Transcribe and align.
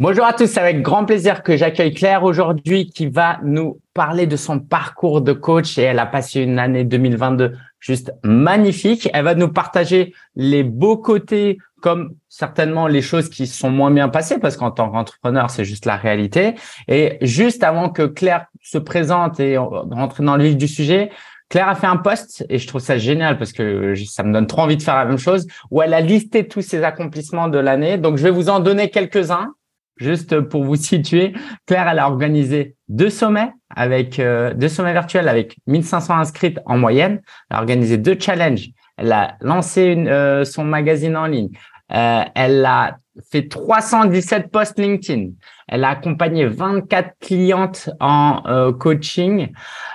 Bonjour 0.00 0.24
à 0.24 0.32
tous, 0.32 0.48
c'est 0.48 0.58
avec 0.58 0.82
grand 0.82 1.04
plaisir 1.04 1.44
que 1.44 1.56
j'accueille 1.56 1.94
Claire 1.94 2.24
aujourd'hui 2.24 2.90
qui 2.90 3.06
va 3.06 3.38
nous 3.44 3.80
parler 3.94 4.26
de 4.26 4.34
son 4.34 4.58
parcours 4.58 5.20
de 5.20 5.32
coach 5.32 5.78
et 5.78 5.82
elle 5.82 6.00
a 6.00 6.06
passé 6.06 6.40
une 6.40 6.58
année 6.58 6.82
2022 6.82 7.52
juste 7.78 8.12
magnifique. 8.24 9.08
Elle 9.14 9.24
va 9.24 9.36
nous 9.36 9.52
partager 9.52 10.12
les 10.34 10.64
beaux 10.64 10.96
côtés 10.96 11.58
comme 11.80 12.16
certainement 12.28 12.88
les 12.88 13.02
choses 13.02 13.28
qui 13.28 13.46
sont 13.46 13.70
moins 13.70 13.92
bien 13.92 14.08
passées 14.08 14.40
parce 14.40 14.56
qu'en 14.56 14.72
tant 14.72 14.90
qu'entrepreneur, 14.90 15.48
c'est 15.50 15.64
juste 15.64 15.86
la 15.86 15.94
réalité. 15.94 16.56
Et 16.88 17.18
juste 17.20 17.62
avant 17.62 17.88
que 17.88 18.02
Claire 18.02 18.46
se 18.62 18.78
présente 18.78 19.38
et 19.38 19.56
rentre 19.58 20.24
dans 20.24 20.36
le 20.36 20.42
vif 20.42 20.56
du 20.56 20.66
sujet, 20.66 21.12
Claire 21.48 21.68
a 21.68 21.76
fait 21.76 21.86
un 21.86 21.98
post 21.98 22.44
et 22.48 22.58
je 22.58 22.66
trouve 22.66 22.80
ça 22.80 22.98
génial 22.98 23.38
parce 23.38 23.52
que 23.52 23.94
ça 24.06 24.24
me 24.24 24.32
donne 24.32 24.48
trop 24.48 24.62
envie 24.62 24.76
de 24.76 24.82
faire 24.82 24.96
la 24.96 25.04
même 25.04 25.18
chose 25.18 25.46
où 25.70 25.82
elle 25.82 25.94
a 25.94 26.00
listé 26.00 26.48
tous 26.48 26.62
ses 26.62 26.82
accomplissements 26.82 27.46
de 27.46 27.58
l'année. 27.58 27.96
Donc, 27.96 28.16
je 28.16 28.24
vais 28.24 28.32
vous 28.32 28.48
en 28.48 28.58
donner 28.58 28.90
quelques-uns 28.90 29.54
Juste 29.96 30.40
pour 30.40 30.64
vous 30.64 30.74
situer, 30.74 31.34
Claire, 31.66 31.86
elle 31.88 32.00
a 32.00 32.08
organisé 32.08 32.74
deux 32.88 33.10
sommets 33.10 33.52
avec 33.74 34.18
euh, 34.18 34.52
deux 34.52 34.68
sommets 34.68 34.92
virtuels 34.92 35.28
avec 35.28 35.56
1500 35.68 36.18
inscrites 36.18 36.58
en 36.66 36.78
moyenne. 36.78 37.22
Elle 37.50 37.56
a 37.56 37.60
organisé 37.60 37.96
deux 37.96 38.18
challenges. 38.18 38.70
Elle 38.96 39.12
a 39.12 39.36
lancé 39.40 39.96
euh, 39.96 40.44
son 40.44 40.64
magazine 40.64 41.16
en 41.16 41.26
ligne. 41.26 41.50
Euh, 41.92 42.24
elle 42.34 42.64
a 42.64 42.96
fait 43.30 43.48
317 43.48 44.50
posts 44.50 44.78
LinkedIn. 44.80 45.30
Elle 45.68 45.84
a 45.84 45.90
accompagné 45.90 46.46
24 46.46 47.10
clientes 47.20 47.88
en 48.00 48.72
coaching. 48.72 49.52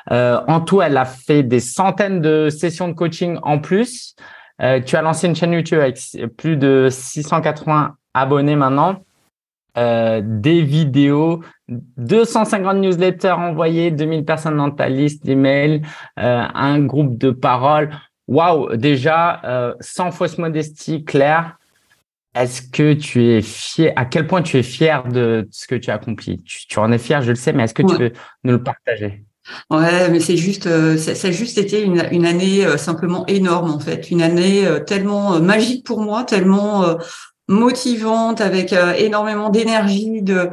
en 0.10 0.62
tout, 0.62 0.82
elle 0.82 0.96
a 0.96 1.04
fait 1.04 1.44
des 1.44 1.60
centaines 1.60 2.22
de 2.22 2.50
sessions 2.50 2.88
de 2.88 2.94
coaching 2.94 3.38
en 3.44 3.60
plus. 3.60 4.16
tu 4.60 4.96
as 4.96 5.02
lancé 5.02 5.28
une 5.28 5.36
chaîne 5.36 5.52
YouTube 5.52 5.80
avec 5.80 6.00
plus 6.38 6.56
de 6.56 6.88
680 6.90 7.96
abonnés 8.14 8.56
maintenant. 8.56 9.04
Euh, 9.78 10.22
des 10.24 10.62
vidéos, 10.62 11.42
250 11.68 12.78
newsletters 12.78 13.32
envoyés, 13.32 13.92
2000 13.92 14.26
personnes 14.26 14.58
dans 14.58 14.72
ta 14.72 14.90
liste 14.90 15.24
d'emails, 15.24 15.84
euh, 16.20 16.44
un 16.54 16.80
groupe 16.80 17.18
de 17.18 17.30
paroles. 17.30 17.92
Waouh, 18.28 18.76
déjà, 18.76 19.42
euh, 19.46 19.74
sans 19.80 20.10
fausse 20.10 20.40
modestie, 20.40 21.06
Claire, 21.06 21.58
est-ce 22.34 22.64
que 22.64 22.94
tu 22.94 23.26
es 23.26 23.42
fier, 23.42 23.94
à 23.96 24.06
quel 24.06 24.26
point 24.26 24.42
tu 24.42 24.58
es 24.58 24.64
fier 24.64 25.08
de 25.08 25.48
ce 25.52 25.68
que 25.68 25.76
tu 25.76 25.92
as 25.92 25.96
accompli? 25.96 26.44
Tu, 26.44 26.80
en 26.80 26.92
es 26.92 26.98
fier, 26.98 27.22
je 27.22 27.30
le 27.30 27.36
sais, 27.36 27.54
mais 27.54 27.64
est-ce 27.64 27.74
que 27.74 27.84
tu 27.84 27.96
peux 27.96 28.12
nous 28.44 28.54
le 28.54 28.64
partager? 28.64 29.24
Ouais, 29.72 30.10
mais 30.10 30.20
c'est 30.20 30.38
juste, 30.38 30.68
ça, 30.98 31.28
a 31.28 31.32
juste 31.32 31.58
été 31.58 31.84
une, 31.84 32.04
une 32.12 32.26
année 32.26 32.68
simplement 32.78 33.26
énorme 33.26 33.72
en 33.72 33.80
fait, 33.80 34.12
une 34.12 34.22
année 34.22 34.64
tellement 34.86 35.40
magique 35.40 35.86
pour 35.86 36.02
moi, 36.02 36.24
tellement 36.24 36.98
motivante, 37.50 38.40
avec 38.42 38.72
euh, 38.72 38.94
énormément 38.94 39.50
d'énergie, 39.50 40.22
de 40.22 40.50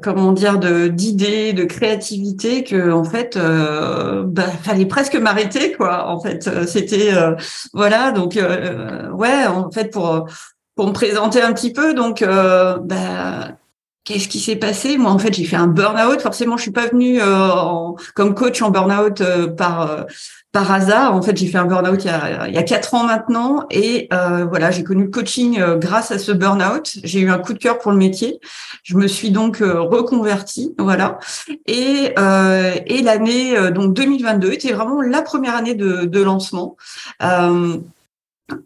comment 0.00 0.32
dire, 0.32 0.58
de 0.58 0.88
d'idées, 0.88 1.52
de 1.52 1.64
créativité, 1.64 2.64
que 2.64 2.90
en 2.90 3.04
fait, 3.04 3.36
euh, 3.36 4.24
bah, 4.26 4.48
fallait 4.62 4.86
presque 4.86 5.16
m'arrêter, 5.16 5.72
quoi. 5.72 6.08
En 6.08 6.20
fait, 6.20 6.48
euh, 6.48 6.66
c'était 6.66 7.14
euh, 7.14 7.34
voilà, 7.72 8.12
donc 8.12 8.38
ouais, 9.14 9.46
en 9.46 9.70
fait 9.70 9.90
pour 9.90 10.26
pour 10.74 10.86
me 10.86 10.92
présenter 10.92 11.42
un 11.42 11.52
petit 11.52 11.72
peu, 11.72 11.94
donc 11.94 12.24
bah, 12.24 13.48
Qu'est-ce 14.04 14.26
qui 14.26 14.40
s'est 14.40 14.56
passé? 14.56 14.98
Moi, 14.98 15.12
en 15.12 15.18
fait, 15.20 15.32
j'ai 15.32 15.44
fait 15.44 15.54
un 15.54 15.68
burn-out. 15.68 16.20
Forcément, 16.20 16.56
je 16.56 16.62
suis 16.62 16.72
pas 16.72 16.88
venue 16.88 17.20
comme 18.16 18.34
coach 18.34 18.60
en 18.60 18.70
burn-out 18.70 19.22
par 19.56 20.06
par 20.52 20.70
hasard. 20.70 21.14
En 21.14 21.22
fait, 21.22 21.36
j'ai 21.36 21.46
fait 21.46 21.58
un 21.58 21.64
burn-out 21.64 22.04
il 22.04 22.06
y 22.06 22.10
a 22.10 22.48
il 22.48 22.54
y 22.54 22.58
a 22.58 22.62
quatre 22.62 22.94
ans 22.94 23.04
maintenant, 23.04 23.66
et 23.70 24.08
voilà, 24.10 24.70
j'ai 24.70 24.84
connu 24.84 25.04
le 25.04 25.10
coaching 25.10 25.60
grâce 25.76 26.10
à 26.10 26.18
ce 26.18 26.32
burn-out. 26.32 26.98
J'ai 27.02 27.20
eu 27.20 27.30
un 27.30 27.38
coup 27.38 27.54
de 27.54 27.58
cœur 27.58 27.78
pour 27.78 27.90
le 27.90 27.98
métier. 27.98 28.38
Je 28.82 28.96
me 28.96 29.06
suis 29.06 29.30
donc 29.30 29.58
reconvertie, 29.58 30.74
voilà. 30.78 31.18
Et 31.66 32.14
et 32.86 33.02
l'année 33.02 33.70
donc 33.72 33.94
2022 33.94 34.52
était 34.52 34.72
vraiment 34.72 35.00
la 35.00 35.22
première 35.22 35.56
année 35.56 35.74
de, 35.74 36.04
de 36.04 36.22
lancement. 36.22 36.76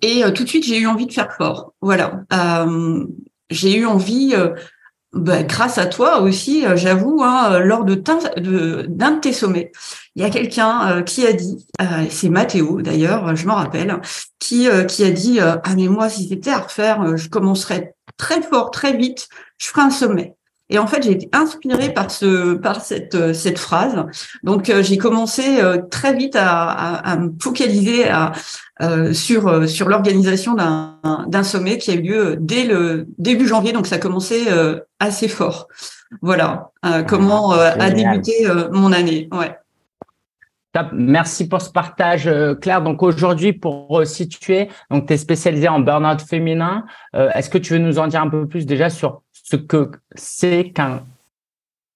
et 0.03 0.22
tout 0.34 0.44
de 0.44 0.49
suite, 0.49 0.65
j'ai 0.65 0.78
eu 0.78 0.87
envie 0.87 1.06
de 1.06 1.12
faire 1.12 1.32
fort. 1.32 1.72
Voilà. 1.81 2.25
j'ai 3.50 3.77
eu 3.77 3.87
envie 3.87 4.34
bah, 5.12 5.43
grâce 5.43 5.78
à 5.78 5.87
toi 5.87 6.21
aussi, 6.21 6.67
euh, 6.67 6.77
j'avoue, 6.77 7.22
hein, 7.22 7.53
euh, 7.53 7.59
lors 7.61 7.84
de 7.84 7.94
d'un 7.94 9.12
de, 9.12 9.21
tes 9.21 9.33
sommets, 9.33 9.72
il 10.15 10.22
y 10.22 10.25
a 10.25 10.31
quelqu'un 10.31 10.91
euh, 10.91 11.03
qui 11.03 11.27
a 11.27 11.33
dit, 11.33 11.67
c'est 12.11 12.28
Mathéo 12.28 12.83
d'ailleurs, 12.83 13.34
je 13.34 13.47
m'en 13.47 13.55
rappelle, 13.55 14.00
qui, 14.39 14.69
qui 14.89 15.05
a 15.05 15.11
dit 15.11 15.41
Ah 15.41 15.62
mais 15.75 15.89
moi, 15.89 16.09
si 16.09 16.28
c'était 16.28 16.50
à 16.50 16.59
refaire, 16.59 17.17
je 17.17 17.28
commencerais 17.28 17.94
très 18.17 18.43
fort, 18.43 18.71
très 18.71 18.97
vite, 18.97 19.28
je 19.59 19.67
ferai 19.69 19.83
un 19.83 19.91
sommet. 19.91 20.36
Et 20.69 20.78
en 20.78 20.87
fait, 20.87 21.03
j'ai 21.04 21.12
été 21.12 21.28
inspirée 21.32 21.93
par 21.93 22.10
ce, 22.10 22.54
par 22.54 22.81
cette, 22.81 23.34
cette 23.34 23.59
phrase. 23.59 24.04
Donc, 24.43 24.72
j'ai 24.81 24.99
commencé 24.99 25.60
très 25.91 26.12
vite 26.12 26.34
à, 26.34 26.69
à, 26.69 27.12
à, 27.12 27.16
me 27.16 27.31
focaliser 27.41 28.09
à, 28.09 28.32
euh, 28.82 29.15
sur 29.15 29.49
euh, 29.49 29.66
sur 29.66 29.88
l'organisation 29.88 30.53
d'un 30.53 30.99
d'un 31.28 31.43
sommet 31.43 31.78
qui 31.78 31.91
a 31.91 31.94
eu 31.94 32.03
lieu 32.03 32.37
dès 32.38 32.65
le 32.65 33.06
début 33.16 33.49
janvier, 33.49 33.72
donc 33.72 33.87
ça 33.87 33.94
a 33.94 33.99
commencé 33.99 34.49
euh, 34.50 34.81
assez 35.00 35.28
fort. 35.28 35.69
Voilà 36.21 36.72
ah, 36.82 37.03
comment 37.03 37.53
a 37.53 37.91
débuté 37.91 38.47
mon 38.72 38.93
année. 38.93 39.28
Ouais. 39.32 39.56
Merci 40.93 41.49
pour 41.49 41.62
ce 41.62 41.71
partage, 41.71 42.31
Claire. 42.60 42.82
Donc 42.82 43.03
aujourd'hui, 43.03 43.55
pour 43.55 44.03
situer, 44.05 44.69
donc 44.91 45.06
tu 45.06 45.15
es 45.15 45.16
spécialisée 45.16 45.69
en 45.69 45.81
burn-out 45.81 46.21
féminin. 46.21 46.84
Est-ce 47.15 47.49
que 47.49 47.59
tu 47.59 47.72
veux 47.72 47.78
nous 47.78 47.99
en 47.99 48.06
dire 48.06 48.22
un 48.22 48.28
peu 48.28 48.47
plus 48.47 48.66
déjà 48.66 48.91
sur 48.91 49.22
ce 49.49 49.57
que 49.57 49.91
c'est 50.15 50.73
qu'un 50.75 51.05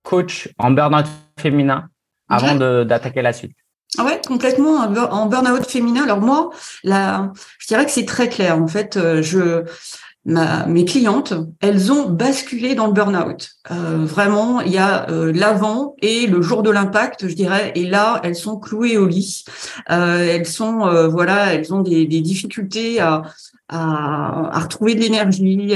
coach 0.03 0.49
en 0.59 0.71
burn-out 0.71 1.07
féminin 1.39 1.89
avant 2.29 2.55
d'attaquer 2.85 3.23
la 3.23 3.33
suite 3.33 3.57
ah 3.99 4.05
ouais, 4.05 4.21
complètement 4.25 4.77
en 4.77 5.27
burn-out 5.27 5.67
féminin. 5.67 6.05
Alors 6.05 6.21
moi, 6.21 6.51
là, 6.85 7.33
je 7.59 7.67
dirais 7.67 7.85
que 7.85 7.91
c'est 7.91 8.05
très 8.05 8.29
clair. 8.29 8.57
En 8.57 8.69
fait, 8.69 8.97
euh, 8.97 9.21
je 9.21 9.65
ma, 10.25 10.67
mes 10.67 10.85
clientes, 10.85 11.33
elles 11.61 11.91
ont 11.93 12.09
basculé 12.09 12.75
dans 12.75 12.87
le 12.87 12.93
burn-out. 12.93 13.51
Euh, 13.71 14.05
vraiment, 14.05 14.61
il 14.61 14.73
y 14.73 14.79
a 14.79 15.09
euh, 15.11 15.33
l'avant 15.33 15.97
et 16.03 16.27
le 16.27 16.43
jour 16.43 16.63
de 16.63 16.71
l'impact, 16.71 17.27
je 17.29 17.35
dirais. 17.35 17.73
Et 17.75 17.87
là, 17.87 18.21
elles 18.23 18.37
sont 18.37 18.59
clouées 18.59 18.99
au 18.99 19.07
lit. 19.07 19.45
Euh, 19.91 20.19
elles 20.19 20.47
sont, 20.47 21.09
voilà, 21.09 21.55
elles 21.55 21.73
ont 21.73 21.81
des, 21.81 22.07
des 22.07 22.21
difficultés 22.21 23.01
à, 23.01 23.23
à, 23.71 24.57
à, 24.57 24.59
retrouver 24.59 24.95
de 24.95 25.01
l'énergie, 25.01 25.75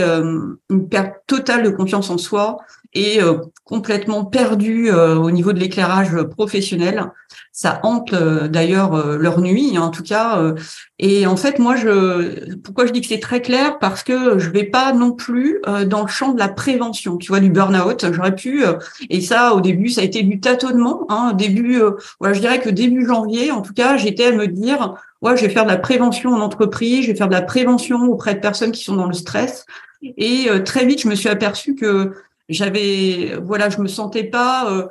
une 0.71 0.89
perte 0.89 1.15
totale 1.27 1.63
de 1.63 1.71
confiance 1.71 2.11
en 2.11 2.19
soi 2.19 2.59
et 2.95 3.19
complètement 3.65 4.25
perdues 4.25 4.91
au 4.93 5.31
niveau 5.31 5.53
de 5.53 5.59
l'éclairage 5.59 6.23
professionnel 6.23 7.11
ça 7.55 7.79
hante 7.85 8.13
euh, 8.13 8.49
d'ailleurs 8.49 8.95
euh, 8.95 9.17
leur 9.17 9.41
nuit, 9.41 9.77
hein, 9.77 9.83
en 9.83 9.91
tout 9.91 10.03
cas. 10.03 10.39
Euh, 10.39 10.57
et 10.99 11.25
en 11.25 11.37
fait, 11.37 11.61
moi, 11.61 11.77
je, 11.77 12.53
pourquoi 12.57 12.85
je 12.85 12.93
dis 12.93 13.01
que 13.01 13.07
c'est 13.07 13.21
très 13.21 13.41
clair? 13.41 13.79
Parce 13.79 14.03
que 14.03 14.41
je 14.41 14.51
vais 14.51 14.65
pas 14.65 14.93
non 14.93 15.13
plus 15.13 15.61
dans 15.87 16.03
le 16.03 16.09
champ 16.09 16.33
de 16.33 16.39
la 16.39 16.49
prévention, 16.49 17.17
tu 17.17 17.29
vois, 17.29 17.41
du 17.41 17.51
burn-out. 17.51 18.07
J'aurais 18.13 18.35
pu, 18.35 18.65
et 19.11 19.21
ça, 19.21 19.55
au 19.55 19.61
début, 19.61 19.89
ça 19.89 20.01
a 20.01 20.05
été 20.05 20.23
du 20.23 20.41
tâtonnement. 20.41 21.07
Hein, 21.09 21.33
début, 21.33 21.81
voilà, 22.21 22.35
je 22.35 22.41
dirais 22.41 22.61
que 22.61 22.71
début 22.71 23.07
janvier, 23.07 23.51
en 23.51 23.61
tout 23.61 23.73
cas, 23.73 23.97
j'étais 23.97 24.27
à 24.27 24.33
me 24.33 24.47
dire, 24.47 24.95
ouais, 25.21 25.37
je 25.37 25.45
vais 25.45 25.53
faire 25.53 25.65
de 25.65 25.71
la 25.71 25.79
prévention 25.79 26.33
en 26.33 26.41
entreprise, 26.41 27.03
je 27.03 27.13
vais 27.13 27.17
faire 27.17 27.29
de 27.29 27.35
la 27.35 27.43
prévention 27.43 28.03
auprès 28.05 28.35
de 28.35 28.41
personnes 28.41 28.73
qui 28.73 28.85
sont 28.85 28.97
dans 28.97 29.07
le 29.07 29.15
stress. 29.15 29.67
Et 30.03 30.49
très 30.65 30.87
vite, 30.87 31.03
je 31.03 31.09
me 31.09 31.15
suis 31.15 31.29
aperçue 31.29 31.75
que 31.75 32.13
j'avais, 32.49 33.39
voilà, 33.43 33.71
je 33.71 33.81
me 33.81 33.89
sentais 33.89 34.25
pas 34.25 34.89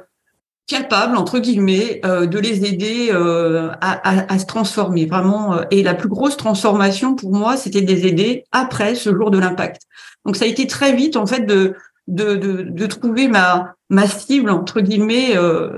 capable 0.67 1.17
entre 1.17 1.39
guillemets 1.39 1.99
euh, 2.05 2.25
de 2.25 2.39
les 2.39 2.65
aider 2.65 3.09
euh, 3.11 3.71
à, 3.81 4.39
se 4.39 4.45
transformer. 4.45 5.05
Vraiment 5.05 5.53
euh, 5.53 5.63
et 5.71 5.83
la 5.83 5.93
plus 5.93 6.07
grosse 6.07 6.37
transformation 6.37 7.15
pour 7.15 7.33
moi 7.33 7.57
c'était 7.57 7.81
de 7.81 7.87
les 7.87 8.07
aider 8.07 8.45
après 8.51 8.95
ce 8.95 9.13
jour 9.13 9.31
de 9.31 9.39
l'impact. 9.39 9.81
Donc 10.25 10.35
ça 10.35 10.45
a 10.45 10.47
été 10.47 10.67
très 10.67 10.93
vite 10.93 11.17
en 11.17 11.25
fait 11.25 11.41
de 11.41 11.75
de, 12.07 12.35
de, 12.35 12.85
trouver 12.85 13.29
ma 13.29 13.75
ma 13.89 14.07
cible 14.07 14.49
entre 14.49 14.81
guillemets 14.81 15.35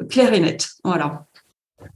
claire 0.10 0.34
et 0.34 0.40
nette. 0.40 0.70
Voilà. 0.84 1.26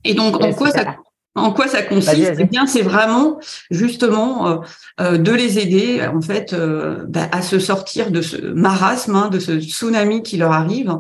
Et 0.04 0.14
donc 0.14 0.42
en 0.44 0.54
quoi 0.54 0.70
ça 0.70 0.98
en 1.40 1.52
quoi 1.52 1.68
ça 1.68 1.82
consiste 1.82 2.36
Eh 2.40 2.46
bien, 2.46 2.68
c'est 2.68 2.82
vraiment 2.82 3.40
justement 3.72 4.48
euh, 4.48 4.58
euh, 5.02 5.18
de 5.18 5.32
les 5.32 5.60
aider 5.60 6.02
en 6.06 6.22
fait 6.22 6.54
euh, 6.54 7.06
bah, 7.08 7.28
à 7.32 7.42
se 7.42 7.60
sortir 7.60 8.12
de 8.12 8.22
ce 8.22 8.38
marasme, 8.38 9.16
hein, 9.16 9.30
de 9.30 9.40
ce 9.40 9.60
tsunami 9.60 10.24
qui 10.24 10.38
leur 10.38 10.52
arrive 10.52 10.98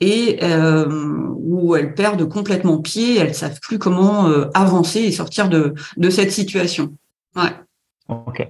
et 0.00 0.40
où 1.36 1.76
elles 1.76 1.94
perdent 1.94 2.28
complètement 2.28 2.78
pied, 2.78 3.18
elles 3.18 3.34
savent 3.34 3.60
plus 3.60 3.78
comment 3.78 4.26
avancer 4.54 5.00
et 5.00 5.12
sortir 5.12 5.48
de 5.48 5.74
de 5.96 6.10
cette 6.10 6.30
situation. 6.30 6.94
Ouais. 7.36 7.52
Ok. 8.08 8.46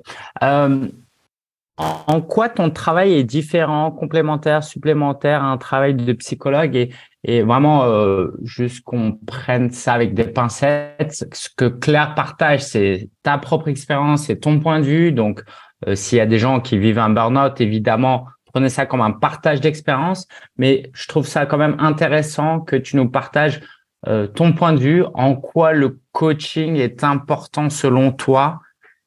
En 2.06 2.20
quoi 2.20 2.48
ton 2.48 2.70
travail 2.70 3.14
est 3.14 3.24
différent, 3.24 3.90
complémentaire, 3.90 4.62
supplémentaire 4.62 5.42
à 5.42 5.46
un 5.46 5.58
travail 5.58 5.94
de 5.94 6.12
psychologue 6.12 6.76
et, 6.76 6.90
et 7.24 7.42
vraiment 7.42 7.84
euh, 7.84 8.28
juste 8.42 8.82
qu'on 8.84 9.18
prenne 9.26 9.70
ça 9.70 9.94
avec 9.94 10.14
des 10.14 10.24
pincettes. 10.24 11.24
Ce 11.32 11.48
que 11.56 11.66
Claire 11.66 12.14
partage, 12.14 12.60
c'est 12.60 13.10
ta 13.22 13.38
propre 13.38 13.68
expérience, 13.68 14.26
c'est 14.26 14.36
ton 14.36 14.60
point 14.60 14.80
de 14.80 14.84
vue. 14.84 15.12
Donc, 15.12 15.42
euh, 15.86 15.94
s'il 15.94 16.18
y 16.18 16.20
a 16.20 16.26
des 16.26 16.38
gens 16.38 16.60
qui 16.60 16.78
vivent 16.78 16.98
un 16.98 17.10
burn-out, 17.10 17.60
évidemment, 17.60 18.26
prenez 18.52 18.68
ça 18.68 18.86
comme 18.86 19.00
un 19.00 19.12
partage 19.12 19.60
d'expérience, 19.60 20.26
mais 20.56 20.90
je 20.92 21.08
trouve 21.08 21.26
ça 21.26 21.46
quand 21.46 21.58
même 21.58 21.76
intéressant 21.78 22.60
que 22.60 22.76
tu 22.76 22.96
nous 22.96 23.08
partages 23.08 23.60
euh, 24.08 24.26
ton 24.26 24.52
point 24.52 24.72
de 24.72 24.80
vue, 24.80 25.04
en 25.14 25.36
quoi 25.36 25.72
le 25.72 26.00
coaching 26.12 26.76
est 26.76 27.04
important 27.04 27.70
selon 27.70 28.12
toi 28.12 28.60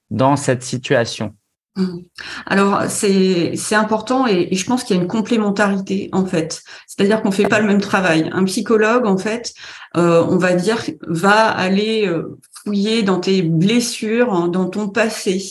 dans 0.10 0.36
cette 0.36 0.64
situation. 0.64 1.36
Mmh. 1.78 1.98
Alors 2.46 2.84
c'est 2.88 3.54
important 3.74 4.28
et, 4.28 4.56
je 4.56 4.66
pense 4.66 4.86
qu'il 4.86 4.96
y 4.96 5.00
a 5.00 5.02
une 5.02 5.10
complémentarité 5.10 6.10
en 6.14 6.26
fait. 6.26 6.64
C'est-à-dire 6.88 7.22
qu'on 7.22 7.32
fait 7.32 7.48
pas 7.48 7.60
le 7.60 7.68
même 7.68 7.82
travail. 7.82 8.30
Un 8.34 8.46
psychologue 8.46 9.06
en 9.06 9.18
fait, 9.18 9.54
euh, 9.98 10.26
on 10.30 10.38
va 10.38 10.54
dire 10.54 10.82
va 11.06 11.50
aller 11.50 12.08
euh, 12.08 12.38
fouiller 12.64 13.04
dans 13.04 13.20
tes 13.20 13.42
blessures, 13.42 14.34
hein, 14.34 14.48
dans 14.48 14.70
ton 14.70 14.88
passé, 14.88 15.44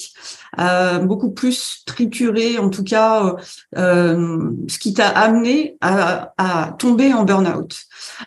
euh, 0.59 0.99
beaucoup 1.01 1.31
plus 1.31 1.83
triturer 1.85 2.59
en 2.59 2.71
tout 2.71 2.85
cas 2.85 3.37
ce 3.77 4.79
qui 4.79 4.95
t'a 4.95 5.09
amené 5.09 5.77
à, 5.83 6.33
à, 6.39 6.73
tomber 6.79 7.13
en 7.13 7.25
burn-out. 7.25 7.83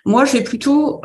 Moi, 0.06 0.26
j'ai 0.26 0.44
plutôt 0.44 1.02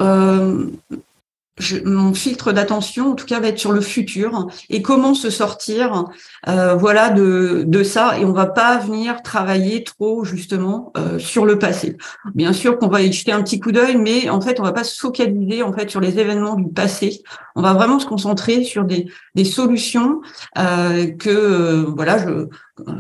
mon 1.85 2.15
filtre 2.15 2.53
d'attention, 2.53 3.13
en 3.13 3.15
tout 3.15 3.27
cas, 3.27 3.39
va 3.39 3.49
être 3.49 3.59
sur 3.59 3.73
le 3.73 3.83
futur 3.83 4.49
et 4.71 4.81
comment 4.81 5.13
se 5.15 5.29
sortir, 5.29 6.07
euh, 6.49 6.75
voilà, 6.75 7.11
de, 7.11 7.83
ça. 7.83 8.19
Et 8.19 8.25
on 8.25 8.33
va 8.33 8.47
pas 8.47 8.79
venir 8.79 9.23
travailler 9.23 9.85
trop 9.85 10.25
justement 10.25 10.93
euh, 10.97 11.19
sur 11.19 11.45
le 11.45 11.59
passé. 11.59 11.97
Bien 12.35 12.53
sûr 12.53 12.79
qu'on 12.79 12.89
va 12.89 13.03
y 13.03 13.13
jeter 13.13 13.33
un 13.33 13.43
petit 13.43 13.61
coup 13.61 13.73
d'œil, 13.73 13.97
mais 13.97 14.31
en 14.31 14.41
fait, 14.41 14.61
on 14.61 14.63
va 14.63 14.73
pas 14.73 14.85
se 14.85 14.99
focaliser 14.99 15.63
en 15.63 15.73
fait 15.73 15.91
sur 15.91 16.01
les 16.01 16.19
événements 16.19 16.55
du 16.55 16.71
passé. 16.71 17.23
On 17.55 17.61
va 17.61 17.75
vraiment 17.75 17.99
se 17.99 18.07
concentrer 18.07 18.65
sur 18.65 18.85
des, 18.85 19.07
solutions 19.45 20.21
euh, 20.59 21.11
que 21.11 21.85
voilà, 21.95 22.17
je 22.19 22.49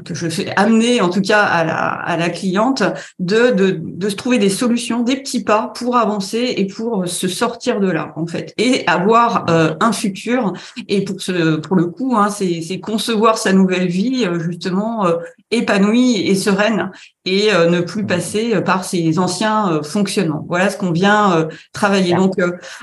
que 0.04 0.14
je 0.14 0.28
fais 0.28 0.52
amener 0.56 1.00
en 1.00 1.08
tout 1.08 1.22
cas 1.22 1.42
à 1.42 1.64
la, 1.64 2.24
à 2.24 2.30
cliente 2.30 2.82
de, 3.18 3.50
de, 3.50 3.80
de 3.80 4.08
se 4.08 4.16
trouver 4.16 4.38
des 4.38 4.50
solutions, 4.50 5.02
des 5.02 5.16
petits 5.16 5.44
pas 5.44 5.72
pour 5.74 5.96
avancer 5.96 6.54
et 6.56 6.66
pour 6.66 7.08
se 7.08 7.26
sortir 7.26 7.80
de 7.80 7.90
là 7.90 8.12
en 8.16 8.26
fait 8.26 8.41
et 8.58 8.86
avoir 8.86 9.46
euh, 9.50 9.74
un 9.80 9.92
futur 9.92 10.52
et 10.88 11.04
pour 11.04 11.20
ce 11.20 11.56
pour 11.56 11.76
le 11.76 11.86
coup 11.86 12.16
hein, 12.16 12.28
c'est 12.30 12.80
concevoir 12.80 13.38
sa 13.38 13.52
nouvelle 13.52 13.88
vie 13.88 14.24
euh, 14.26 14.38
justement 14.38 15.06
euh, 15.06 15.16
épanouie 15.50 16.26
et 16.26 16.34
sereine 16.34 16.90
et 17.24 17.50
ne 17.52 17.80
plus 17.82 18.04
passer 18.04 18.60
par 18.62 18.84
ses 18.84 19.20
anciens 19.20 19.80
fonctionnements. 19.84 20.44
Voilà 20.48 20.70
ce 20.70 20.76
qu'on 20.76 20.90
vient 20.90 21.46
travailler. 21.72 22.14
Donc 22.14 22.34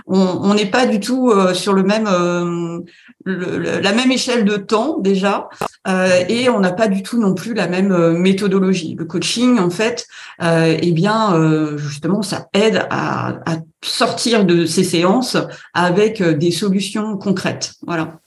on 0.08 0.54
n'est 0.54 0.70
pas 0.70 0.86
du 0.86 1.02
tout 1.02 1.34
sur 1.54 1.74
le 1.74 1.84
même 1.84 2.06
la 3.26 3.92
même 3.92 4.12
échelle 4.12 4.46
de 4.46 4.56
temps 4.56 5.00
déjà 5.00 5.50
et 6.30 6.48
on 6.50 6.62
n'a 6.62 6.72
pas 6.72 6.88
du 6.88 7.04
tout 7.04 7.20
non 7.20 7.34
plus 7.34 7.54
la 7.54 7.68
même 7.68 8.14
méthodologie. 8.18 8.96
Le 8.98 9.04
coaching 9.04 9.60
en 9.60 9.72
fait, 9.72 10.08
eh 10.42 10.92
bien 10.94 11.76
justement 11.76 12.22
ça 12.22 12.48
aide 12.54 12.88
à, 12.92 13.40
à 13.46 13.58
sortir 13.81 14.46
de 14.46 14.66
ces 14.66 14.84
séances 14.84 15.38
avec 15.74 16.22
des 16.22 16.52
solutions 16.52 17.18
concrètes. 17.18 17.74
Voilà 17.86 18.20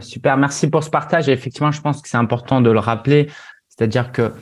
super, 0.00 0.36
merci 0.36 0.68
pour 0.68 0.82
ce 0.82 0.90
partage. 0.90 1.28
Et 1.28 1.32
effectivement, 1.32 1.72
je 1.72 1.80
pense 1.80 2.02
que 2.02 2.08
c'est 2.08 2.16
important 2.16 2.60
de 2.60 2.70
le 2.70 2.78
rappeler. 2.78 3.30
C'est-à-dire 3.68 4.12
que 4.12 4.32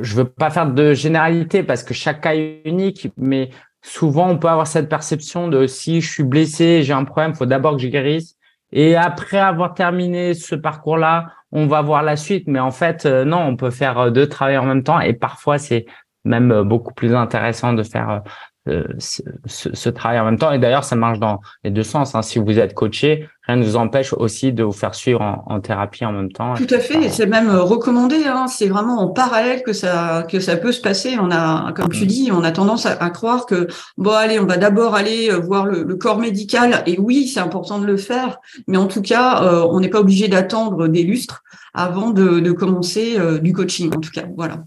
je 0.00 0.14
veux 0.16 0.24
pas 0.24 0.50
faire 0.50 0.70
de 0.70 0.92
généralité 0.92 1.62
parce 1.62 1.82
que 1.82 1.94
chaque 1.94 2.22
cas 2.22 2.34
est 2.34 2.62
unique, 2.64 3.08
mais 3.16 3.50
souvent 3.80 4.28
on 4.28 4.38
peut 4.38 4.48
avoir 4.48 4.66
cette 4.66 4.88
perception 4.88 5.48
de 5.48 5.66
si 5.66 6.00
je 6.00 6.10
suis 6.10 6.24
blessé, 6.24 6.82
j'ai 6.82 6.92
un 6.92 7.04
problème, 7.04 7.30
il 7.32 7.36
faut 7.36 7.46
d'abord 7.46 7.76
que 7.76 7.82
je 7.82 7.88
guérisse. 7.88 8.34
Et 8.72 8.96
après 8.96 9.38
avoir 9.38 9.72
terminé 9.74 10.34
ce 10.34 10.54
parcours-là, 10.54 11.32
on 11.52 11.66
va 11.66 11.80
voir 11.80 12.02
la 12.02 12.16
suite. 12.16 12.48
Mais 12.48 12.58
en 12.58 12.70
fait, 12.70 13.06
euh, 13.06 13.24
non, 13.24 13.38
on 13.38 13.56
peut 13.56 13.70
faire 13.70 14.12
deux 14.12 14.28
travaux 14.28 14.56
en 14.56 14.64
même 14.64 14.82
temps. 14.82 15.00
Et 15.00 15.14
parfois, 15.14 15.58
c'est 15.58 15.86
même 16.28 16.62
beaucoup 16.62 16.94
plus 16.94 17.14
intéressant 17.14 17.72
de 17.72 17.82
faire 17.82 18.22
euh, 18.68 18.84
ce, 18.98 19.22
ce, 19.46 19.88
travail 19.88 20.20
en 20.20 20.26
même 20.26 20.38
temps. 20.38 20.52
Et 20.52 20.58
d'ailleurs, 20.58 20.84
ça 20.84 20.94
marche 20.94 21.18
dans 21.18 21.40
les 21.64 21.70
deux 21.70 21.82
sens. 21.82 22.14
Hein. 22.14 22.20
Si 22.20 22.38
vous 22.38 22.58
êtes 22.58 22.74
coaché, 22.74 23.26
rien 23.46 23.56
ne 23.56 23.64
vous 23.64 23.76
empêche 23.76 24.12
aussi 24.12 24.52
de 24.52 24.62
vous 24.62 24.72
faire 24.72 24.94
suivre 24.94 25.22
en, 25.22 25.60
thérapie 25.60 26.04
en 26.04 26.12
même 26.12 26.30
temps. 26.30 26.54
Tout 26.54 26.66
à 26.70 26.78
fait. 26.78 27.08
C'est 27.08 27.26
même 27.26 27.48
euh, 27.48 27.62
recommandé. 27.62 28.24
Hein. 28.26 28.46
C'est 28.46 28.66
vraiment 28.66 28.98
en 28.98 29.08
parallèle 29.08 29.62
que 29.62 29.72
ça 29.72 30.26
que 30.28 30.38
ça 30.38 30.56
peut 30.56 30.72
se 30.72 30.82
passer. 30.82 31.16
On 31.18 31.30
a, 31.30 31.72
comme 31.72 31.88
tu 31.88 32.04
mm. 32.04 32.08
dis, 32.08 32.30
on 32.30 32.44
a 32.44 32.52
tendance 32.52 32.84
à, 32.84 32.96
croire 33.10 33.46
que 33.46 33.68
bon, 33.96 34.10
allez, 34.10 34.38
on 34.38 34.46
va 34.46 34.58
d'abord 34.58 34.94
aller 34.94 35.30
euh, 35.30 35.38
voir 35.38 35.64
le, 35.64 35.84
corps 35.94 36.18
médical. 36.18 36.82
Et 36.84 36.98
oui, 36.98 37.26
c'est 37.26 37.40
important 37.40 37.78
de 37.78 37.86
le 37.86 37.96
faire. 37.96 38.38
Mais 38.66 38.76
en 38.76 38.86
tout 38.86 39.02
cas, 39.02 39.42
on 39.70 39.80
n'est 39.80 39.88
pas 39.88 40.00
obligé 40.00 40.28
d'attendre 40.28 40.88
des 40.88 41.02
lustres 41.02 41.42
avant 41.72 42.10
de, 42.10 42.40
de 42.40 42.52
commencer 42.52 43.16
du 43.40 43.52
coaching. 43.52 43.92
En 43.96 44.00
tout 44.00 44.10
cas, 44.10 44.24
voilà. 44.36 44.64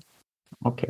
Ok. 0.65 0.85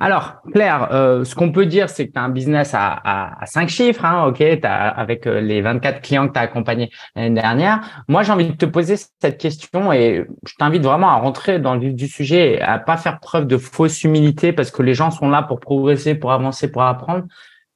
Alors, 0.00 0.36
Claire, 0.52 0.88
euh, 0.92 1.24
ce 1.24 1.34
qu'on 1.34 1.52
peut 1.52 1.66
dire, 1.66 1.88
c'est 1.88 2.08
que 2.08 2.12
tu 2.12 2.18
as 2.18 2.22
un 2.22 2.28
business 2.28 2.72
à, 2.74 3.36
5 3.44 3.68
chiffres, 3.68 4.04
hein, 4.04 4.32
as, 4.62 4.88
avec 4.88 5.26
euh, 5.26 5.40
les 5.40 5.60
24 5.60 6.00
clients 6.00 6.28
que 6.28 6.32
tu 6.32 6.38
as 6.38 6.42
accompagnés 6.42 6.90
l'année 7.14 7.40
dernière. 7.40 8.04
Moi, 8.08 8.22
j'ai 8.22 8.32
envie 8.32 8.46
de 8.46 8.56
te 8.56 8.66
poser 8.66 8.96
cette 8.96 9.38
question 9.38 9.92
et 9.92 10.26
je 10.46 10.54
t'invite 10.58 10.82
vraiment 10.82 11.10
à 11.10 11.16
rentrer 11.16 11.58
dans 11.58 11.74
le 11.74 11.80
vif 11.80 11.94
du 11.94 12.08
sujet, 12.08 12.60
à 12.60 12.78
pas 12.78 12.96
faire 12.96 13.20
preuve 13.20 13.46
de 13.46 13.56
fausse 13.56 14.04
humilité 14.04 14.52
parce 14.52 14.70
que 14.70 14.82
les 14.82 14.94
gens 14.94 15.10
sont 15.10 15.28
là 15.28 15.42
pour 15.42 15.60
progresser, 15.60 16.14
pour 16.14 16.32
avancer, 16.32 16.70
pour 16.70 16.82
apprendre. 16.82 17.24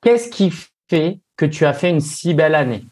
Qu'est-ce 0.02 0.30
qui 0.30 0.52
fait 0.88 1.20
que 1.36 1.46
tu 1.46 1.64
as 1.64 1.72
fait 1.72 1.90
une 1.90 2.00
si 2.00 2.34
belle 2.34 2.54
année? 2.54 2.84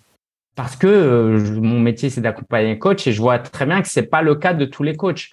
Parce 0.56 0.76
que 0.76 0.86
euh, 0.86 1.60
mon 1.60 1.80
métier, 1.80 2.10
c'est 2.10 2.20
d'accompagner 2.20 2.68
les 2.68 2.78
coachs 2.78 3.06
et 3.06 3.12
je 3.12 3.20
vois 3.20 3.38
très 3.38 3.66
bien 3.66 3.80
que 3.80 3.88
c'est 3.88 4.02
pas 4.02 4.22
le 4.22 4.34
cas 4.34 4.52
de 4.52 4.64
tous 4.64 4.82
les 4.82 4.96
coachs. 4.96 5.30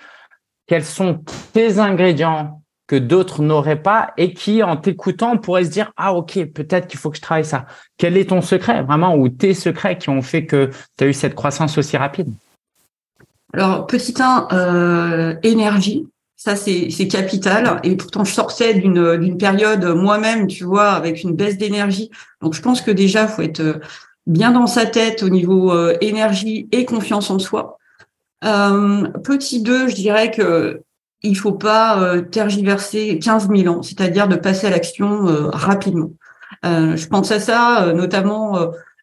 Quels 0.68 0.86
sont 0.86 1.24
tes 1.54 1.80
ingrédients 1.80 2.62
que 2.88 2.96
d'autres 2.96 3.42
n'auraient 3.42 3.82
pas 3.82 4.14
et 4.18 4.34
qui, 4.34 4.64
en 4.64 4.78
t'écoutant, 4.78 5.38
pourraient 5.38 5.66
se 5.66 5.70
dire, 5.70 5.92
ah, 5.98 6.14
ok, 6.14 6.46
peut-être 6.54 6.88
qu'il 6.88 6.98
faut 6.98 7.10
que 7.10 7.18
je 7.18 7.22
travaille 7.22 7.46
ça. 7.46 7.66
Quel 7.98 8.16
est 8.18 8.30
ton 8.30 8.42
secret, 8.42 8.82
vraiment, 8.82 9.16
ou 9.16 9.28
tes 9.28 9.54
secrets 9.54 9.98
qui 9.98 10.10
ont 10.10 10.22
fait 10.22 10.46
que 10.46 10.72
tu 10.98 11.04
as 11.04 11.08
eu 11.08 11.14
cette 11.14 11.36
croissance 11.36 11.78
aussi 11.78 11.98
rapide? 11.98 12.32
Alors, 13.54 13.86
petit 13.88 14.14
1, 14.18 14.48
euh, 14.52 15.36
énergie. 15.44 16.08
Ça, 16.38 16.56
c'est, 16.56 16.90
capital. 17.10 17.82
Et 17.84 17.98
pourtant, 17.98 18.24
je 18.24 18.34
sortais 18.34 18.76
d'une, 18.76 19.38
période 19.38 19.84
moi-même, 19.84 20.48
tu 20.48 20.64
vois, 20.64 20.92
avec 20.92 21.24
une 21.24 21.36
baisse 21.36 21.58
d'énergie. 21.58 22.10
Donc, 22.42 22.54
je 22.54 22.62
pense 22.62 22.82
que 22.82 22.92
déjà, 22.92 23.28
faut 23.28 23.42
être 23.42 23.60
euh, 23.60 23.80
bien 24.28 24.52
dans 24.52 24.68
sa 24.68 24.86
tête 24.86 25.24
au 25.24 25.30
niveau 25.30 25.74
euh, 25.74 25.98
énergie 26.00 26.70
et 26.72 26.86
confiance 26.86 27.30
en 27.32 27.40
soi. 27.40 27.78
Petit 28.42 29.64
2, 29.64 29.88
je 29.90 29.96
dirais 29.96 30.30
que 30.30 30.84
il 31.24 31.38
faut 31.38 31.54
pas 31.54 32.02
euh, 32.02 32.22
tergiverser 32.22 33.20
15 33.20 33.50
000 33.50 33.74
ans, 33.74 33.82
c'est-à-dire 33.82 34.28
de 34.28 34.36
passer 34.36 34.68
à 34.68 34.70
l'action 34.70 35.28
euh, 35.28 35.50
rapidement. 35.50 36.12
Euh, 36.66 36.96
je 36.96 37.08
pense 37.08 37.32
à 37.32 37.40
ça, 37.40 37.94
notamment, 37.94 38.58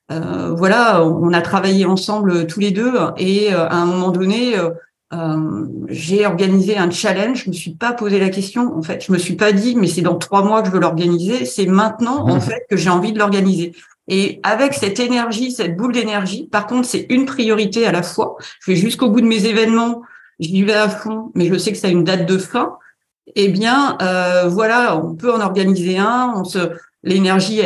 voilà, 0.08 1.04
on 1.04 1.32
a 1.32 1.40
travaillé 1.40 1.86
ensemble 1.86 2.46
tous 2.46 2.60
les 2.60 2.70
deux 2.70 2.92
et 3.16 3.52
à 3.52 3.74
un 3.74 3.86
moment 3.86 4.10
donné, 4.10 4.54
j'ai 5.88 6.26
organisé 6.26 6.76
un 6.76 6.90
challenge. 6.90 7.44
Je 7.44 7.50
me 7.50 7.54
suis 7.54 7.74
pas 7.74 7.92
posé 7.92 8.20
la 8.20 8.28
question. 8.28 8.76
En 8.76 8.82
fait, 8.82 9.04
je 9.04 9.12
me 9.12 9.18
suis 9.18 9.34
pas 9.34 9.52
dit, 9.52 9.76
mais 9.76 9.86
c'est 9.86 10.02
dans 10.02 10.16
trois 10.16 10.42
mois 10.42 10.62
que 10.62 10.68
je 10.68 10.72
veux 10.72 10.80
l'organiser. 10.80 11.44
C'est 11.44 11.66
maintenant, 11.66 12.28
en 12.28 12.40
fait, 12.48 12.64
que 12.70 12.76
j'ai 12.76 12.90
envie 12.90 13.12
de 13.12 13.18
l'organiser. 13.18 13.72
Et 14.08 14.40
avec 14.42 14.74
cette 14.74 15.00
énergie, 15.00 15.50
cette 15.50 15.76
boule 15.76 15.92
d'énergie, 15.92 16.48
par 16.50 16.66
contre, 16.66 16.86
c'est 16.86 17.06
une 17.08 17.24
priorité 17.24 17.86
à 17.86 17.92
la 17.92 18.02
fois. 18.02 18.36
Je 18.60 18.72
vais 18.72 18.76
jusqu'au 18.76 19.10
bout 19.10 19.20
de 19.20 19.26
mes 19.26 19.46
événements 19.46 20.02
j'y 20.40 20.62
vais 20.64 20.74
à 20.74 20.88
fond, 20.88 21.30
mais 21.34 21.46
je 21.46 21.56
sais 21.56 21.72
que 21.72 21.78
ça 21.78 21.88
a 21.88 21.90
une 21.90 22.04
date 22.04 22.26
de 22.26 22.38
fin, 22.38 22.76
eh 23.36 23.48
bien, 23.48 23.96
euh, 24.02 24.48
voilà, 24.48 24.96
on 24.96 25.14
peut 25.14 25.32
en 25.32 25.40
organiser 25.40 25.98
un. 25.98 26.34
On 26.36 26.44
se, 26.44 26.58
l'énergie 27.02 27.62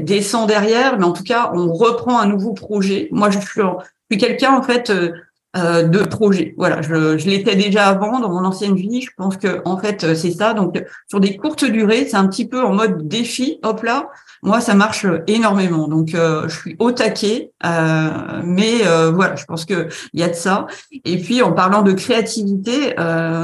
descend 0.00 0.48
derrière, 0.48 0.98
mais 0.98 1.04
en 1.04 1.12
tout 1.12 1.24
cas, 1.24 1.50
on 1.54 1.72
reprend 1.72 2.18
un 2.18 2.26
nouveau 2.26 2.52
projet. 2.52 3.08
Moi, 3.10 3.30
je 3.30 3.38
suis, 3.38 4.18
quelqu'un 4.18 4.54
en 4.54 4.62
fait 4.62 4.90
euh, 4.90 5.12
euh, 5.56 5.82
de 5.82 6.00
projet. 6.00 6.54
Voilà, 6.56 6.80
je, 6.82 7.18
je 7.18 7.28
l'étais 7.28 7.56
déjà 7.56 7.88
avant 7.88 8.20
dans 8.20 8.30
mon 8.30 8.44
ancienne 8.44 8.76
vie. 8.76 9.02
Je 9.02 9.10
pense 9.16 9.36
que 9.36 9.62
en 9.64 9.78
fait, 9.78 10.14
c'est 10.14 10.30
ça. 10.30 10.54
Donc, 10.54 10.82
sur 11.08 11.20
des 11.20 11.36
courtes 11.36 11.64
durées, 11.64 12.06
c'est 12.08 12.16
un 12.16 12.28
petit 12.28 12.46
peu 12.46 12.62
en 12.62 12.72
mode 12.72 13.08
défi. 13.08 13.58
Hop 13.62 13.82
là, 13.82 14.08
moi, 14.42 14.60
ça 14.60 14.74
marche 14.74 15.06
énormément. 15.26 15.86
Donc, 15.86 16.14
euh, 16.14 16.48
je 16.48 16.56
suis 16.56 16.76
au 16.78 16.92
taquet, 16.92 17.52
euh, 17.64 18.40
mais 18.42 18.86
euh, 18.86 19.10
voilà, 19.10 19.36
je 19.36 19.44
pense 19.44 19.66
que 19.66 19.88
il 20.14 20.20
y 20.20 20.22
a 20.22 20.28
de 20.28 20.34
ça. 20.34 20.66
Et 21.04 21.18
puis, 21.18 21.42
en 21.42 21.52
parlant 21.52 21.82
de 21.82 21.92
créativité, 21.92 22.94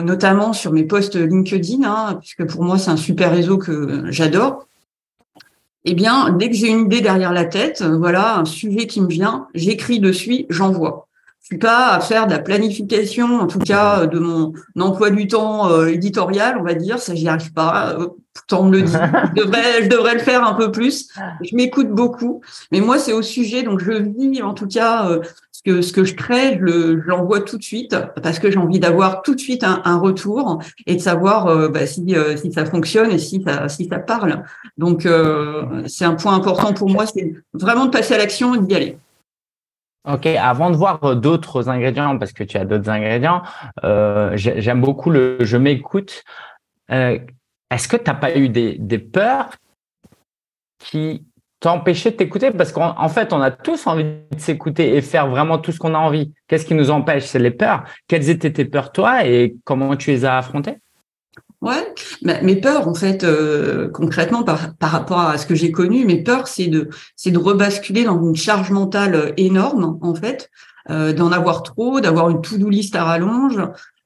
notamment 0.05 0.53
sur 0.53 0.73
mes 0.73 0.85
posts 0.85 1.17
LinkedIn, 1.17 1.83
hein, 1.85 2.19
puisque 2.21 2.47
pour 2.47 2.63
moi, 2.63 2.79
c'est 2.79 2.91
un 2.91 2.97
super 2.97 3.31
réseau 3.31 3.59
que 3.59 4.05
j'adore. 4.11 4.67
Eh 5.85 5.95
bien, 5.95 6.31
dès 6.31 6.51
que 6.51 6.57
j'ai 6.57 6.69
une 6.69 6.87
idée 6.87 7.01
derrière 7.01 7.33
la 7.33 7.45
tête, 7.45 7.83
voilà, 7.83 8.39
un 8.39 8.45
sujet 8.45 8.87
qui 8.87 9.01
me 9.01 9.09
vient, 9.09 9.47
j'écris 9.55 10.01
dessus, 10.01 10.47
j'envoie. 10.49 11.06
Je 11.47 11.55
suis 11.55 11.59
pas 11.59 11.95
à 11.95 12.01
faire 12.01 12.27
de 12.27 12.33
la 12.33 12.41
planification, 12.41 13.41
en 13.41 13.47
tout 13.47 13.61
cas 13.61 14.07
de 14.07 14.19
mon 14.19 14.53
emploi 14.81 15.11
du 15.11 15.29
temps 15.29 15.85
éditorial, 15.87 16.57
on 16.59 16.65
va 16.65 16.75
dire, 16.75 16.99
ça 16.99 17.15
j'y 17.15 17.29
arrive 17.29 17.53
pas 17.53 17.97
pourtant 18.35 18.65
on 18.65 18.69
me 18.69 18.79
le 18.79 18.83
dit. 18.83 18.93
Je 19.37 19.43
devrais, 19.43 19.85
je 19.85 19.89
devrais 19.89 20.15
le 20.15 20.21
faire 20.21 20.45
un 20.45 20.55
peu 20.55 20.71
plus. 20.71 21.09
Je 21.43 21.55
m'écoute 21.55 21.89
beaucoup, 21.89 22.43
mais 22.73 22.81
moi 22.81 22.99
c'est 22.99 23.13
au 23.13 23.23
sujet, 23.23 23.63
donc 23.63 23.81
je 23.81 23.93
vis 23.93 24.43
en 24.43 24.55
tout 24.55 24.67
cas 24.67 25.09
euh, 25.09 25.21
ce 25.57 25.63
que 25.63 25.83
ce 25.83 25.93
que 25.93 26.05
je 26.05 26.15
crée, 26.15 26.59
je 26.61 27.01
l'envoie 27.07 27.41
tout 27.41 27.57
de 27.57 27.63
suite 27.63 27.97
parce 28.23 28.39
que 28.39 28.51
j'ai 28.51 28.59
envie 28.59 28.79
d'avoir 28.79 29.23
tout 29.23 29.35
de 29.35 29.41
suite 29.41 29.65
un, 29.65 29.81
un, 29.85 29.99
retour 29.99 30.61
et 30.87 30.97
de 30.97 31.01
savoir 31.01 31.47
euh, 31.47 31.69
bah, 31.69 31.87
si, 31.87 32.15
euh, 32.15 32.37
si 32.37 32.53
ça 32.53 32.67
fonctionne 32.67 33.11
et 33.11 33.19
si 33.19 33.43
ça, 33.43 33.69
si 33.69 33.87
ça 33.87 33.99
parle. 33.99 34.45
Donc, 34.77 35.07
euh, 35.07 35.83
c'est 35.87 36.05
un 36.05 36.15
point 36.15 36.35
important 36.35 36.75
pour 36.75 36.91
moi, 36.91 37.07
c'est 37.07 37.33
vraiment 37.55 37.87
de 37.87 37.91
passer 37.91 38.15
à 38.15 38.19
l'action 38.19 38.55
et 38.55 38.59
d'y 38.59 38.75
aller. 38.75 38.99
Ok, 40.07 40.27
avant 40.27 40.71
de 40.71 40.77
voir 40.77 41.17
d'autres 41.17 41.69
ingrédients, 41.69 42.17
parce 42.17 42.33
que 42.33 42.45
tu 42.45 42.57
as 42.57 42.65
d'autres 42.65 42.89
ingrédients, 42.89 43.43
j'aime 44.35 44.81
beaucoup 44.81 45.11
le 45.11 45.39
je 45.41 45.57
m'écoute. 45.57 46.23
Est-ce 46.89 47.89
que 47.89 47.97
tu 47.97 48.05
n'as 48.07 48.15
pas 48.15 48.37
eu 48.37 48.49
des, 48.49 48.77
des 48.79 48.99
peurs 48.99 49.51
qui 50.79 51.27
t'empêcher 51.59 52.13
de 52.13 52.17
t'écouter? 52.17 52.53
Parce 52.53 52.71
qu'en 52.71 53.09
fait, 53.09 53.33
on 53.33 53.41
a 53.41 53.51
tous 53.51 53.89
envie 53.89 54.05
de 54.05 54.39
s'écouter 54.39 54.95
et 54.95 55.03
faire 55.03 55.27
vraiment 55.27 55.59
tout 55.59 55.73
ce 55.73 55.79
qu'on 55.81 55.95
a 55.95 55.99
envie. 55.99 56.33
Qu'est-ce 56.47 56.67
qui 56.67 56.75
nous 56.75 56.91
empêche? 56.91 57.25
C'est 57.25 57.41
les 57.41 57.51
peurs. 57.51 57.83
Quelles 58.07 58.31
étaient 58.31 58.53
tes 58.53 58.65
peurs, 58.65 58.93
toi, 58.93 59.27
et 59.27 59.57
comment 59.65 59.97
tu 59.97 60.11
les 60.11 60.25
as 60.25 60.39
affrontées? 60.39 60.77
Ouais, 61.63 61.95
mes 62.43 62.57
peurs, 62.57 62.87
en 62.87 62.95
fait, 62.95 63.25
euh, 63.25 63.89
concrètement, 63.89 64.43
par, 64.43 64.75
par 64.75 64.91
rapport 64.91 65.21
à 65.21 65.39
ce 65.39 65.47
que 65.47 65.55
j'ai 65.55 65.73
connu, 65.73 66.05
mes 66.05 66.23
peurs, 66.23 66.49
c'est 66.49 66.67
de, 66.67 66.91
c'est 67.17 67.31
de 67.31 67.39
rebasculer 67.39 68.05
dans 68.05 68.23
une 68.23 68.37
charge 68.37 68.71
mentale 68.71 69.33
énorme, 69.37 69.99
en 70.03 70.15
fait, 70.15 70.51
euh, 70.91 71.13
d'en 71.13 71.33
avoir 71.33 71.63
trop, 71.63 72.01
d'avoir 72.01 72.29
une 72.31 72.43
to-do 72.43 72.69
list 72.69 72.95
à 72.95 73.05
rallonge. 73.05 73.59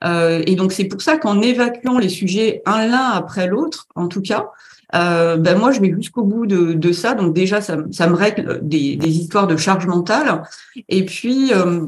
Euh, 0.04 0.42
et 0.46 0.54
donc, 0.54 0.72
c'est 0.72 0.84
pour 0.84 1.02
ça 1.02 1.18
qu'en 1.18 1.42
évacuant 1.42 1.98
les 1.98 2.08
sujets 2.08 2.62
un 2.66 2.86
l'un 2.86 3.10
après 3.10 3.48
l'autre, 3.48 3.88
en 3.96 4.06
tout 4.06 4.22
cas, 4.22 4.46
euh, 4.94 5.36
ben 5.36 5.56
moi 5.56 5.70
je 5.70 5.80
vais 5.80 5.92
jusqu'au 5.92 6.24
bout 6.24 6.46
de, 6.46 6.72
de, 6.72 6.92
ça. 6.92 7.14
Donc 7.14 7.34
déjà 7.34 7.60
ça, 7.60 7.76
ça 7.92 8.08
me 8.08 8.14
règle 8.14 8.60
des, 8.62 8.96
des, 8.96 9.18
histoires 9.18 9.46
de 9.46 9.56
charge 9.56 9.86
mentale. 9.86 10.42
Et 10.88 11.04
puis 11.04 11.52
euh, 11.52 11.86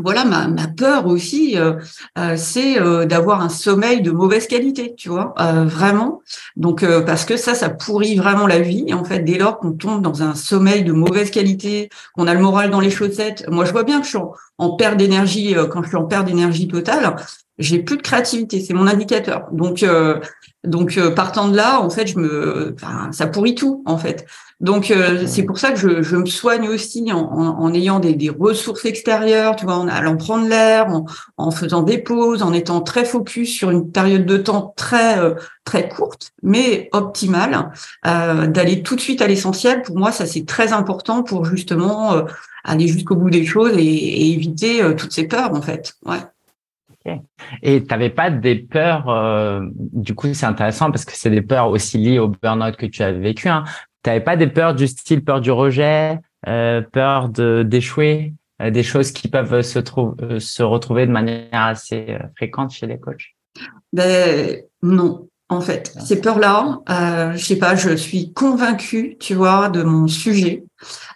voilà 0.00 0.24
ma, 0.24 0.48
peur 0.68 1.06
aussi, 1.06 1.56
euh, 1.56 1.74
euh 2.18 2.36
c'est 2.36 2.80
euh, 2.80 3.06
d'avoir 3.06 3.40
un 3.42 3.48
sommeil 3.48 4.02
de 4.02 4.10
mauvaise 4.10 4.46
qualité, 4.46 4.94
tu 4.96 5.08
vois, 5.08 5.34
vraiment. 5.64 6.22
Donc 6.56 6.84
parce 7.06 7.24
que 7.24 7.36
ça, 7.36 7.54
ça 7.54 7.70
pourrit 7.70 8.16
vraiment 8.16 8.46
la 8.46 8.58
vie. 8.60 8.92
En 8.92 9.04
fait, 9.04 9.20
dès 9.20 9.38
lors 9.38 9.58
qu'on 9.58 9.72
tombe 9.72 10.02
dans 10.02 10.22
un 10.22 10.34
sommeil 10.34 10.84
de 10.84 10.92
mauvaise 10.92 11.30
qualité, 11.30 11.88
qu'on 12.14 12.26
a 12.26 12.34
le 12.34 12.40
moral 12.40 12.70
dans 12.70 12.80
les 12.80 12.90
chaussettes. 12.90 13.44
Moi, 13.48 13.64
je 13.64 13.72
vois 13.72 13.84
bien 13.84 14.00
que 14.00 14.04
je 14.04 14.10
suis 14.10 14.18
en 14.58 14.76
perte 14.76 14.96
d'énergie 14.96 15.54
quand 15.70 15.82
je 15.82 15.88
suis 15.88 15.96
en 15.96 16.04
perte 16.04 16.26
d'énergie 16.26 16.68
totale. 16.68 17.16
J'ai 17.58 17.82
plus 17.82 17.96
de 17.96 18.02
créativité, 18.02 18.60
c'est 18.60 18.74
mon 18.74 18.86
indicateur. 18.86 19.48
Donc 19.52 19.84
donc 20.64 20.96
euh, 20.96 21.10
partant 21.10 21.48
de 21.48 21.56
là, 21.56 21.80
en 21.80 21.90
fait, 21.90 22.06
je 22.06 22.18
me, 22.18 22.74
enfin, 22.74 23.12
ça 23.12 23.26
pourrit 23.26 23.54
tout 23.54 23.82
en 23.86 23.98
fait. 23.98 24.26
Donc 24.60 24.90
euh, 24.90 25.24
c'est 25.26 25.42
pour 25.42 25.58
ça 25.58 25.72
que 25.72 25.78
je, 25.78 26.02
je, 26.02 26.16
me 26.16 26.26
soigne 26.26 26.68
aussi 26.68 27.12
en, 27.12 27.18
en, 27.18 27.74
ayant 27.74 28.00
des, 28.00 28.14
des, 28.14 28.30
ressources 28.30 28.86
extérieures, 28.86 29.56
tu 29.56 29.66
vois, 29.66 29.76
en 29.76 29.88
allant 29.88 30.16
prendre 30.16 30.48
l'air, 30.48 30.88
en, 30.88 31.04
en, 31.36 31.50
faisant 31.50 31.82
des 31.82 31.98
pauses, 31.98 32.42
en 32.42 32.52
étant 32.54 32.80
très 32.80 33.04
focus 33.04 33.52
sur 33.54 33.70
une 33.70 33.90
période 33.90 34.24
de 34.24 34.38
temps 34.38 34.72
très 34.76 35.18
euh, 35.18 35.34
très 35.64 35.88
courte, 35.88 36.32
mais 36.42 36.88
optimale, 36.92 37.70
d'aller 38.04 38.82
tout 38.82 38.96
de 38.96 39.00
suite 39.00 39.20
à 39.22 39.26
l'essentiel. 39.26 39.82
Pour 39.82 39.98
moi, 39.98 40.12
ça 40.12 40.24
c'est 40.24 40.46
très 40.46 40.72
important 40.72 41.22
pour 41.22 41.44
justement 41.44 42.24
aller 42.64 42.86
jusqu'au 42.88 43.16
bout 43.16 43.30
des 43.30 43.44
choses 43.44 43.76
et, 43.76 43.82
et 43.82 44.32
éviter 44.32 44.82
toutes 44.96 45.12
ces 45.12 45.26
peurs 45.26 45.52
en 45.54 45.62
fait. 45.62 45.94
Ouais. 46.06 46.20
Et 47.62 47.82
tu 47.82 47.88
n'avais 47.88 48.10
pas 48.10 48.30
des 48.30 48.56
peurs, 48.56 49.08
euh, 49.08 49.60
du 49.74 50.14
coup 50.14 50.32
c'est 50.32 50.46
intéressant 50.46 50.90
parce 50.90 51.04
que 51.04 51.12
c'est 51.14 51.30
des 51.30 51.42
peurs 51.42 51.68
aussi 51.68 51.98
liées 51.98 52.18
au 52.18 52.28
burn-out 52.28 52.76
que 52.76 52.86
tu 52.86 53.02
as 53.02 53.12
vécu. 53.12 53.48
Hein. 53.48 53.64
Tu 54.02 54.10
n'avais 54.10 54.22
pas 54.22 54.36
des 54.36 54.46
peurs 54.46 54.74
du 54.74 54.86
style 54.86 55.22
peur 55.22 55.40
du 55.40 55.50
rejet, 55.50 56.18
euh, 56.48 56.80
peur 56.80 57.28
d'échouer, 57.28 58.32
euh, 58.62 58.70
des 58.70 58.82
choses 58.82 59.12
qui 59.12 59.28
peuvent 59.28 59.62
se, 59.62 59.80
se 60.38 60.62
retrouver 60.62 61.06
de 61.06 61.12
manière 61.12 61.48
assez 61.52 62.16
fréquente 62.36 62.70
chez 62.70 62.86
les 62.86 62.98
coachs? 62.98 63.34
Ben, 63.92 64.62
Non, 64.82 65.28
en 65.48 65.60
fait. 65.60 65.94
Ces 66.04 66.20
peurs-là, 66.20 66.80
euh, 66.88 67.32
je 67.36 67.44
sais 67.44 67.56
pas, 67.56 67.74
je 67.76 67.94
suis 67.94 68.32
convaincue, 68.32 69.16
tu 69.20 69.34
vois, 69.34 69.68
de 69.68 69.82
mon 69.82 70.08
sujet. 70.08 70.64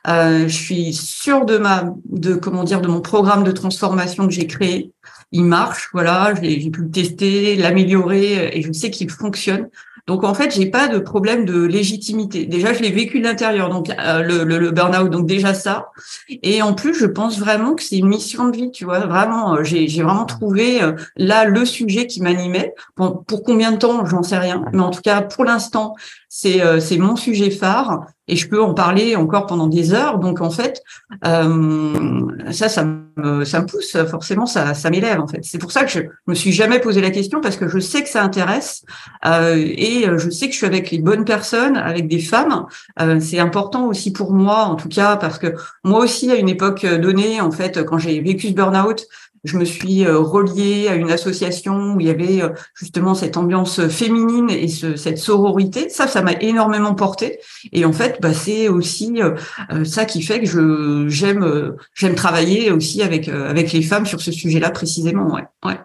Euh, 0.07 0.49
je 0.49 0.55
suis 0.55 0.93
sûre 0.93 1.45
de 1.45 1.59
ma, 1.59 1.85
de 2.07 2.35
comment 2.35 2.65
dire, 2.65 2.81
de 2.81 2.89
mon 2.89 3.01
programme 3.01 3.45
de 3.45 3.53
transformation 3.53 4.27
que 4.27 4.33
j'ai 4.33 4.47
créé 4.47 4.93
il 5.33 5.45
marche, 5.45 5.91
voilà, 5.93 6.35
j'ai 6.41 6.71
pu 6.71 6.83
le 6.83 6.91
tester, 6.91 7.57
l'améliorer 7.57 8.57
et 8.57 8.63
je 8.63 8.73
sais 8.73 8.91
qu'il 8.91 9.11
fonctionne. 9.11 9.69
Donc 10.09 10.25
en 10.25 10.33
fait, 10.33 10.55
j'ai 10.55 10.65
pas 10.65 10.89
de 10.89 10.99
problème 10.99 11.45
de 11.45 11.65
légitimité. 11.65 12.47
Déjà, 12.47 12.73
je 12.73 12.81
l'ai 12.81 12.91
vécu 12.91 13.19
de 13.21 13.25
l'intérieur, 13.25 13.69
donc 13.69 13.91
euh, 13.91 14.23
le, 14.23 14.71
burn-out, 14.71 15.11
donc 15.11 15.27
déjà 15.27 15.53
ça. 15.53 15.91
Et 16.31 16.63
en 16.63 16.73
plus, 16.73 16.95
je 16.95 17.05
pense 17.05 17.39
vraiment 17.39 17.75
que 17.75 17.83
c'est 17.83 17.99
une 17.99 18.09
mission 18.09 18.49
de 18.49 18.57
vie, 18.57 18.71
tu 18.71 18.87
vois. 18.87 19.01
Vraiment, 19.01 19.57
euh, 19.57 19.65
j'ai 19.65 19.87
vraiment 20.03 20.25
trouvé 20.25 20.83
euh, 20.83 20.93
là 21.17 21.45
le 21.45 21.67
sujet 21.67 22.07
qui 22.07 22.23
m'animait. 22.23 22.75
Pour 22.97 23.43
combien 23.45 23.71
de 23.71 23.77
temps, 23.77 24.07
j'en 24.07 24.23
sais 24.23 24.39
rien, 24.39 24.65
mais 24.73 24.81
en 24.81 24.91
tout 24.91 25.03
cas, 25.03 25.21
pour 25.21 25.45
l'instant, 25.45 25.95
c'est 26.29 26.61
c'est 26.81 26.99
mon 26.99 27.17
sujet 27.17 27.51
phare 27.51 28.07
et 28.29 28.37
je 28.37 28.49
peux 28.49 28.63
en 28.63 28.75
parler 28.75 29.17
encore 29.17 29.47
pendant 29.47 29.67
des 29.67 29.93
heures. 29.93 30.19
Donc 30.19 30.41
en 30.41 30.51
fait, 30.51 30.83
euh, 31.27 32.53
ça, 32.53 32.69
ça 32.69 32.85
me, 32.85 33.67
pousse 33.67 33.97
forcément, 34.09 34.47
ça, 34.47 34.75
m'élève 34.91 35.21
en 35.21 35.27
fait. 35.27 35.41
C'est 35.43 35.59
pour 35.59 35.73
ça 35.73 35.85
que 35.85 35.91
je 35.91 36.01
me 36.27 36.35
suis 36.35 36.53
jamais 36.53 36.79
posé 36.79 37.01
la 37.01 37.11
question 37.11 37.41
parce 37.41 37.57
que 37.57 37.67
je 37.69 37.79
sais 37.79 38.03
que 38.03 38.09
ça 38.09 38.23
intéresse 38.23 38.85
euh, 39.25 39.57
et 39.57 40.05
je 40.17 40.31
sais 40.31 40.47
que 40.47 40.53
je 40.53 40.59
suis 40.59 40.67
avec 40.67 40.91
les 40.91 40.99
bonnes 40.99 41.25
personnes, 41.25 41.77
avec 41.77 42.07
des 42.07 42.21
femmes. 42.21 42.67
Euh, 43.01 43.19
c'est 43.19 43.39
important 43.39 43.87
aussi 43.87 44.13
pour 44.13 44.33
moi, 44.33 44.65
en 44.65 44.77
tout 44.77 44.89
cas, 44.89 45.17
parce 45.17 45.39
que 45.39 45.55
moi 45.83 46.01
aussi 46.01 46.31
à 46.31 46.37
une 46.37 46.49
époque 46.49 46.85
donnée, 46.85 47.41
en 47.41 47.51
fait, 47.51 47.85
quand 47.85 47.99
j'ai 47.99 48.21
vécu 48.21 48.49
ce 48.49 48.53
burn-out, 48.53 49.07
je 49.45 49.57
me 49.59 49.65
suis 49.65 50.05
euh, 50.05 50.19
reliée 50.19 50.89
à 50.89 50.95
une 50.95 51.11
association 51.11 51.95
où 51.95 52.01
il 52.01 52.07
y 52.07 52.11
avait 52.11 52.43
euh, 52.43 52.51
justement 52.75 53.15
cette 53.15 53.37
ambiance 53.37 53.87
féminine 53.89 54.51
et 54.51 54.69
ce, 54.69 54.97
cette 54.97 55.19
sororité. 55.19 55.89
Ça, 55.89 56.07
ça 56.07 56.23
m'a 56.23 56.33
énormément 56.33 56.95
porté. 56.95 57.39
Et 57.73 57.85
en 57.85 57.93
fait, 57.93 58.19
bah, 58.21 58.35
c'est 58.35 58.69
aussi 58.69 59.23
euh, 59.23 59.85
ça 59.85 60.05
qui 60.05 60.23
fait 60.23 60.41
que 60.41 60.47
je 60.47 61.09
j'aime 61.09 61.77
j'aime 61.95 62.15
travailler 62.15 62.71
aussi 62.71 63.03
avec 63.03 63.29
avec 63.29 63.73
les 63.73 63.83
femmes 63.83 64.07
sur 64.07 64.21
ce 64.21 64.33
sujet-là 64.33 64.71
précisément. 64.71 65.33
Ouais. 65.33 65.45
ouais. 65.65 65.79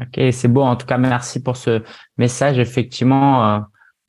Ok, 0.00 0.32
c'est 0.32 0.48
beau. 0.48 0.62
En 0.62 0.76
tout 0.76 0.86
cas, 0.86 0.98
merci 0.98 1.42
pour 1.42 1.56
ce 1.56 1.82
message. 2.16 2.58
Effectivement, 2.58 3.62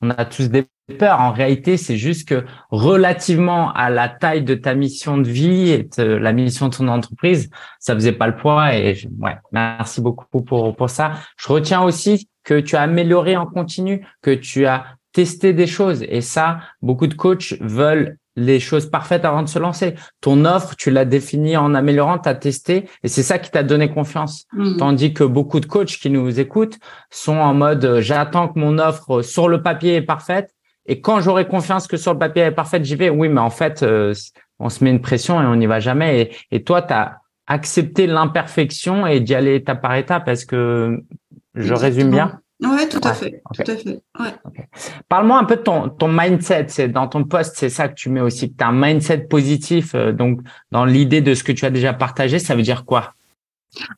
on 0.03 0.09
a 0.09 0.25
tous 0.25 0.49
des 0.49 0.65
peur. 0.99 1.21
En 1.21 1.31
réalité, 1.31 1.77
c'est 1.77 1.97
juste 1.97 2.27
que 2.27 2.45
relativement 2.69 3.71
à 3.73 3.89
la 3.89 4.09
taille 4.09 4.43
de 4.43 4.53
ta 4.53 4.75
mission 4.75 5.17
de 5.17 5.29
vie 5.29 5.69
et 5.69 5.89
de 5.97 6.03
la 6.03 6.33
mission 6.33 6.67
de 6.67 6.75
ton 6.75 6.87
entreprise, 6.89 7.49
ça 7.79 7.93
faisait 7.93 8.11
pas 8.11 8.27
le 8.27 8.35
poids. 8.35 8.75
Et 8.75 8.97
ouais, 9.19 9.37
merci 9.51 10.01
beaucoup 10.01 10.41
pour, 10.41 10.75
pour 10.75 10.89
ça. 10.89 11.13
Je 11.37 11.47
retiens 11.47 11.81
aussi 11.81 12.29
que 12.43 12.59
tu 12.59 12.75
as 12.75 12.81
amélioré 12.81 13.37
en 13.37 13.45
continu, 13.45 14.05
que 14.21 14.31
tu 14.31 14.65
as 14.65 14.85
testé 15.13 15.53
des 15.53 15.67
choses. 15.67 16.03
Et 16.03 16.21
ça, 16.21 16.59
beaucoup 16.81 17.07
de 17.07 17.13
coachs 17.13 17.53
veulent 17.61 18.17
les 18.35 18.59
choses 18.59 18.89
parfaites 18.89 19.25
avant 19.25 19.43
de 19.43 19.49
se 19.49 19.59
lancer. 19.59 19.95
Ton 20.21 20.45
offre, 20.45 20.75
tu 20.75 20.91
l'as 20.91 21.05
définie 21.05 21.55
en 21.57 21.73
améliorant, 21.75 22.17
tu 22.17 22.29
as 22.29 22.35
testé 22.35 22.85
et 23.03 23.07
c'est 23.07 23.23
ça 23.23 23.39
qui 23.39 23.51
t'a 23.51 23.63
donné 23.63 23.89
confiance. 23.89 24.45
Mmh. 24.53 24.77
Tandis 24.77 25.13
que 25.13 25.23
beaucoup 25.23 25.59
de 25.59 25.65
coachs 25.65 25.97
qui 25.97 26.09
nous 26.09 26.39
écoutent 26.39 26.79
sont 27.09 27.37
en 27.37 27.53
mode 27.53 27.99
j'attends 27.99 28.47
que 28.47 28.59
mon 28.59 28.79
offre 28.79 29.21
sur 29.21 29.47
le 29.47 29.61
papier 29.61 29.95
est 29.95 30.01
parfaite 30.01 30.53
et 30.85 31.01
quand 31.01 31.21
j'aurai 31.21 31.47
confiance 31.47 31.87
que 31.87 31.97
sur 31.97 32.13
le 32.13 32.19
papier 32.19 32.43
est 32.43 32.51
parfait, 32.51 32.83
j'y 32.83 32.95
vais. 32.95 33.09
Oui, 33.09 33.29
mais 33.29 33.41
en 33.41 33.49
fait, 33.49 33.83
euh, 33.83 34.13
on 34.59 34.69
se 34.69 34.83
met 34.83 34.89
une 34.89 35.01
pression 35.01 35.41
et 35.41 35.45
on 35.45 35.55
n'y 35.55 35.65
va 35.65 35.79
jamais. 35.79 36.31
Et, 36.51 36.63
toi, 36.63 36.81
tu 36.81 36.93
as 36.93 37.19
accepté 37.47 38.07
l'imperfection 38.07 39.07
et 39.07 39.19
d'y 39.19 39.35
aller 39.35 39.55
étape 39.55 39.81
par 39.81 39.95
étape. 39.95 40.27
Est-ce 40.27 40.45
que 40.45 41.01
je 41.55 41.73
résume 41.73 42.11
bien? 42.11 42.39
Oui, 42.63 42.87
tout 42.89 43.01
à 43.03 43.13
fait. 43.13 43.41
Tout 43.53 43.63
à 43.71 43.75
fait. 43.75 43.99
Parle-moi 45.09 45.37
un 45.37 45.43
peu 45.43 45.57
de 45.57 45.61
ton, 45.61 45.89
ton 45.89 46.07
mindset. 46.07 46.67
C'est 46.69 46.87
dans 46.87 47.07
ton 47.07 47.23
poste, 47.23 47.55
c'est 47.57 47.69
ça 47.69 47.87
que 47.87 47.95
tu 47.95 48.09
mets 48.09 48.21
aussi, 48.21 48.51
que 48.51 48.57
tu 48.57 48.63
as 48.63 48.67
un 48.67 48.71
mindset 48.71 49.19
positif. 49.29 49.95
Euh, 49.95 50.11
donc, 50.11 50.39
dans 50.71 50.85
l'idée 50.85 51.21
de 51.21 51.33
ce 51.33 51.43
que 51.43 51.51
tu 51.51 51.65
as 51.65 51.69
déjà 51.69 51.93
partagé, 51.93 52.39
ça 52.39 52.55
veut 52.55 52.61
dire 52.61 52.85
quoi? 52.85 53.13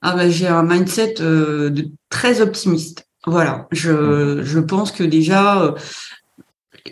Ah 0.01 0.15
ben, 0.15 0.29
J'ai 0.29 0.48
un 0.48 0.63
mindset 0.63 1.15
euh, 1.22 1.69
de, 1.69 1.89
très 2.10 2.41
optimiste. 2.41 3.07
Voilà, 3.27 3.67
je, 3.72 4.41
je 4.43 4.60
pense 4.60 4.91
que 4.91 5.03
déjà, 5.03 5.74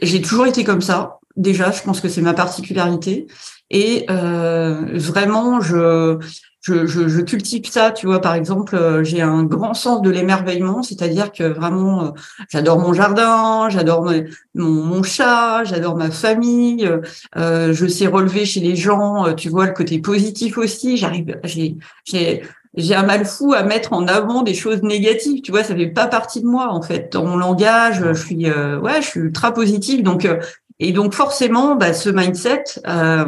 j'ai 0.02 0.22
toujours 0.22 0.48
été 0.48 0.64
comme 0.64 0.82
ça. 0.82 1.20
Déjà, 1.36 1.72
je 1.72 1.82
pense 1.84 2.02
que 2.02 2.10
c'est 2.10 2.22
ma 2.22 2.34
particularité. 2.34 3.28
Et 3.74 4.06
euh, 4.10 4.86
vraiment, 4.94 5.60
je, 5.60 6.18
je, 6.62 6.86
je, 6.86 7.22
cultive 7.22 7.66
ça. 7.70 7.92
Tu 7.92 8.06
vois, 8.06 8.22
par 8.22 8.36
exemple, 8.36 8.76
euh, 8.76 9.04
j'ai 9.04 9.22
un 9.22 9.44
grand 9.44 9.74
sens 9.74 10.02
de 10.02 10.10
l'émerveillement, 10.10 10.84
c'est-à-dire 10.84 11.32
que 11.32 11.44
vraiment, 11.44 12.06
euh, 12.06 12.10
j'adore 12.50 12.80
mon 12.80 12.94
jardin, 12.94 13.68
j'adore 13.70 14.06
mon, 14.06 14.24
mon, 14.56 15.04
chat, 15.04 15.64
j'adore 15.66 15.98
ma 15.98 16.12
famille. 16.12 16.90
Euh, 17.36 17.74
je 17.74 17.88
sais 17.88 18.08
relever 18.08 18.46
chez 18.46 18.62
les 18.62 18.76
gens, 18.76 19.34
tu 19.34 19.50
vois, 19.50 19.66
le 19.66 19.74
côté 19.74 20.00
positif 20.00 20.58
aussi. 20.58 20.96
J'arrive, 20.96 21.38
j'ai, 21.44 21.76
j'ai 22.06 22.44
j'ai 22.76 22.96
un 22.96 23.04
mal 23.04 23.26
fou 23.26 23.54
à 23.54 23.64
mettre 23.64 23.94
en 23.94 24.08
avant 24.08 24.42
des 24.42 24.54
choses 24.54 24.82
négatives. 24.82 25.42
Tu 25.42 25.52
vois, 25.52 25.64
ça 25.64 25.76
fait 25.76 25.88
pas 25.88 26.08
partie 26.08 26.42
de 26.42 26.48
moi 26.48 26.70
en 26.70 26.82
fait. 26.82 27.12
Dans 27.14 27.26
mon 27.26 27.38
langage, 27.38 28.04
je 28.04 28.14
suis 28.14 28.50
euh, 28.50 28.80
ouais, 28.80 29.02
je 29.02 29.08
suis 29.08 29.20
ultra 29.20 29.54
positive. 29.54 30.04
Donc 30.04 30.26
euh, 30.26 30.40
et 30.80 30.92
donc 30.92 31.14
forcément, 31.14 31.76
bah, 31.76 31.94
ce 31.94 32.10
mindset, 32.10 32.64
euh, 32.88 33.26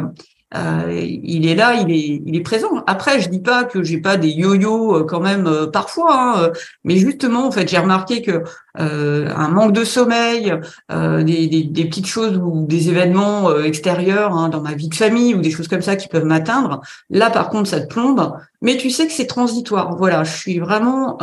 euh, 0.54 0.92
il 0.92 1.46
est 1.46 1.56
là, 1.56 1.74
il 1.74 1.90
est, 1.90 2.22
il 2.24 2.36
est 2.36 2.40
présent. 2.40 2.84
Après, 2.86 3.20
je 3.20 3.28
dis 3.28 3.40
pas 3.40 3.64
que 3.64 3.82
j'ai 3.82 4.00
pas 4.00 4.16
des 4.16 4.28
yo-yo 4.28 4.94
euh, 4.94 5.04
quand 5.04 5.18
même 5.18 5.48
euh, 5.48 5.66
parfois, 5.66 6.46
hein, 6.46 6.52
mais 6.84 6.96
justement, 6.96 7.48
en 7.48 7.50
fait, 7.50 7.68
j'ai 7.68 7.78
remarqué 7.78 8.22
que 8.22 8.44
un 8.78 9.48
manque 9.48 9.72
de 9.72 9.84
sommeil, 9.84 10.52
des, 10.90 11.46
des, 11.46 11.64
des, 11.64 11.84
petites 11.86 12.06
choses 12.06 12.36
ou 12.36 12.66
des 12.66 12.90
événements 12.90 13.58
extérieurs 13.58 14.34
hein, 14.34 14.50
dans 14.50 14.60
ma 14.60 14.74
vie 14.74 14.90
de 14.90 14.94
famille 14.94 15.34
ou 15.34 15.40
des 15.40 15.50
choses 15.50 15.66
comme 15.66 15.80
ça 15.80 15.96
qui 15.96 16.08
peuvent 16.08 16.26
m'atteindre. 16.26 16.82
Là, 17.08 17.30
par 17.30 17.48
contre, 17.48 17.70
ça 17.70 17.80
te 17.80 17.86
plombe. 17.86 18.34
Mais 18.60 18.76
tu 18.76 18.90
sais 18.90 19.06
que 19.06 19.14
c'est 19.14 19.26
transitoire. 19.26 19.96
Voilà, 19.96 20.24
je 20.24 20.36
suis 20.36 20.58
vraiment 20.58 21.16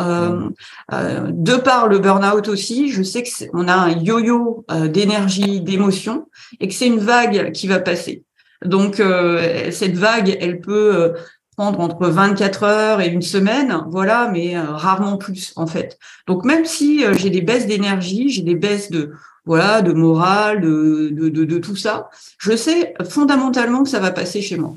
de 0.89 1.55
par 1.57 1.87
le 1.89 1.99
burn-out 1.99 2.47
aussi, 2.47 2.89
je 2.89 3.03
sais 3.03 3.21
que 3.21 3.29
on 3.53 3.67
a 3.67 3.75
un 3.75 3.91
yo-yo 3.99 4.65
d'énergie, 4.87 5.61
d'émotion, 5.61 6.25
et 6.59 6.67
que 6.67 6.73
c'est 6.73 6.87
une 6.87 6.99
vague 6.99 7.51
qui 7.51 7.67
va 7.67 7.77
passer. 7.77 8.23
Donc 8.65 8.99
euh, 8.99 9.71
cette 9.71 9.95
vague, 9.95 10.37
elle 10.39 10.59
peut 10.59 10.95
euh, 10.95 11.13
prendre 11.55 11.79
entre 11.79 12.07
24 12.07 12.63
heures 12.63 13.01
et 13.01 13.07
une 13.07 13.21
semaine, 13.21 13.83
voilà, 13.87 14.29
mais 14.31 14.57
euh, 14.57 14.63
rarement 14.63 15.17
plus 15.17 15.53
en 15.55 15.67
fait. 15.67 15.97
Donc 16.27 16.45
même 16.45 16.65
si 16.65 17.03
j'ai 17.13 17.29
des 17.29 17.41
baisses 17.41 17.67
d'énergie, 17.67 18.29
j'ai 18.29 18.41
des 18.41 18.55
baisses 18.55 18.89
de 18.89 19.13
voilà, 19.45 19.81
de 19.81 19.91
morale, 19.91 20.61
de, 20.61 21.09
de, 21.11 21.27
de, 21.27 21.57
tout 21.57 21.75
ça, 21.75 22.09
je 22.37 22.55
sais 22.55 22.93
fondamentalement 23.09 23.83
que 23.83 23.89
ça 23.89 23.99
va 23.99 24.11
passer 24.11 24.41
chez 24.41 24.55
moi. 24.55 24.73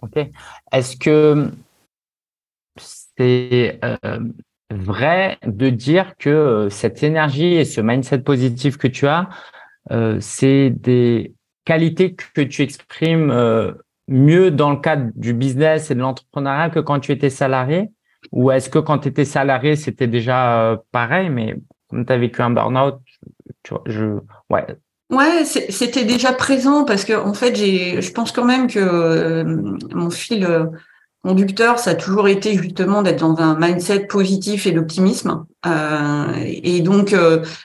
Ok. 0.00 0.16
Est-ce 0.72 0.96
que 0.96 1.50
c'est 3.18 3.78
vrai 4.70 5.36
de 5.44 5.68
dire 5.68 6.16
que 6.18 6.68
cette 6.70 7.02
énergie 7.02 7.52
et 7.54 7.66
ce 7.66 7.82
mindset 7.82 8.20
positif 8.20 8.78
que 8.78 8.88
tu 8.88 9.06
as, 9.06 9.28
c'est 10.20 10.70
des 10.70 11.34
qualité 11.68 12.16
que 12.34 12.40
tu 12.40 12.62
exprimes 12.62 13.30
euh, 13.30 13.72
mieux 14.08 14.50
dans 14.50 14.70
le 14.70 14.78
cadre 14.78 15.10
du 15.14 15.34
business 15.34 15.90
et 15.90 15.94
de 15.94 16.00
l'entrepreneuriat 16.00 16.70
que 16.70 16.80
quand 16.80 16.98
tu 16.98 17.12
étais 17.12 17.28
salarié? 17.28 17.90
Ou 18.32 18.50
est-ce 18.50 18.70
que 18.70 18.78
quand 18.78 19.00
tu 19.00 19.08
étais 19.08 19.26
salarié, 19.26 19.76
c'était 19.76 20.06
déjà 20.06 20.62
euh, 20.62 20.76
pareil, 20.92 21.28
mais 21.28 21.56
comme 21.90 22.06
tu 22.06 22.12
as 22.12 22.16
vécu 22.16 22.40
un 22.40 22.50
burn-out, 22.50 22.96
tu 23.62 23.74
vois, 23.74 23.82
je, 23.84 24.06
ouais. 24.48 24.66
Ouais, 25.10 25.44
c'était 25.44 26.04
déjà 26.04 26.32
présent 26.32 26.84
parce 26.84 27.04
que 27.04 27.12
en 27.12 27.34
fait, 27.34 27.54
j'ai, 27.54 28.00
je 28.00 28.12
pense 28.12 28.32
quand 28.32 28.44
même 28.44 28.66
que 28.66 28.78
euh, 28.78 29.44
mon 29.92 30.10
fil 30.10 30.46
conducteur, 31.22 31.78
ça 31.78 31.90
a 31.90 31.94
toujours 31.94 32.28
été 32.28 32.54
justement 32.54 33.02
d'être 33.02 33.20
dans 33.20 33.38
un 33.40 33.58
mindset 33.58 34.06
positif 34.06 34.66
et 34.66 34.72
d'optimisme. 34.72 35.44
et 36.44 36.80
donc, 36.80 37.14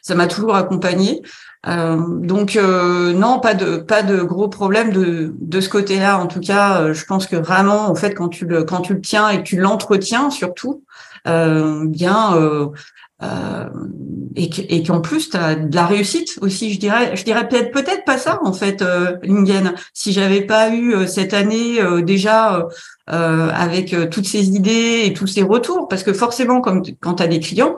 ça 0.02 0.16
m'a 0.16 0.28
toujours 0.28 0.56
accompagné. 0.56 1.22
Euh, 1.66 1.98
donc 2.20 2.58
euh, 2.58 3.14
non, 3.14 3.40
pas 3.40 3.54
de 3.54 3.78
pas 3.78 4.04
de 4.04 4.22
gros 4.22 4.50
problèmes 4.50 4.92
de 4.92 5.34
de 5.40 5.62
ce 5.62 5.70
côté-là. 5.70 6.20
En 6.20 6.28
tout 6.28 6.42
cas, 6.42 6.82
euh, 6.82 6.94
je 6.94 7.06
pense 7.06 7.26
que 7.26 7.38
vraiment, 7.38 7.90
en 7.90 7.96
fait, 7.96 8.14
quand 8.14 8.28
tu 8.28 8.46
le 8.46 8.64
quand 8.64 8.82
tu 8.82 8.94
le 8.94 9.02
tiens 9.02 9.30
et 9.30 9.38
que 9.38 9.44
tu 9.44 9.58
l'entretiens 9.58 10.30
surtout, 10.30 10.84
bien 11.26 12.36
et 14.36 14.84
qu'en 14.84 15.00
plus 15.00 15.30
tu 15.30 15.38
as 15.38 15.56
de 15.56 15.74
la 15.74 15.86
réussite 15.86 16.38
aussi, 16.42 16.74
je 16.74 16.80
dirais. 16.80 17.16
Je 17.16 17.24
dirais 17.24 17.48
peut-être 17.48 17.72
peut-être 17.72 18.04
pas 18.04 18.18
ça 18.18 18.40
en 18.44 18.52
fait, 18.52 18.84
Lingen. 19.24 19.74
Si 19.94 20.12
j'avais 20.12 20.42
pas 20.42 20.70
eu 20.70 21.08
cette 21.08 21.34
année 21.34 21.80
déjà 22.04 22.68
avec 23.08 23.96
toutes 24.10 24.28
ces 24.28 24.50
idées 24.50 25.04
et 25.06 25.14
tous 25.14 25.28
ces 25.28 25.44
retours, 25.44 25.88
parce 25.88 26.04
que 26.04 26.12
forcément, 26.12 26.60
comme 26.60 26.84
quand 27.00 27.16
tu 27.16 27.24
as 27.24 27.28
des 27.28 27.40
clients 27.40 27.78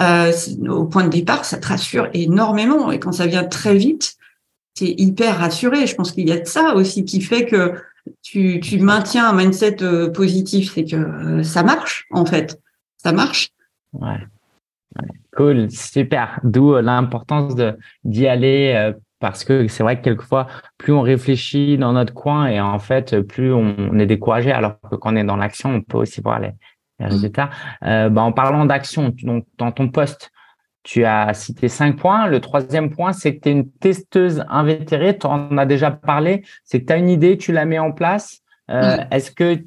euh, 0.00 0.32
au 0.68 0.84
point 0.84 1.04
de 1.04 1.10
départ, 1.10 1.44
ça 1.44 1.58
te 1.58 1.66
rassure 1.66 2.08
énormément. 2.14 2.90
Et 2.90 2.98
quand 2.98 3.12
ça 3.12 3.26
vient 3.26 3.44
très 3.44 3.76
vite, 3.76 4.16
tu 4.74 4.84
es 4.84 4.94
hyper 4.98 5.38
rassuré. 5.38 5.86
Je 5.86 5.94
pense 5.94 6.12
qu'il 6.12 6.28
y 6.28 6.32
a 6.32 6.38
de 6.38 6.46
ça 6.46 6.74
aussi 6.74 7.04
qui 7.04 7.20
fait 7.20 7.46
que 7.46 7.74
tu, 8.22 8.60
tu 8.60 8.78
maintiens 8.78 9.28
un 9.28 9.32
mindset 9.34 9.82
euh, 9.82 10.10
positif, 10.10 10.72
c'est 10.74 10.84
que 10.84 10.96
euh, 10.96 11.42
ça 11.42 11.62
marche, 11.62 12.06
en 12.10 12.24
fait. 12.24 12.60
Ça 12.96 13.12
marche. 13.12 13.50
Ouais. 13.92 14.18
Cool, 15.36 15.70
super. 15.70 16.40
D'où 16.42 16.74
l'importance 16.76 17.54
d'y 18.04 18.26
aller 18.26 18.92
parce 19.20 19.44
que 19.44 19.68
c'est 19.68 19.82
vrai 19.82 19.98
que 19.98 20.04
quelquefois, 20.04 20.48
plus 20.78 20.92
on 20.92 21.02
réfléchit 21.02 21.78
dans 21.78 21.92
notre 21.92 22.14
coin 22.14 22.46
et 22.46 22.60
en 22.60 22.78
fait, 22.78 23.20
plus 23.20 23.52
on, 23.52 23.98
est 23.98 24.06
découragé, 24.06 24.50
alors 24.50 24.80
que 24.90 24.96
quand 24.96 25.12
on 25.12 25.16
est 25.16 25.24
dans 25.24 25.36
l'action, 25.36 25.70
on 25.70 25.82
peut 25.82 25.98
aussi 25.98 26.20
voir 26.20 26.40
les, 26.40 26.50
résultats. 27.06 27.50
Euh, 27.84 28.08
bah, 28.08 28.22
en 28.22 28.32
parlant 28.32 28.64
d'action, 28.64 29.14
donc 29.22 29.46
dans 29.58 29.72
ton 29.72 29.88
poste, 29.88 30.30
tu 30.82 31.04
as 31.04 31.34
cité 31.34 31.68
cinq 31.68 31.96
points. 31.96 32.26
Le 32.26 32.40
troisième 32.40 32.90
point, 32.90 33.12
c'est 33.12 33.36
que 33.36 33.42
tu 33.42 33.48
es 33.48 33.52
une 33.52 33.70
testeuse 33.70 34.44
invétérée. 34.48 35.18
Tu 35.18 35.26
en 35.26 35.56
as 35.58 35.66
déjà 35.66 35.90
parlé. 35.90 36.44
C'est 36.64 36.80
que 36.80 36.86
tu 36.86 36.92
as 36.92 36.96
une 36.96 37.10
idée, 37.10 37.36
tu 37.36 37.52
la 37.52 37.64
mets 37.64 37.78
en 37.78 37.92
place. 37.92 38.40
Euh, 38.70 38.98
est-ce 39.10 39.30
que 39.30 39.58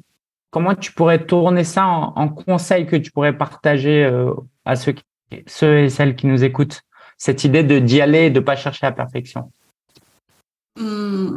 comment 0.50 0.74
tu 0.74 0.92
pourrais 0.92 1.24
tourner 1.24 1.64
ça 1.64 1.86
en, 1.86 2.28
conseil 2.28 2.86
que 2.86 2.96
tu 2.96 3.10
pourrais 3.10 3.36
partager 3.36 4.04
euh, 4.04 4.32
à 4.64 4.76
ceux, 4.76 4.94
ceux 5.46 5.80
et 5.80 5.90
celles 5.90 6.16
qui 6.16 6.26
nous 6.26 6.42
écoutent? 6.42 6.82
Cette 7.16 7.44
idée 7.44 7.62
de 7.62 7.78
d'y 7.78 8.00
aller 8.00 8.26
et 8.26 8.30
de 8.30 8.40
pas 8.40 8.56
chercher 8.56 8.86
la 8.86 8.92
perfection. 8.92 9.52
Mmh. 10.80 11.36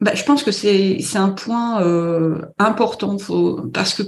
Bah, 0.00 0.14
je 0.14 0.24
pense 0.24 0.42
que 0.42 0.50
c'est 0.50 0.98
un 1.16 1.30
point 1.30 1.80
important 2.58 3.18
faut, 3.18 3.68
parce 3.72 3.94
que 3.94 4.02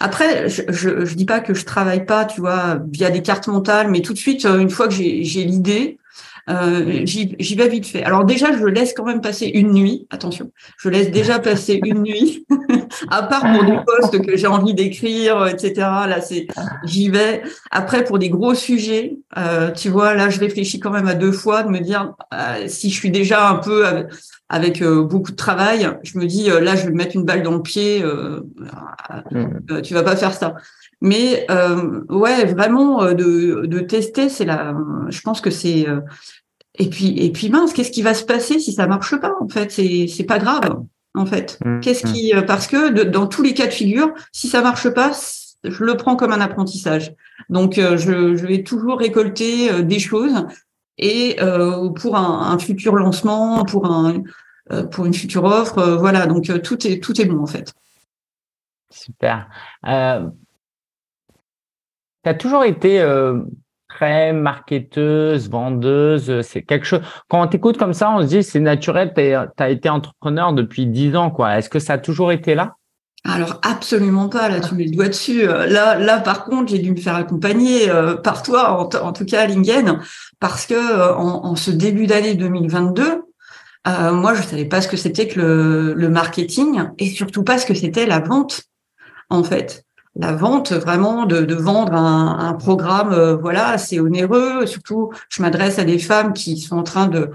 après 0.00 0.48
je, 0.48 0.62
je, 0.68 1.14
dis 1.14 1.24
pas 1.24 1.40
que 1.40 1.54
je 1.54 1.64
travaille 1.64 2.04
pas 2.04 2.24
tu 2.24 2.40
vois 2.40 2.80
via 2.90 3.10
des 3.10 3.22
cartes 3.22 3.48
mentales 3.48 3.90
mais 3.90 4.00
tout 4.02 4.12
de 4.12 4.18
suite 4.18 4.44
euh, 4.44 4.58
une 4.58 4.70
fois 4.70 4.88
que 4.88 4.94
j'ai 4.94 5.44
l'idée 5.44 5.99
euh, 6.48 7.02
j'y 7.04 7.54
vais 7.54 7.68
vite 7.68 7.86
fait. 7.86 8.02
Alors 8.02 8.24
déjà, 8.24 8.56
je 8.56 8.64
laisse 8.64 8.92
quand 8.94 9.04
même 9.04 9.20
passer 9.20 9.46
une 9.46 9.72
nuit. 9.72 10.06
Attention, 10.10 10.50
je 10.78 10.88
laisse 10.88 11.10
déjà 11.10 11.38
passer 11.38 11.80
une 11.84 12.02
nuit, 12.02 12.46
à 13.10 13.22
part 13.24 13.42
pour 13.42 13.64
des 13.64 13.78
postes 13.86 14.24
que 14.24 14.36
j'ai 14.36 14.46
envie 14.46 14.74
d'écrire, 14.74 15.46
etc. 15.46 15.74
Là, 15.76 16.20
c'est 16.20 16.46
j'y 16.84 17.08
vais. 17.08 17.42
Après, 17.70 18.04
pour 18.04 18.18
des 18.18 18.30
gros 18.30 18.54
sujets, 18.54 19.18
euh, 19.38 19.70
tu 19.70 19.88
vois, 19.88 20.14
là, 20.14 20.30
je 20.30 20.40
réfléchis 20.40 20.80
quand 20.80 20.90
même 20.90 21.08
à 21.08 21.14
deux 21.14 21.32
fois 21.32 21.62
de 21.62 21.68
me 21.68 21.80
dire 21.80 22.14
euh, 22.34 22.64
si 22.66 22.90
je 22.90 22.94
suis 22.94 23.10
déjà 23.10 23.48
un 23.48 23.56
peu 23.56 23.84
avec, 24.48 24.82
euh, 24.82 25.02
beaucoup 25.02 25.30
de 25.30 25.36
travail, 25.36 25.88
je 26.02 26.18
me 26.18 26.26
dis 26.26 26.48
là, 26.48 26.74
je 26.74 26.84
vais 26.84 26.90
me 26.90 26.96
mettre 26.96 27.16
une 27.16 27.24
balle 27.24 27.42
dans 27.42 27.52
le 27.52 27.62
pied. 27.62 28.02
Mmh. 29.30 29.82
tu 29.82 29.94
vas 29.94 30.02
pas 30.02 30.16
faire 30.16 30.32
ça. 30.32 30.54
Mais 31.00 31.46
euh, 31.50 32.02
ouais, 32.08 32.44
vraiment 32.44 33.06
de, 33.12 33.66
de 33.66 33.80
tester, 33.80 34.28
c'est 34.28 34.44
la. 34.44 34.74
Je 35.08 35.20
pense 35.22 35.40
que 35.40 35.50
c'est 35.50 35.86
et 36.80 36.88
puis, 36.88 37.18
et 37.18 37.30
puis 37.30 37.50
mince, 37.50 37.72
qu'est-ce 37.72 37.90
qui 37.90 38.02
va 38.02 38.14
se 38.14 38.24
passer 38.24 38.58
si 38.58 38.72
ça 38.72 38.86
marche 38.86 39.16
pas 39.20 39.34
En 39.40 39.48
fait, 39.48 39.70
c'est 39.70 40.06
c'est 40.06 40.24
pas 40.24 40.38
grave. 40.38 40.82
En 41.14 41.26
fait, 41.26 41.58
mmh, 41.64 41.80
qu'est-ce 41.80 42.06
mmh. 42.06 42.12
qui 42.12 42.34
euh, 42.34 42.42
parce 42.42 42.66
que 42.66 43.04
dans 43.04 43.26
tous 43.26 43.42
les 43.42 43.52
cas 43.52 43.66
de 43.66 43.72
figure, 43.72 44.14
si 44.32 44.48
ça 44.48 44.62
marche 44.62 44.88
pas, 44.90 45.10
je 45.64 45.84
le 45.84 45.96
prends 45.96 46.16
comme 46.16 46.32
un 46.32 46.40
apprentissage. 46.40 47.12
Donc, 47.48 47.78
euh, 47.78 47.96
je, 47.98 48.36
je, 48.36 48.46
vais 48.46 48.62
toujours 48.62 48.98
récolter 48.98 49.70
euh, 49.70 49.82
des 49.82 49.98
choses 49.98 50.46
et 50.96 51.36
pour 51.96 52.16
un, 52.16 52.52
un, 52.52 52.58
futur 52.58 52.94
lancement, 52.94 53.64
pour 53.64 53.86
un 53.86 54.22
pour 54.90 55.06
une 55.06 55.14
future 55.14 55.44
offre, 55.44 55.96
voilà. 55.98 56.26
Donc 56.26 56.50
tout 56.62 56.86
est 56.86 57.02
tout 57.02 57.18
est 57.20 57.24
bon 57.24 57.42
en 57.42 57.46
fait. 57.46 57.72
Super. 58.90 59.48
Euh, 59.86 60.28
tu 62.22 62.30
as 62.30 62.34
toujours 62.34 62.64
été 62.64 63.04
très 63.88 64.32
marketeuse, 64.32 65.50
vendeuse, 65.50 66.40
c'est 66.42 66.62
quelque 66.62 66.86
chose. 66.86 67.00
Quand 67.28 67.42
on 67.42 67.46
t'écoute 67.46 67.76
comme 67.76 67.94
ça, 67.94 68.10
on 68.10 68.22
se 68.22 68.26
dit 68.26 68.42
c'est 68.42 68.60
naturel, 68.60 69.12
tu 69.14 69.22
as 69.62 69.70
été 69.70 69.88
entrepreneur 69.88 70.52
depuis 70.52 70.86
dix 70.86 71.16
ans, 71.16 71.30
quoi. 71.30 71.58
Est-ce 71.58 71.68
que 71.68 71.78
ça 71.78 71.94
a 71.94 71.98
toujours 71.98 72.32
été 72.32 72.54
là? 72.54 72.76
Alors 73.24 73.60
absolument 73.62 74.28
pas, 74.30 74.48
là 74.48 74.60
tu 74.60 74.74
mets 74.74 74.84
le 74.84 74.92
doigt 74.92 75.08
dessus. 75.08 75.46
Euh, 75.46 75.66
là, 75.66 75.98
là 75.98 76.20
par 76.20 76.44
contre, 76.44 76.70
j'ai 76.70 76.78
dû 76.78 76.90
me 76.90 76.96
faire 76.96 77.16
accompagner 77.16 77.90
euh, 77.90 78.16
par 78.16 78.42
toi, 78.42 78.70
en, 79.02 79.12
tout 79.12 79.26
cas 79.26 79.42
à 79.42 79.46
Lingen, 79.46 80.00
parce 80.38 80.64
que 80.64 80.74
euh, 80.74 81.14
en, 81.14 81.54
ce 81.54 81.70
début 81.70 82.06
d'année 82.06 82.34
2022, 82.34 83.22
moi 84.12 84.34
je 84.34 84.42
savais 84.42 84.64
pas 84.64 84.80
ce 84.80 84.88
que 84.88 84.96
c'était 84.96 85.28
que 85.28 85.38
le, 85.38 85.94
le 85.94 86.08
marketing 86.08 86.82
et 86.98 87.06
surtout 87.08 87.42
pas 87.42 87.58
ce 87.58 87.66
que 87.66 87.74
c'était 87.74 88.06
la 88.06 88.20
vente 88.20 88.62
en 89.30 89.42
fait 89.42 89.84
la 90.20 90.32
vente, 90.32 90.72
vraiment 90.72 91.26
de, 91.26 91.54
vendre 91.54 91.94
un, 91.94 92.52
programme, 92.54 93.12
euh, 93.12 93.36
voilà, 93.36 93.68
assez 93.68 94.00
onéreux. 94.00 94.66
Surtout, 94.66 95.10
je 95.28 95.42
m'adresse 95.42 95.78
à 95.78 95.84
des 95.84 95.98
femmes 95.98 96.32
qui 96.32 96.58
sont 96.58 96.78
en 96.78 96.82
train 96.82 97.06
de 97.06 97.30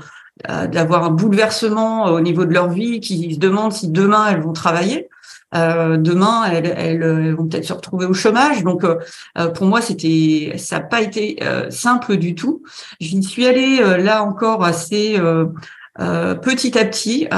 euh, 0.49 0.67
d'avoir 0.67 1.05
un 1.05 1.11
bouleversement 1.11 2.07
au 2.07 2.19
niveau 2.19 2.43
de 2.43 2.53
leur 2.53 2.67
vie, 2.67 2.99
qui 2.99 3.35
se 3.35 3.39
demandent 3.39 3.71
si 3.71 3.87
demain 3.87 4.27
elles 4.29 4.41
vont 4.41 4.51
travailler. 4.51 5.07
Euh, 5.55 5.95
demain, 5.95 6.43
elles, 6.51 6.73
elles, 6.75 7.35
vont 7.35 7.47
peut-être 7.47 7.63
se 7.63 7.71
retrouver 7.71 8.05
au 8.05 8.13
chômage. 8.13 8.61
Donc, 8.61 8.83
euh, 8.83 8.97
pour 9.51 9.65
moi, 9.65 9.79
c'était, 9.79 10.55
ça 10.57 10.79
n'a 10.79 10.81
pas 10.83 11.01
été 11.01 11.39
simple 11.69 12.17
du 12.17 12.35
tout. 12.35 12.63
J'y 12.99 13.23
suis 13.23 13.47
allée 13.47 13.77
là 13.97 14.23
encore 14.23 14.65
assez 14.65 15.17
petit 15.97 16.77
à 16.77 16.83
petit 16.83 17.29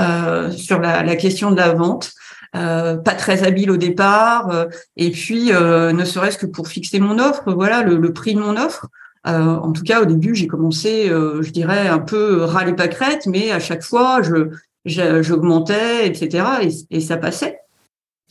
sur 0.57 0.79
la, 0.79 1.15
question 1.15 1.51
de 1.51 1.57
la 1.57 1.73
vente. 1.73 2.13
Euh, 2.57 2.97
pas 2.97 3.13
très 3.13 3.43
habile 3.43 3.69
au 3.71 3.77
départ, 3.77 4.49
euh, 4.49 4.65
et 4.95 5.11
puis 5.11 5.51
euh, 5.51 5.91
ne 5.91 6.03
serait-ce 6.05 6.37
que 6.37 6.45
pour 6.45 6.67
fixer 6.67 6.99
mon 6.99 7.19
offre, 7.19 7.51
voilà 7.53 7.83
le, 7.83 7.97
le 7.97 8.13
prix 8.13 8.33
de 8.33 8.39
mon 8.39 8.57
offre. 8.57 8.87
en 9.25 9.71
tout 9.73 9.83
cas, 9.83 10.01
au 10.01 10.05
début, 10.05 10.33
j'ai 10.33 10.47
commencé, 10.47 11.09
je 11.09 11.51
dirais, 11.51 11.87
un 11.89 11.99
peu 11.99 12.43
râler 12.43 12.73
crête, 12.89 13.27
mais 13.27 13.51
à 13.51 13.59
chaque 13.59 13.83
fois, 13.83 14.21
je 14.21 14.49
j'augmentais, 14.85 16.07
etc. 16.07 16.45
Et, 16.61 16.97
et, 16.97 17.01
ça 17.01 17.17
passait. 17.17 17.59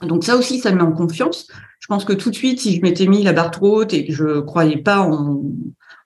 Donc 0.02 0.24
ça 0.24 0.36
aussi, 0.36 0.58
ça 0.58 0.70
me 0.72 0.76
met 0.76 0.82
en 0.82 0.92
confiance. 0.92 1.48
Je 1.80 1.86
pense 1.86 2.06
que 2.06 2.14
tout 2.14 2.30
de 2.30 2.34
suite, 2.34 2.60
si 2.60 2.74
je 2.74 2.80
m'étais 2.80 3.06
mis 3.06 3.22
la 3.22 3.34
barre 3.34 3.50
trop 3.50 3.80
haute 3.80 3.92
et 3.92 4.06
que 4.06 4.12
je 4.14 4.40
croyais 4.40 4.78
pas 4.78 5.00
en, 5.00 5.42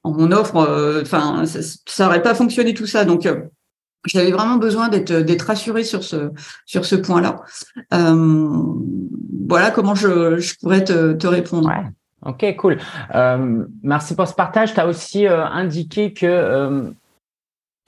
en 0.03 0.13
mon 0.13 0.33
offre, 0.33 0.57
euh, 0.57 1.03
enfin, 1.03 1.45
ça, 1.47 1.61
ça 1.87 2.07
aurait 2.07 2.23
pas 2.23 2.35
fonctionné 2.35 2.75
tout 2.75 2.87
ça. 2.87 3.05
Donc 3.05 3.27
euh, 3.27 3.43
j'avais 4.07 4.31
vraiment 4.31 4.57
besoin 4.57 4.89
d'être 4.89 5.13
d'être 5.13 5.43
rassurée 5.43 5.85
sur 5.85 6.03
ce 6.03 6.31
sur 6.65 6.85
ce 6.85 6.97
point-là. 6.97 7.43
Euh, 7.93 8.63
voilà 9.49 9.71
comment 9.71 9.95
je, 9.95 10.39
je 10.39 10.55
pourrais 10.59 10.85
te, 10.85 11.13
te 11.13 11.27
répondre. 11.27 11.71
Ok, 12.25 12.45
cool. 12.57 12.79
Euh, 13.15 13.65
merci 13.83 14.15
pour 14.15 14.29
ce 14.29 14.35
partage. 14.35 14.75
Tu 14.75 14.81
as 14.81 14.87
aussi 14.87 15.27
euh, 15.27 15.45
indiqué 15.47 16.13
que 16.13 16.27
euh, 16.27 16.91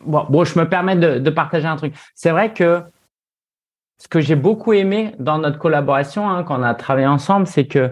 bon, 0.05 0.27
bon, 0.29 0.44
je 0.44 0.59
me 0.59 0.68
permets 0.68 0.96
de, 0.96 1.18
de 1.18 1.31
partager 1.31 1.66
un 1.66 1.77
truc. 1.77 1.94
C'est 2.14 2.31
vrai 2.31 2.53
que 2.53 2.83
ce 3.98 4.09
que 4.09 4.20
j'ai 4.20 4.37
beaucoup 4.37 4.72
aimé 4.72 5.14
dans 5.18 5.38
notre 5.38 5.59
collaboration, 5.59 6.29
hein, 6.29 6.44
quand 6.44 6.59
on 6.59 6.62
a 6.62 6.75
travaillé 6.75 7.07
ensemble, 7.07 7.46
c'est 7.46 7.66
que 7.66 7.90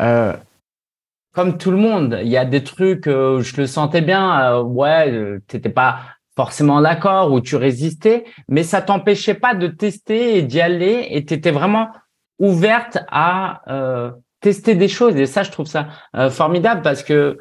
euh, 0.00 0.32
comme 1.32 1.58
tout 1.58 1.70
le 1.70 1.76
monde, 1.76 2.18
il 2.22 2.28
y 2.28 2.36
a 2.36 2.44
des 2.44 2.62
trucs, 2.62 3.06
euh, 3.06 3.40
je 3.40 3.56
le 3.56 3.66
sentais 3.66 4.00
bien, 4.00 4.40
euh, 4.40 4.62
ouais, 4.62 5.38
t'étais 5.46 5.70
pas 5.70 6.00
forcément 6.36 6.80
d'accord 6.80 7.32
ou 7.32 7.40
tu 7.40 7.56
résistais, 7.56 8.24
mais 8.48 8.62
ça 8.62 8.82
t'empêchait 8.82 9.34
pas 9.34 9.54
de 9.54 9.66
tester 9.66 10.38
et 10.38 10.42
d'y 10.42 10.60
aller 10.60 11.08
et 11.10 11.24
tu 11.24 11.34
étais 11.34 11.50
vraiment 11.50 11.88
ouverte 12.38 12.98
à 13.10 13.62
euh, 13.68 14.10
tester 14.40 14.74
des 14.74 14.88
choses. 14.88 15.16
Et 15.16 15.26
ça, 15.26 15.42
je 15.42 15.50
trouve 15.50 15.66
ça 15.66 15.88
euh, 16.16 16.30
formidable 16.30 16.82
parce 16.82 17.02
que 17.02 17.38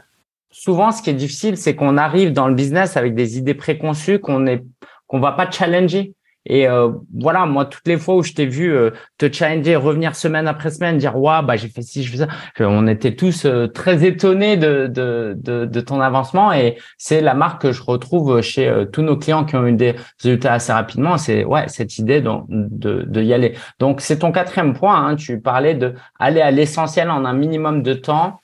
souvent, 0.52 0.92
ce 0.92 1.02
qui 1.02 1.10
est 1.10 1.14
difficile, 1.14 1.58
c'est 1.58 1.76
qu'on 1.76 1.98
arrive 1.98 2.34
dans 2.34 2.48
le 2.48 2.56
business 2.56 2.98
avec 2.98 3.16
des 3.16 3.38
idées 3.38 3.54
préconçues 3.54 4.20
qu'on 4.20 4.46
est 4.48 4.64
qu'on 5.08 5.20
va 5.20 5.32
pas 5.32 5.50
challenger. 5.50 6.14
Et 6.50 6.68
euh, 6.68 6.90
voilà, 7.14 7.46
moi, 7.46 7.66
toutes 7.66 7.88
les 7.88 7.98
fois 7.98 8.16
où 8.16 8.24
je 8.24 8.34
t'ai 8.34 8.48
vu 8.48 8.74
euh, 8.74 8.90
te 9.20 9.32
challenger, 9.32 9.76
revenir 9.76 10.16
semaine 10.16 10.48
après 10.48 10.72
semaine, 10.72 10.98
dire 10.98 11.16
ouais, 11.16 11.44
bah 11.44 11.56
j'ai 11.56 11.70
fait 11.70 11.84
ci, 11.84 12.04
je 12.04 12.12
fais 12.12 12.18
ça, 12.18 12.28
on 12.60 12.88
était 12.88 13.16
tous 13.16 13.46
euh, 13.46 13.68
très 13.68 14.04
étonnés 14.04 14.58
de, 14.58 14.88
de, 14.88 15.36
de, 15.38 15.66
de, 15.66 15.82
ton 15.82 16.02
avancement. 16.02 16.52
Et 16.52 16.78
c'est 16.98 17.22
la 17.22 17.36
marque 17.36 17.62
que 17.62 17.72
je 17.72 17.84
retrouve 17.84 18.42
chez 18.42 18.68
euh, 18.68 18.86
tous 18.86 19.04
nos 19.04 19.16
clients 19.16 19.46
qui 19.46 19.56
ont 19.56 19.68
eu 19.68 19.74
des 19.74 19.94
résultats 20.24 20.54
assez 20.54 20.74
rapidement. 20.74 21.20
C'est 21.20 21.46
ouais, 21.46 21.68
cette 21.68 22.00
idée 22.00 22.20
de, 22.20 22.32
de, 22.50 23.04
de 23.04 23.22
y 23.22 23.32
aller. 23.32 23.54
Donc 23.78 24.02
c'est 24.02 24.20
ton 24.20 24.32
quatrième 24.32 24.74
point. 24.74 25.06
Hein, 25.06 25.16
tu 25.16 25.40
parlais 25.40 25.76
de 25.76 25.94
aller 26.18 26.42
à 26.42 26.50
l'essentiel 26.50 27.12
en 27.12 27.26
un 27.26 27.34
minimum 27.34 27.84
de 27.84 27.94
temps. 27.94 28.40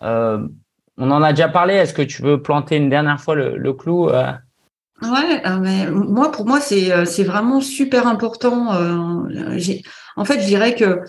on 0.00 1.10
en 1.10 1.22
a 1.22 1.32
déjà 1.32 1.48
parlé. 1.48 1.74
Est-ce 1.74 1.92
que 1.92 2.02
tu 2.02 2.22
veux 2.22 2.40
planter 2.40 2.76
une 2.76 2.88
dernière 2.88 3.20
fois 3.20 3.34
le, 3.34 3.56
le 3.56 3.72
clou 3.72 4.10
Ouais, 5.02 5.46
euh, 5.46 5.58
mais 5.60 5.88
moi 5.90 6.32
pour 6.32 6.46
moi 6.46 6.60
c'est 6.60 6.90
euh, 6.92 7.04
c'est 7.04 7.22
vraiment 7.22 7.60
super 7.60 8.08
important. 8.08 8.74
Euh, 8.74 9.58
en 10.16 10.24
fait, 10.24 10.40
je 10.40 10.46
dirais 10.46 10.74
que 10.74 11.02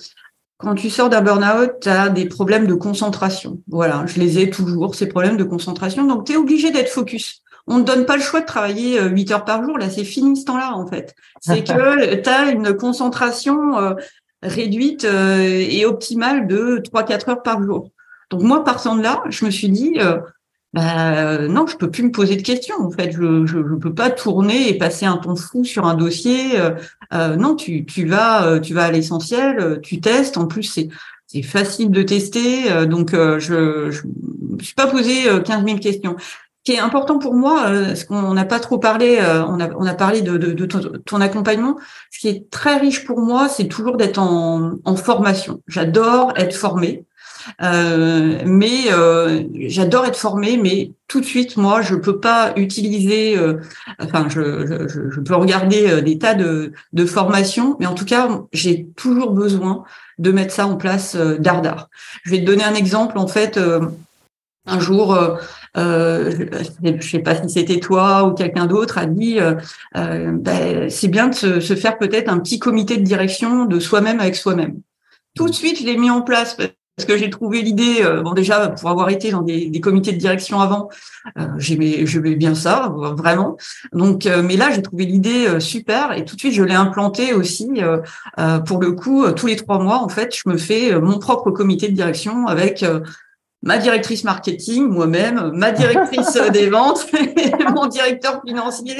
quand 0.58 0.76
tu 0.76 0.90
sors 0.90 1.10
d'un 1.10 1.22
burn-out, 1.22 1.72
tu 1.82 1.90
as 1.90 2.10
des 2.10 2.26
problèmes 2.28 2.68
de 2.68 2.76
concentration. 2.76 3.62
Voilà, 3.68 4.06
je 4.06 4.20
les 4.20 4.40
ai 4.40 4.50
toujours, 4.50 4.94
ces 4.94 5.08
problèmes 5.08 5.38
de 5.38 5.44
concentration. 5.44 6.06
Donc, 6.06 6.26
tu 6.26 6.34
es 6.34 6.36
obligé 6.36 6.70
d'être 6.70 6.90
focus. 6.90 7.42
On 7.66 7.80
ne 7.80 7.84
donne 7.84 8.06
pas 8.06 8.18
le 8.18 8.22
choix 8.22 8.42
de 8.42 8.46
travailler 8.46 9.02
8 9.02 9.32
heures 9.32 9.46
par 9.46 9.64
jour. 9.64 9.78
Là, 9.78 9.90
c'est 9.90 10.04
fini 10.04 10.36
ce 10.38 10.46
temps-là, 10.46 10.74
en 10.76 10.86
fait. 10.86 11.16
C'est 11.40 11.64
que 11.64 12.16
tu 12.22 12.30
as 12.30 12.52
une 12.52 12.76
concentration 12.76 13.96
réduite 14.44 15.06
et 15.06 15.86
optimale 15.86 16.46
de 16.46 16.82
3-4 16.94 17.30
heures 17.30 17.42
par 17.42 17.64
jour. 17.64 17.90
Donc, 18.30 18.42
moi, 18.42 18.64
partant 18.66 18.98
de 18.98 19.02
là, 19.02 19.24
je 19.30 19.46
me 19.46 19.52
suis 19.52 19.70
dit, 19.70 19.98
bah, 20.74 21.40
non, 21.48 21.66
je 21.66 21.78
peux 21.78 21.90
plus 21.90 22.04
me 22.04 22.12
poser 22.12 22.36
de 22.36 22.44
questions. 22.44 22.76
En 22.80 22.92
fait, 22.92 23.12
je 23.12 23.46
je 23.46 23.58
peux 23.76 23.94
pas 23.94 24.12
tourner 24.12 24.70
et 24.70 24.78
passer 24.78 25.06
un 25.06 25.18
temps 25.18 25.36
fou 25.36 25.64
sur 25.64 25.86
un 25.86 25.96
dossier. 25.96 26.60
Euh, 26.60 26.72
euh 27.14 27.36
non, 27.36 27.56
tu 27.56 27.84
vas 28.06 28.46
euh, 28.46 28.60
tu 28.60 28.74
vas 28.76 28.86
à 28.86 28.92
l'essentiel, 28.92 29.60
euh, 29.60 29.80
tu 29.80 30.00
testes. 30.00 30.38
En 30.38 30.46
plus, 30.46 30.64
c'est 30.64 31.42
facile 31.44 31.90
de 31.90 32.04
tester. 32.04 32.86
donc, 32.86 33.12
je 33.14 33.90
je 33.92 34.02
me 34.06 34.60
suis 34.62 34.76
pas 34.76 34.88
posé 34.88 35.26
15 35.44 35.66
000 35.66 35.80
questions. 35.80 36.16
Ce 36.20 36.72
qui 36.72 36.74
est 36.74 36.80
important 36.80 37.18
pour 37.20 37.34
moi, 37.34 37.96
ce 37.96 38.06
qu'on 38.06 38.34
n'a 38.34 38.46
pas 38.46 38.60
trop 38.60 38.78
parlé, 38.78 39.20
on 39.48 39.60
a 39.60 39.94
parlé 39.96 40.22
de 40.22 40.66
ton, 41.06 41.22
accompagnement. 41.22 41.78
Ce 42.12 42.20
qui 42.20 42.28
est 42.30 42.50
très 42.50 42.78
riche 42.78 43.06
pour 43.06 43.22
moi, 43.22 43.48
c'est 43.48 43.68
toujours 43.68 43.98
d'être 43.98 44.20
en, 44.20 44.74
en 44.84 44.96
formation. 44.96 45.62
J'adore 45.68 46.34
être 46.36 46.56
formée. 46.56 47.06
Euh, 47.62 48.42
mais 48.46 48.92
euh, 48.92 49.44
j'adore 49.68 50.06
être 50.06 50.18
formée, 50.18 50.58
mais 50.58 50.92
tout 51.08 51.20
de 51.20 51.26
suite, 51.26 51.58
moi, 51.58 51.82
je 51.82 51.96
peux 51.96 52.20
pas 52.20 52.54
utiliser. 52.56 53.38
Euh, 53.38 53.62
enfin, 54.00 54.28
je, 54.30 54.88
je, 54.88 55.10
je, 55.10 55.20
peux 55.20 55.36
regarder 55.36 56.02
des 56.02 56.18
tas 56.18 56.36
de, 56.36 56.74
de 56.94 57.06
formations, 57.06 57.76
mais 57.80 57.86
en 57.86 57.96
tout 57.96 58.06
cas, 58.06 58.30
j'ai 58.54 58.88
toujours 58.96 59.32
besoin 59.32 59.84
de 60.18 60.32
mettre 60.32 60.54
ça 60.54 60.68
en 60.68 60.76
place 60.76 61.16
dardard. 61.16 61.90
Je 62.24 62.32
vais 62.32 62.40
te 62.40 62.46
donner 62.46 62.64
un 62.64 62.76
exemple. 62.76 63.18
En 63.18 63.28
fait, 63.28 63.60
un 64.66 64.80
jour. 64.80 65.18
Euh, 65.78 66.48
je 66.84 67.08
sais 67.08 67.20
pas 67.20 67.36
si 67.36 67.50
c'était 67.50 67.80
toi 67.80 68.24
ou 68.24 68.34
quelqu'un 68.34 68.66
d'autre 68.66 68.98
a 68.98 69.06
dit 69.06 69.40
euh, 69.40 69.54
ben, 69.94 70.90
c'est 70.90 71.08
bien 71.08 71.28
de 71.28 71.36
se, 71.36 71.60
se 71.60 71.76
faire 71.76 71.98
peut-être 71.98 72.28
un 72.28 72.40
petit 72.40 72.58
comité 72.58 72.98
de 72.98 73.04
direction 73.04 73.66
de 73.66 73.80
soi-même 73.80 74.20
avec 74.20 74.36
soi-même. 74.36 74.82
Tout 75.36 75.48
de 75.48 75.54
suite, 75.54 75.80
je 75.80 75.86
l'ai 75.86 75.98
mis 75.98 76.10
en 76.10 76.22
place 76.22 76.58
que 77.06 77.18
j'ai 77.18 77.30
trouvé 77.30 77.62
l'idée, 77.62 78.02
euh, 78.02 78.22
bon 78.22 78.34
déjà 78.34 78.70
pour 78.70 78.90
avoir 78.90 79.10
été 79.10 79.32
dans 79.32 79.42
des, 79.42 79.80
comités 79.82 80.12
de 80.12 80.18
direction 80.18 80.60
avant, 80.60 80.90
euh, 81.38 81.48
j'aimais 81.58 82.06
j'aimais 82.06 82.36
bien 82.36 82.56
ça 82.56 82.94
vraiment. 82.96 83.58
Donc, 83.94 84.26
euh, 84.26 84.42
mais 84.44 84.58
là 84.58 84.70
j'ai 84.72 84.82
trouvé 84.82 85.06
l'idée 85.06 85.48
euh, 85.48 85.60
super 85.60 86.14
et 86.14 86.26
tout 86.26 86.36
de 86.36 86.40
suite 86.40 86.54
je 86.54 86.64
l'ai 86.64 86.76
implanté 86.76 87.34
aussi. 87.34 87.70
pour 88.66 88.80
le 88.80 88.92
coup, 88.92 89.30
tous 89.32 89.48
les 89.48 89.56
trois 89.56 89.80
mois 89.80 90.02
en 90.02 90.10
fait, 90.10 90.36
je 90.36 90.50
me 90.50 90.58
fais 90.58 91.00
mon 91.00 91.20
propre 91.20 91.52
comité 91.52 91.88
de 91.90 91.94
direction 91.94 92.48
avec 92.48 92.86
ma 93.62 93.78
directrice 93.78 94.24
marketing, 94.24 94.88
moi-même, 94.88 95.52
ma 95.54 95.72
directrice 95.72 96.38
des 96.54 96.70
ventes, 96.70 97.06
et 97.14 97.52
mon 97.74 97.88
directeur 97.88 98.42
financier 98.46 98.96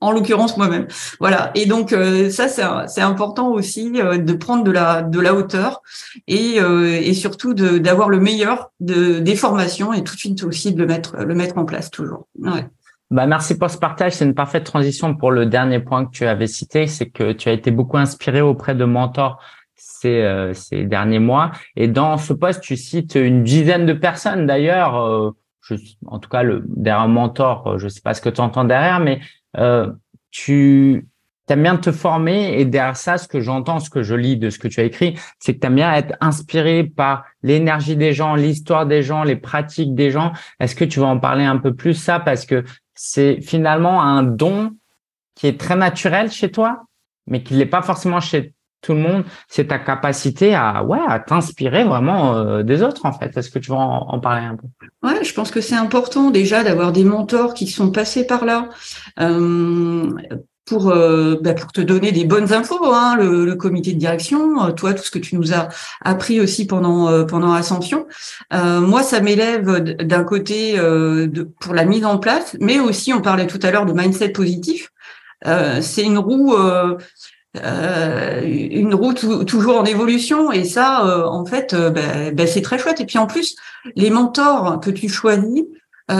en 0.00 0.12
l'occurrence 0.12 0.56
moi-même. 0.56 0.86
Voilà. 1.20 1.50
Et 1.54 1.66
donc 1.66 1.92
euh, 1.92 2.30
ça, 2.30 2.48
c'est 2.48 3.02
important 3.02 3.50
aussi 3.50 3.92
euh, 3.96 4.18
de 4.18 4.32
prendre 4.32 4.64
de 4.64 4.70
la 4.70 5.02
de 5.02 5.20
la 5.20 5.34
hauteur 5.34 5.82
et, 6.26 6.60
euh, 6.60 6.98
et 7.00 7.14
surtout 7.14 7.54
d'avoir 7.54 8.08
le 8.08 8.18
meilleur 8.18 8.70
de, 8.80 9.18
des 9.18 9.36
formations 9.36 9.92
et 9.92 10.02
tout 10.02 10.14
de 10.14 10.20
suite 10.20 10.42
aussi 10.44 10.74
de 10.74 10.80
le 10.80 10.86
mettre 10.86 11.16
le 11.18 11.34
mettre 11.34 11.58
en 11.58 11.64
place 11.64 11.90
toujours. 11.90 12.26
Ouais. 12.38 12.66
Bah 13.10 13.26
merci 13.26 13.58
pour 13.58 13.70
ce 13.70 13.76
partage. 13.76 14.12
C'est 14.12 14.24
une 14.24 14.34
parfaite 14.34 14.64
transition 14.64 15.14
pour 15.14 15.30
le 15.32 15.46
dernier 15.46 15.80
point 15.80 16.06
que 16.06 16.10
tu 16.12 16.24
avais 16.26 16.46
cité, 16.46 16.86
c'est 16.86 17.10
que 17.10 17.32
tu 17.32 17.48
as 17.48 17.52
été 17.52 17.70
beaucoup 17.70 17.98
inspiré 17.98 18.40
auprès 18.40 18.74
de 18.74 18.84
mentors 18.84 19.42
ces, 19.74 20.52
ces 20.54 20.84
derniers 20.84 21.18
mois. 21.18 21.50
Et 21.74 21.88
dans 21.88 22.16
ce 22.18 22.32
poste, 22.32 22.60
tu 22.60 22.76
cites 22.76 23.16
une 23.16 23.42
dizaine 23.42 23.84
de 23.84 23.94
personnes 23.94 24.46
d'ailleurs. 24.46 24.94
en 26.06 26.18
tout 26.20 26.28
cas, 26.28 26.44
le 26.44 26.62
derrière 26.68 27.02
un 27.02 27.08
mentor, 27.08 27.78
je 27.78 27.88
sais 27.88 28.00
pas 28.00 28.14
ce 28.14 28.20
que 28.20 28.28
tu 28.28 28.40
entends 28.40 28.64
derrière, 28.64 29.00
mais 29.00 29.20
euh, 29.58 29.92
tu 30.30 31.06
aimes 31.48 31.62
bien 31.62 31.76
te 31.76 31.90
former 31.90 32.60
et 32.60 32.64
derrière 32.64 32.96
ça, 32.96 33.18
ce 33.18 33.26
que 33.26 33.40
j'entends, 33.40 33.80
ce 33.80 33.90
que 33.90 34.02
je 34.02 34.14
lis 34.14 34.36
de 34.36 34.50
ce 34.50 34.58
que 34.58 34.68
tu 34.68 34.80
as 34.80 34.84
écrit, 34.84 35.18
c'est 35.38 35.54
que 35.54 35.60
tu 35.60 35.66
aimes 35.66 35.74
bien 35.74 35.92
être 35.92 36.16
inspiré 36.20 36.84
par 36.84 37.24
l'énergie 37.42 37.96
des 37.96 38.12
gens, 38.12 38.34
l'histoire 38.34 38.86
des 38.86 39.02
gens, 39.02 39.24
les 39.24 39.36
pratiques 39.36 39.94
des 39.94 40.10
gens. 40.10 40.32
Est-ce 40.60 40.74
que 40.74 40.84
tu 40.84 41.00
vas 41.00 41.06
en 41.06 41.18
parler 41.18 41.44
un 41.44 41.58
peu 41.58 41.74
plus 41.74 41.94
ça? 41.94 42.20
Parce 42.20 42.46
que 42.46 42.64
c'est 42.94 43.40
finalement 43.40 44.02
un 44.02 44.22
don 44.22 44.76
qui 45.34 45.46
est 45.46 45.58
très 45.58 45.76
naturel 45.76 46.30
chez 46.30 46.50
toi, 46.50 46.84
mais 47.26 47.42
qui 47.42 47.54
n'est 47.54 47.66
pas 47.66 47.82
forcément 47.82 48.20
chez 48.20 48.54
tout 48.82 48.92
le 48.92 49.00
monde, 49.00 49.24
c'est 49.48 49.68
ta 49.68 49.78
capacité 49.78 50.54
à 50.54 50.82
ouais 50.84 50.98
à 51.06 51.18
t'inspirer 51.18 51.84
vraiment 51.84 52.34
euh, 52.34 52.62
des 52.62 52.82
autres 52.82 53.04
en 53.04 53.12
fait. 53.12 53.36
Est-ce 53.36 53.50
que 53.50 53.58
tu 53.58 53.70
vas 53.70 53.76
en, 53.76 54.18
parler 54.20 54.46
un 54.46 54.56
peu? 54.56 54.66
Ouais, 55.06 55.22
je 55.22 55.34
pense 55.34 55.50
que 55.50 55.60
c'est 55.60 55.76
important 55.76 56.30
déjà 56.30 56.64
d'avoir 56.64 56.92
des 56.92 57.04
mentors 57.04 57.54
qui 57.54 57.66
sont 57.66 57.90
passés 57.90 58.26
par 58.26 58.44
là. 58.44 58.68
Euh, 59.20 60.10
pour, 60.66 60.90
euh, 60.90 61.36
bah, 61.40 61.52
pour 61.54 61.72
te 61.72 61.80
donner 61.80 62.12
des 62.12 62.24
bonnes 62.24 62.52
infos, 62.52 62.92
hein, 62.94 63.16
le, 63.18 63.54
comité 63.56 63.92
de 63.92 63.98
direction, 63.98 64.70
toi, 64.72 64.94
tout 64.94 65.02
ce 65.02 65.10
que 65.10 65.18
tu 65.18 65.34
nous 65.34 65.52
as 65.52 65.68
appris 66.00 66.40
aussi 66.40 66.64
pendant 66.64 67.26
pendant 67.26 67.52
Ascension. 67.52 68.06
moi, 68.52 69.02
ça 69.02 69.20
m'élève 69.20 69.80
d'un 69.80 70.22
côté 70.22 70.76
pour 71.60 71.74
la 71.74 71.84
mise 71.84 72.04
en 72.04 72.18
place, 72.18 72.56
mais 72.60 72.78
aussi, 72.78 73.12
on 73.12 73.20
parlait 73.20 73.48
tout 73.48 73.58
à 73.64 73.72
l'heure 73.72 73.84
de 73.84 73.92
mindset 73.92 74.28
positif. 74.28 74.92
c'est 75.80 76.04
une 76.04 76.18
roue 76.18 76.54
euh, 76.54 76.96
une 77.54 78.94
route 78.94 79.46
toujours 79.46 79.78
en 79.78 79.84
évolution. 79.84 80.52
Et 80.52 80.64
ça 80.64 81.06
euh, 81.06 81.24
en 81.24 81.44
fait 81.44 81.74
euh, 81.74 81.90
ben, 81.90 82.34
ben, 82.34 82.46
c'est 82.46 82.62
très 82.62 82.78
chouette. 82.78 83.00
Et 83.00 83.06
puis 83.06 83.18
en 83.18 83.26
plus 83.26 83.56
les 83.96 84.10
mentors 84.10 84.80
que 84.80 84.90
tu 84.90 85.08
choisis 85.08 85.64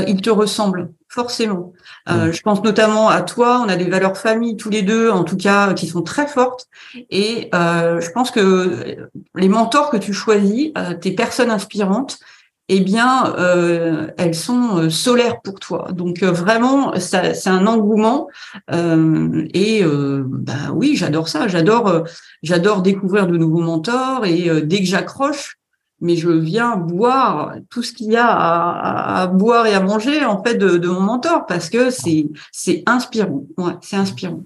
ils 0.07 0.23
te 0.23 0.31
ressemblent 0.31 0.93
forcément. 1.09 1.73
Je 2.07 2.41
pense 2.43 2.63
notamment 2.63 3.09
à 3.09 3.23
toi. 3.23 3.61
On 3.67 3.69
a 3.69 3.75
des 3.75 3.89
valeurs 3.89 4.17
famille 4.17 4.57
tous 4.57 4.71
les 4.71 4.83
deux 4.83 5.11
en 5.11 5.25
tout 5.25 5.37
cas 5.37 5.75
qui 5.75 5.89
sont 5.89 6.03
très 6.03 6.29
fortes. 6.29 6.69
Et 7.11 7.51
je 7.53 8.11
pense 8.13 8.31
que 8.31 9.09
les 9.35 9.49
mentors 9.49 9.91
que 9.91 9.97
tu 9.97 10.13
choisis 10.13 10.71
tes 11.01 11.11
personnes 11.11 11.51
inspirantes 11.51 12.21
eh 12.73 12.79
bien, 12.79 13.35
euh, 13.37 14.07
elles 14.17 14.37
sont 14.37 14.79
euh, 14.79 14.91
solaires 14.91 15.41
pour 15.41 15.59
toi. 15.59 15.89
Donc 15.91 16.23
euh, 16.23 16.31
vraiment, 16.31 16.93
c'est 17.01 17.49
un 17.49 17.67
engouement. 17.67 18.29
et 18.73 19.83
bah 19.85 20.71
oui, 20.73 20.95
j'adore 20.95 21.27
ça. 21.27 21.49
J'adore, 21.49 22.05
j'adore 22.45 22.83
découvrir 22.83 23.27
de 23.27 23.37
nouveaux 23.37 23.63
mentors. 23.63 24.25
Et 24.25 24.49
dès 24.63 24.79
que 24.79 24.85
j'accroche, 24.85 25.57
mais 26.01 26.15
je 26.15 26.31
viens 26.31 26.77
boire 26.77 27.55
tout 27.71 27.83
ce 27.83 27.93
qu'il 27.93 28.13
y 28.13 28.17
a 28.17 28.29
à, 28.29 29.27
boire 29.27 29.67
et 29.67 29.75
à 29.75 29.81
manger 29.81 30.25
en 30.25 30.43
fait 30.43 30.55
de, 30.55 30.87
mon 30.87 31.01
mentor 31.01 31.47
parce 31.47 31.69
que 31.71 31.91
c'est 31.91 32.85
inspirant. 32.87 33.45
C'est 33.81 33.97
inspirant. 33.97 34.45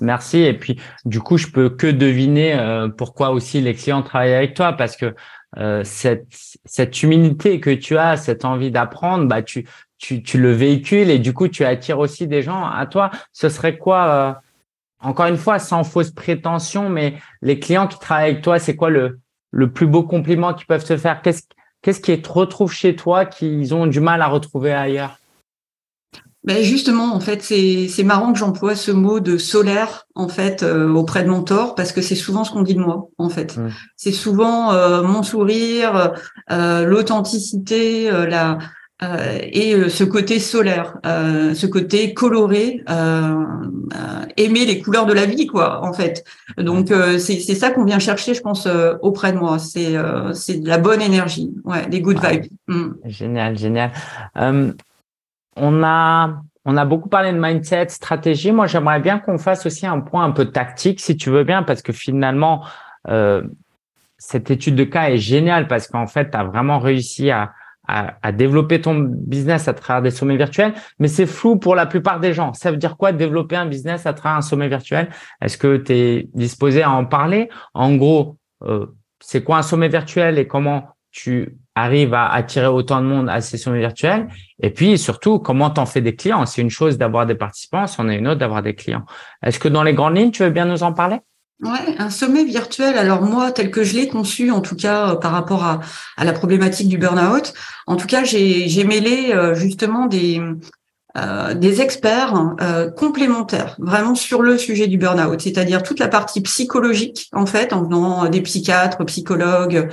Merci. 0.00 0.38
Et 0.38 0.54
puis, 0.54 0.78
du 1.06 1.20
coup, 1.20 1.38
je 1.38 1.46
peux 1.46 1.70
que 1.70 1.86
deviner 1.86 2.86
pourquoi 2.98 3.30
aussi 3.30 3.62
les 3.62 3.74
clients 3.74 4.04
avec 4.12 4.54
toi 4.54 4.74
parce 4.74 4.96
que 4.96 5.14
euh, 5.56 5.82
cette, 5.84 7.02
humilité 7.02 7.58
que 7.58 7.70
tu 7.70 7.96
as, 7.96 8.16
cette 8.16 8.44
envie 8.44 8.70
d'apprendre, 8.70 9.26
bah 9.26 9.42
tu, 9.42 9.66
tu, 9.96 10.22
tu 10.22 10.38
le 10.38 10.52
véhicules 10.52 11.08
et 11.10 11.18
du 11.18 11.32
coup 11.32 11.48
tu 11.48 11.64
attires 11.64 11.98
aussi 11.98 12.26
des 12.26 12.42
gens 12.42 12.66
à 12.66 12.86
toi. 12.86 13.10
Ce 13.32 13.48
serait 13.48 13.78
quoi 13.78 14.08
euh, 14.08 14.32
Encore 15.00 15.26
une 15.26 15.38
fois, 15.38 15.58
sans 15.58 15.84
fausse 15.84 16.10
prétention, 16.10 16.90
mais 16.90 17.14
les 17.40 17.58
clients 17.58 17.86
qui 17.86 17.98
travaillent 17.98 18.30
avec 18.30 18.42
toi, 18.42 18.58
c'est 18.58 18.76
quoi 18.76 18.90
le, 18.90 19.20
le 19.50 19.72
plus 19.72 19.86
beau 19.86 20.02
compliment 20.02 20.52
qu'ils 20.52 20.66
peuvent 20.66 20.84
te 20.84 20.96
faire? 20.96 21.22
Qu'est-ce 21.22 21.44
qu'est-ce 21.80 22.00
qui 22.00 22.20
te 22.20 22.30
retrouve 22.30 22.72
chez 22.72 22.94
toi 22.96 23.24
qu'ils 23.24 23.74
ont 23.74 23.86
du 23.86 24.00
mal 24.00 24.20
à 24.22 24.26
retrouver 24.26 24.72
ailleurs? 24.72 25.18
Ben 26.48 26.62
justement, 26.62 27.14
en 27.14 27.20
fait, 27.20 27.42
c'est 27.42 28.02
marrant 28.04 28.32
que 28.32 28.38
j'emploie 28.38 28.74
ce 28.74 28.90
mot 28.90 29.20
de 29.20 29.36
solaire 29.36 30.06
en 30.14 30.28
fait 30.28 30.62
euh, 30.62 30.90
auprès 30.90 31.22
de 31.22 31.28
mon 31.28 31.42
tort 31.42 31.74
parce 31.74 31.92
que 31.92 32.00
c'est 32.00 32.14
souvent 32.14 32.42
ce 32.42 32.50
qu'on 32.50 32.62
dit 32.62 32.74
de 32.74 32.80
moi 32.80 33.10
en 33.18 33.28
fait. 33.28 33.58
Mmh. 33.58 33.68
C'est 33.96 34.12
souvent 34.12 34.72
euh, 34.72 35.02
mon 35.02 35.22
sourire, 35.22 36.14
euh, 36.50 36.86
l'authenticité, 36.86 38.10
la 38.10 38.56
et 39.52 39.88
ce 39.90 40.02
côté 40.02 40.40
solaire, 40.40 40.96
ce 41.04 41.66
côté 41.66 42.14
coloré, 42.14 42.82
aimer 44.36 44.64
les 44.64 44.80
couleurs 44.80 45.06
de 45.06 45.12
la 45.12 45.24
vie 45.24 45.46
quoi 45.46 45.84
en 45.84 45.92
fait. 45.92 46.24
Donc 46.56 46.88
c'est 46.88 47.38
c'est 47.38 47.54
ça 47.54 47.70
qu'on 47.70 47.84
vient 47.84 48.00
chercher, 48.00 48.34
je 48.34 48.40
pense, 48.40 48.66
auprès 49.00 49.32
de 49.32 49.38
moi. 49.38 49.60
C'est 49.60 49.94
c'est 50.32 50.58
de 50.58 50.68
la 50.68 50.78
bonne 50.78 51.00
énergie, 51.00 51.52
ouais, 51.64 51.86
des 51.86 52.00
good 52.00 52.18
vibes. 52.18 52.46
Mmh. 52.66 52.88
Génial, 53.04 53.56
génial 53.56 53.92
on 55.60 55.82
a, 55.82 56.40
on 56.64 56.76
a 56.76 56.84
beaucoup 56.84 57.08
parlé 57.08 57.32
de 57.32 57.38
mindset, 57.38 57.88
stratégie. 57.88 58.52
Moi, 58.52 58.66
j'aimerais 58.66 59.00
bien 59.00 59.18
qu'on 59.18 59.38
fasse 59.38 59.66
aussi 59.66 59.86
un 59.86 60.00
point 60.00 60.24
un 60.24 60.30
peu 60.30 60.46
tactique, 60.46 61.00
si 61.00 61.16
tu 61.16 61.30
veux 61.30 61.44
bien, 61.44 61.62
parce 61.62 61.82
que 61.82 61.92
finalement, 61.92 62.64
euh, 63.08 63.42
cette 64.18 64.50
étude 64.50 64.74
de 64.74 64.84
cas 64.84 65.10
est 65.10 65.18
géniale 65.18 65.68
parce 65.68 65.86
qu'en 65.86 66.06
fait, 66.06 66.30
tu 66.30 66.36
as 66.36 66.44
vraiment 66.44 66.78
réussi 66.78 67.30
à, 67.30 67.52
à, 67.88 68.32
développer 68.32 68.80
ton 68.82 68.98
business 68.98 69.66
à 69.66 69.72
travers 69.72 70.02
des 70.02 70.10
sommets 70.10 70.36
virtuels, 70.36 70.74
mais 70.98 71.08
c'est 71.08 71.26
flou 71.26 71.56
pour 71.56 71.74
la 71.74 71.86
plupart 71.86 72.20
des 72.20 72.34
gens. 72.34 72.52
Ça 72.52 72.70
veut 72.70 72.76
dire 72.76 72.98
quoi 72.98 73.12
développer 73.12 73.56
un 73.56 73.66
business 73.66 74.04
à 74.04 74.12
travers 74.12 74.38
un 74.38 74.42
sommet 74.42 74.68
virtuel? 74.68 75.08
Est-ce 75.40 75.56
que 75.56 75.78
tu 75.78 75.92
es 75.92 76.28
disposé 76.34 76.82
à 76.82 76.90
en 76.90 77.06
parler? 77.06 77.48
En 77.72 77.96
gros, 77.96 78.36
euh, 78.64 78.86
c'est 79.20 79.42
quoi 79.42 79.56
un 79.58 79.62
sommet 79.62 79.88
virtuel 79.88 80.38
et 80.38 80.46
comment 80.46 80.88
tu 81.10 81.56
arrives 81.74 82.14
à 82.14 82.28
attirer 82.28 82.66
autant 82.66 83.00
de 83.00 83.06
monde 83.06 83.28
à 83.28 83.40
ces 83.40 83.56
sommets 83.56 83.80
virtuels 83.80 84.28
Et 84.60 84.70
puis 84.70 84.98
surtout, 84.98 85.38
comment 85.38 85.70
t'en 85.70 85.86
fais 85.86 86.00
des 86.00 86.14
clients? 86.14 86.44
C'est 86.46 86.62
une 86.62 86.70
chose 86.70 86.98
d'avoir 86.98 87.26
des 87.26 87.34
participants, 87.34 87.86
c'en 87.86 88.08
est 88.08 88.16
une 88.16 88.28
autre 88.28 88.40
d'avoir 88.40 88.62
des 88.62 88.74
clients. 88.74 89.04
Est-ce 89.42 89.58
que 89.58 89.68
dans 89.68 89.82
les 89.82 89.94
grandes 89.94 90.16
lignes, 90.16 90.30
tu 90.30 90.42
veux 90.42 90.50
bien 90.50 90.66
nous 90.66 90.82
en 90.82 90.92
parler? 90.92 91.18
Ouais, 91.62 91.96
un 91.98 92.10
sommet 92.10 92.44
virtuel. 92.44 92.96
Alors 92.96 93.22
moi, 93.22 93.50
tel 93.50 93.72
que 93.72 93.82
je 93.82 93.96
l'ai 93.96 94.06
conçu, 94.06 94.52
en 94.52 94.60
tout 94.60 94.76
cas 94.76 95.10
euh, 95.10 95.14
par 95.16 95.32
rapport 95.32 95.64
à, 95.64 95.80
à 96.16 96.24
la 96.24 96.32
problématique 96.32 96.88
du 96.88 96.98
burn-out, 96.98 97.52
en 97.88 97.96
tout 97.96 98.06
cas, 98.06 98.22
j'ai 98.22 98.84
mêlé 98.84 99.32
euh, 99.32 99.54
justement 99.54 100.06
des 100.06 100.40
euh, 101.16 101.54
des 101.54 101.80
experts 101.80 102.34
euh, 102.60 102.90
complémentaires 102.90 103.76
vraiment 103.78 104.14
sur 104.14 104.42
le 104.42 104.58
sujet 104.58 104.86
du 104.86 104.98
burn-out, 104.98 105.40
c'est-à-dire 105.40 105.82
toute 105.82 105.98
la 105.98 106.06
partie 106.06 106.42
psychologique 106.42 107.30
en 107.32 107.46
fait, 107.46 107.72
en 107.72 107.82
venant 107.82 108.28
des 108.28 108.42
psychiatres, 108.42 109.02
psychologues, 109.06 109.88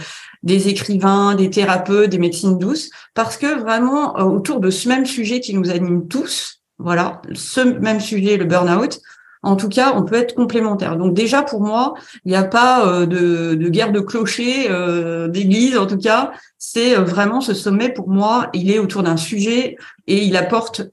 des 0.45 0.69
écrivains, 0.69 1.35
des 1.35 1.49
thérapeutes, 1.49 2.11
des 2.11 2.19
médecines 2.19 2.57
douces, 2.57 2.89
parce 3.13 3.35
que 3.35 3.59
vraiment 3.59 4.17
euh, 4.17 4.23
autour 4.23 4.59
de 4.59 4.69
ce 4.69 4.87
même 4.87 5.05
sujet 5.05 5.39
qui 5.41 5.53
nous 5.53 5.69
anime 5.69 6.07
tous, 6.07 6.61
voilà, 6.77 7.21
ce 7.33 7.61
même 7.61 7.99
sujet, 7.99 8.37
le 8.37 8.45
burn-out, 8.45 8.99
en 9.45 9.55
tout 9.55 9.69
cas, 9.69 9.93
on 9.95 10.03
peut 10.03 10.15
être 10.15 10.33
complémentaire. 10.33 10.97
Donc 10.97 11.13
déjà, 11.13 11.43
pour 11.43 11.61
moi, 11.61 11.93
il 12.25 12.29
n'y 12.29 12.35
a 12.35 12.43
pas 12.43 12.87
euh, 12.87 13.05
de, 13.05 13.53
de, 13.53 13.69
guerre 13.69 13.91
de 13.91 13.99
clocher, 13.99 14.67
euh, 14.69 15.27
d'église, 15.27 15.77
en 15.77 15.85
tout 15.85 15.99
cas. 15.99 16.31
C'est 16.57 16.97
euh, 16.97 17.01
vraiment 17.01 17.41
ce 17.41 17.53
sommet, 17.53 17.89
pour 17.89 18.09
moi, 18.09 18.49
il 18.53 18.71
est 18.71 18.79
autour 18.79 19.03
d'un 19.03 19.17
sujet 19.17 19.77
et 20.07 20.23
il 20.23 20.35
apporte 20.37 20.83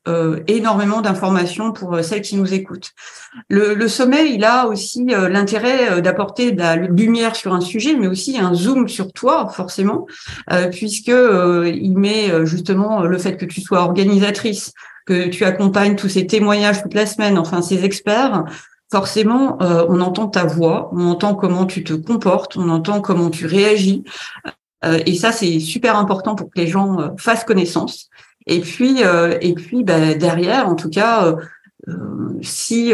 énormément 0.47 1.03
d'informations 1.03 1.73
pour 1.73 2.03
celles 2.03 2.23
qui 2.23 2.37
nous 2.37 2.55
écoutent. 2.55 2.93
Le, 3.51 3.75
le 3.75 3.87
sommet, 3.87 4.33
il 4.33 4.43
a 4.43 4.67
aussi 4.67 5.05
l'intérêt 5.05 6.01
d'apporter 6.01 6.53
de 6.53 6.59
la 6.59 6.77
lumière 6.77 7.37
sur 7.37 7.53
un 7.53 7.61
sujet, 7.61 7.95
mais 7.95 8.07
aussi 8.07 8.39
un 8.39 8.55
zoom 8.55 8.89
sur 8.89 9.13
toi, 9.13 9.51
forcément, 9.51 10.07
puisque 10.71 11.13
il 11.13 11.93
met 11.95 12.47
justement 12.47 13.03
le 13.03 13.19
fait 13.19 13.37
que 13.37 13.45
tu 13.45 13.61
sois 13.61 13.81
organisatrice, 13.81 14.73
que 15.07 15.29
tu 15.29 15.45
accompagnes 15.45 15.97
tous 15.97 16.09
ces 16.09 16.27
témoignages 16.27 16.83
toute 16.83 16.95
la 16.95 17.07
semaine, 17.07 17.39
enfin 17.39 17.63
ces 17.63 17.85
experts, 17.85 18.45
forcément, 18.91 19.61
euh, 19.63 19.87
on 19.89 20.01
entend 20.01 20.29
ta 20.29 20.45
voix, 20.45 20.91
on 20.93 21.07
entend 21.07 21.35
comment 21.35 21.65
tu 21.65 21.83
te 21.83 21.95
comportes, 21.95 22.57
on 22.57 22.69
entend 22.69 23.01
comment 23.01 23.31
tu 23.31 23.47
réagis. 23.47 24.05
Euh, 24.85 25.01
et 25.07 25.15
ça, 25.15 25.33
c'est 25.33 25.61
super 25.61 25.97
important 25.97 26.35
pour 26.35 26.51
que 26.51 26.61
les 26.61 26.67
gens 26.67 27.01
euh, 27.01 27.09
fassent 27.17 27.45
connaissance. 27.45 28.11
Et 28.47 28.61
puis, 28.61 29.01
et 29.41 29.55
puis 29.55 29.85
bah, 29.85 30.15
derrière, 30.15 30.69
en 30.69 30.75
tout 30.75 30.91
cas, 30.91 31.37
si 32.41 32.93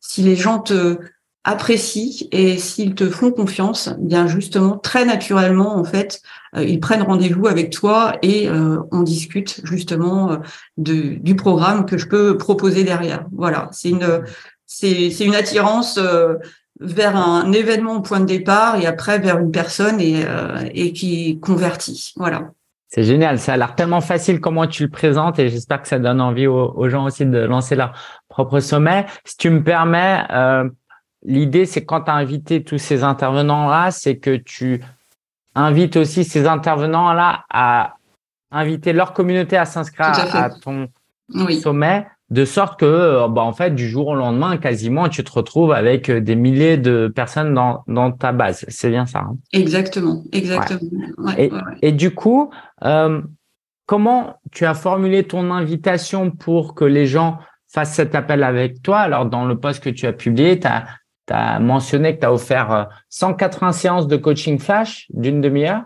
si 0.00 0.22
les 0.22 0.36
gens 0.36 0.58
te 0.58 0.96
apprécient 1.44 2.28
et 2.32 2.58
s'ils 2.58 2.94
te 2.94 3.08
font 3.08 3.30
confiance, 3.30 3.90
eh 3.98 4.04
bien 4.04 4.26
justement 4.26 4.76
très 4.76 5.04
naturellement 5.04 5.76
en 5.76 5.84
fait, 5.84 6.20
euh, 6.56 6.64
ils 6.64 6.80
prennent 6.80 7.02
rendez-vous 7.02 7.46
avec 7.46 7.70
toi 7.70 8.16
et 8.22 8.48
euh, 8.48 8.78
on 8.92 9.02
discute 9.02 9.60
justement 9.64 10.32
euh, 10.32 10.36
du 10.76 11.36
programme 11.36 11.86
que 11.86 11.96
je 11.96 12.06
peux 12.06 12.36
proposer 12.36 12.84
derrière. 12.84 13.26
Voilà, 13.32 13.68
c'est 13.72 13.90
une 13.90 14.22
c'est 14.66 15.10
c'est 15.10 15.24
une 15.24 15.34
attirance 15.34 15.98
vers 16.78 17.16
un 17.16 17.52
événement 17.52 17.96
au 17.96 18.00
point 18.02 18.20
de 18.20 18.26
départ 18.26 18.76
et 18.76 18.86
après 18.86 19.18
vers 19.18 19.38
une 19.38 19.50
personne 19.50 20.00
et 20.00 20.24
et 20.74 20.92
qui 20.92 21.40
convertit. 21.40 22.12
Voilà. 22.16 22.50
C'est 22.92 23.04
génial, 23.04 23.38
ça 23.38 23.52
a 23.52 23.56
l'air 23.56 23.76
tellement 23.76 24.00
facile 24.00 24.40
comment 24.40 24.66
tu 24.66 24.82
le 24.82 24.90
présentes 24.90 25.38
et 25.38 25.48
j'espère 25.48 25.80
que 25.80 25.86
ça 25.86 26.00
donne 26.00 26.20
envie 26.20 26.48
aux, 26.48 26.72
aux, 26.76 26.88
gens 26.88 27.04
aussi 27.04 27.24
de 27.24 27.38
lancer 27.38 27.76
leur 27.76 27.92
propre 28.28 28.58
sommet. 28.58 29.06
Si 29.24 29.36
tu 29.36 29.48
me 29.48 29.62
permets, 29.62 30.24
euh, 30.32 30.68
l'idée, 31.22 31.66
c'est 31.66 31.84
quand 31.84 32.02
tu 32.02 32.10
as 32.10 32.14
invité 32.14 32.62
tous 32.62 32.78
ces 32.78 33.02
intervenants-là, 33.04 33.90
c'est 33.90 34.16
que 34.16 34.36
tu 34.36 34.82
invites 35.54 35.96
aussi 35.96 36.24
ces 36.24 36.46
intervenants-là 36.46 37.44
à 37.50 37.96
inviter 38.50 38.92
leur 38.92 39.12
communauté 39.12 39.56
à 39.56 39.64
s'inscrire 39.64 40.12
à, 40.34 40.50
ton 40.50 40.88
sommet, 41.62 42.06
de 42.30 42.44
sorte 42.44 42.78
que, 42.78 42.86
euh, 42.86 43.28
bah, 43.28 43.42
en 43.42 43.52
fait, 43.52 43.74
du 43.74 43.88
jour 43.88 44.08
au 44.08 44.14
lendemain, 44.14 44.56
quasiment, 44.56 45.08
tu 45.08 45.24
te 45.24 45.32
retrouves 45.32 45.72
avec 45.72 46.08
euh, 46.08 46.20
des 46.20 46.36
milliers 46.36 46.76
de 46.76 47.12
personnes 47.14 47.54
dans, 47.54 47.82
dans 47.88 48.12
ta 48.12 48.32
base. 48.32 48.64
C'est 48.68 48.90
bien 48.90 49.06
ça. 49.06 49.20
Hein? 49.20 49.36
Exactement, 49.52 50.22
exactement. 50.32 50.90
et, 51.82 51.92
du 51.92 52.12
coup, 52.12 52.50
euh, 52.84 53.20
comment 53.86 54.36
tu 54.52 54.64
as 54.64 54.74
formulé 54.74 55.24
ton 55.24 55.50
invitation 55.50 56.30
pour 56.30 56.74
que 56.74 56.84
les 56.84 57.06
gens 57.06 57.38
fassent 57.68 57.94
cet 57.94 58.14
appel 58.14 58.44
avec 58.44 58.82
toi? 58.82 58.98
Alors, 58.98 59.26
dans 59.26 59.44
le 59.44 59.58
post 59.58 59.82
que 59.82 59.90
tu 59.90 60.06
as 60.06 60.12
publié, 60.12 60.60
tu 60.60 60.68
as 60.68 60.86
tu 61.30 61.36
as 61.36 61.58
mentionné 61.60 62.14
que 62.14 62.20
tu 62.20 62.26
as 62.26 62.32
offert 62.32 62.88
180 63.08 63.68
euh, 63.68 63.72
séances 63.72 64.06
de 64.06 64.16
coaching 64.16 64.58
flash 64.58 65.06
d'une 65.10 65.40
demi-heure, 65.40 65.82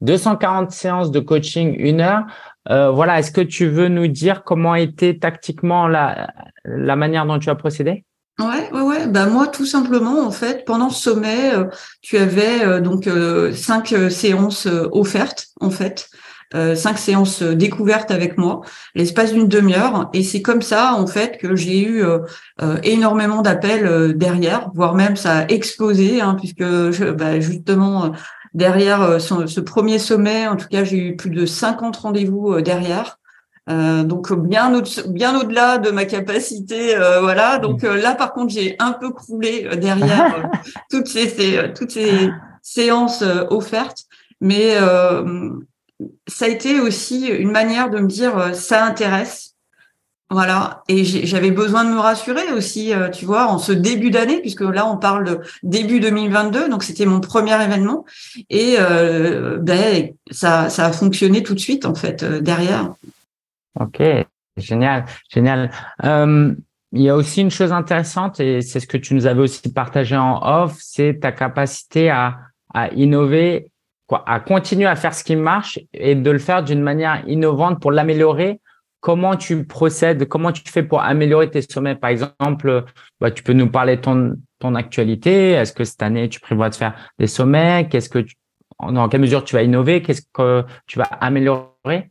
240 0.00 0.70
séances 0.70 1.10
de 1.10 1.20
coaching 1.20 1.74
une 1.78 2.00
heure. 2.00 2.24
Euh, 2.70 2.90
voilà, 2.90 3.18
est-ce 3.18 3.30
que 3.30 3.40
tu 3.40 3.66
veux 3.66 3.88
nous 3.88 4.08
dire 4.08 4.44
comment 4.44 4.74
était 4.74 5.18
tactiquement 5.18 5.88
la, 5.88 6.32
la 6.64 6.96
manière 6.96 7.26
dont 7.26 7.38
tu 7.38 7.50
as 7.50 7.54
procédé? 7.54 8.04
Ouais, 8.38 8.70
ouais, 8.70 8.82
ouais. 8.82 9.06
Bah 9.06 9.26
moi, 9.26 9.46
tout 9.46 9.64
simplement, 9.64 10.20
en 10.20 10.30
fait, 10.30 10.64
pendant 10.66 10.90
ce 10.90 11.10
sommet, 11.10 11.54
euh, 11.54 11.64
tu 12.02 12.18
avais 12.18 12.80
donc 12.82 13.08
cinq 13.54 13.94
séances 14.10 14.66
offertes, 14.92 15.48
en 15.60 15.70
fait. 15.70 16.10
Euh, 16.54 16.76
cinq 16.76 16.96
séances 16.98 17.42
euh, 17.42 17.56
découvertes 17.56 18.12
avec 18.12 18.38
moi, 18.38 18.60
l'espace 18.94 19.32
d'une 19.32 19.48
demi-heure. 19.48 20.10
Et 20.12 20.22
c'est 20.22 20.42
comme 20.42 20.62
ça, 20.62 20.94
en 20.94 21.06
fait, 21.06 21.38
que 21.38 21.56
j'ai 21.56 21.82
eu 21.82 22.04
euh, 22.04 22.20
énormément 22.84 23.42
d'appels 23.42 24.16
derrière, 24.16 24.70
voire 24.74 24.94
même 24.94 25.16
ça 25.16 25.38
a 25.38 25.46
explosé, 25.48 26.20
hein, 26.20 26.36
puisque 26.38 26.64
bah, 27.14 27.40
justement, 27.40 28.12
derrière 28.54 29.20
ce 29.20 29.60
premier 29.60 29.98
sommet, 29.98 30.46
en 30.46 30.56
tout 30.56 30.68
cas, 30.68 30.84
j'ai 30.84 30.98
eu 30.98 31.16
plus 31.16 31.30
de 31.30 31.46
50 31.46 31.96
rendez-vous 31.96 32.60
derrière. 32.60 33.18
donc 33.68 34.32
bien 34.32 34.72
au 34.74 34.82
bien 35.08 35.38
au-delà 35.38 35.78
de 35.78 35.90
ma 35.90 36.04
capacité, 36.04 36.94
voilà. 37.20 37.58
Donc 37.58 37.82
là, 37.82 38.14
par 38.14 38.32
contre, 38.32 38.52
j'ai 38.52 38.76
un 38.78 38.92
peu 38.92 39.10
croulé 39.10 39.68
derrière 39.76 40.50
toutes 40.90 41.08
ces, 41.08 41.28
ces, 41.28 41.72
toutes 41.74 41.90
ces 41.90 42.30
séances 42.62 43.24
offertes, 43.50 44.04
mais 44.40 44.76
ça 46.26 46.46
a 46.46 46.48
été 46.48 46.80
aussi 46.80 47.28
une 47.28 47.50
manière 47.50 47.90
de 47.90 47.98
me 47.98 48.06
dire 48.06 48.54
ça 48.54 48.84
intéresse. 48.84 49.54
Voilà, 50.28 50.82
et 50.88 51.04
j'avais 51.04 51.52
besoin 51.52 51.84
de 51.84 51.90
me 51.90 52.00
rassurer 52.00 52.52
aussi, 52.52 52.92
tu 53.12 53.24
vois, 53.26 53.46
en 53.46 53.58
ce 53.58 53.70
début 53.70 54.10
d'année, 54.10 54.40
puisque 54.40 54.62
là 54.62 54.84
on 54.84 54.96
parle 54.96 55.24
de 55.24 55.40
début 55.62 56.00
2022, 56.00 56.68
donc 56.68 56.82
c'était 56.82 57.06
mon 57.06 57.20
premier 57.20 57.54
événement, 57.62 58.04
et 58.50 58.76
ben 58.76 60.08
ça, 60.32 60.68
ça 60.68 60.86
a 60.86 60.92
fonctionné 60.92 61.44
tout 61.44 61.54
de 61.54 61.60
suite 61.60 61.86
en 61.86 61.94
fait 61.94 62.24
derrière. 62.24 62.92
Ok, 63.78 64.02
génial, 64.56 65.04
génial. 65.32 65.70
Il 66.02 67.02
y 67.02 67.08
a 67.08 67.14
aussi 67.14 67.42
une 67.42 67.52
chose 67.52 67.70
intéressante, 67.70 68.40
et 68.40 68.62
c'est 68.62 68.80
ce 68.80 68.88
que 68.88 68.96
tu 68.96 69.14
nous 69.14 69.26
avais 69.26 69.42
aussi 69.42 69.72
partagé 69.72 70.16
en 70.16 70.40
off, 70.42 70.76
c'est 70.80 71.20
ta 71.20 71.30
capacité 71.30 72.10
à, 72.10 72.38
à 72.74 72.88
innover, 72.94 73.70
quoi, 74.06 74.24
à 74.26 74.40
continuer 74.40 74.86
à 74.86 74.96
faire 74.96 75.14
ce 75.14 75.24
qui 75.24 75.36
marche 75.36 75.78
et 75.92 76.14
de 76.14 76.30
le 76.30 76.38
faire 76.38 76.62
d'une 76.62 76.82
manière 76.82 77.22
innovante 77.26 77.80
pour 77.80 77.92
l'améliorer. 77.92 78.60
Comment 79.00 79.36
tu 79.36 79.64
procèdes 79.64 80.26
Comment 80.26 80.52
tu 80.52 80.62
fais 80.66 80.82
pour 80.82 81.00
améliorer 81.02 81.50
tes 81.50 81.62
sommets? 81.62 81.94
Par 81.94 82.10
exemple, 82.10 82.84
bah, 83.20 83.30
tu 83.30 83.42
peux 83.42 83.52
nous 83.52 83.70
parler 83.70 83.96
de 83.96 84.00
ton, 84.00 84.34
ton 84.58 84.74
actualité. 84.74 85.50
Est-ce 85.50 85.72
que 85.72 85.84
cette 85.84 86.02
année, 86.02 86.28
tu 86.28 86.40
prévois 86.40 86.70
de 86.70 86.74
faire 86.74 86.94
des 87.18 87.26
sommets? 87.26 87.88
Qu'est-ce 87.90 88.08
que 88.08 88.20
tu, 88.20 88.34
dans 88.80 89.08
quelle 89.08 89.20
mesure 89.20 89.44
tu 89.44 89.54
vas 89.54 89.62
innover? 89.62 90.02
Qu'est-ce 90.02 90.22
que 90.32 90.64
tu 90.86 90.98
vas 90.98 91.04
améliorer? 91.04 92.10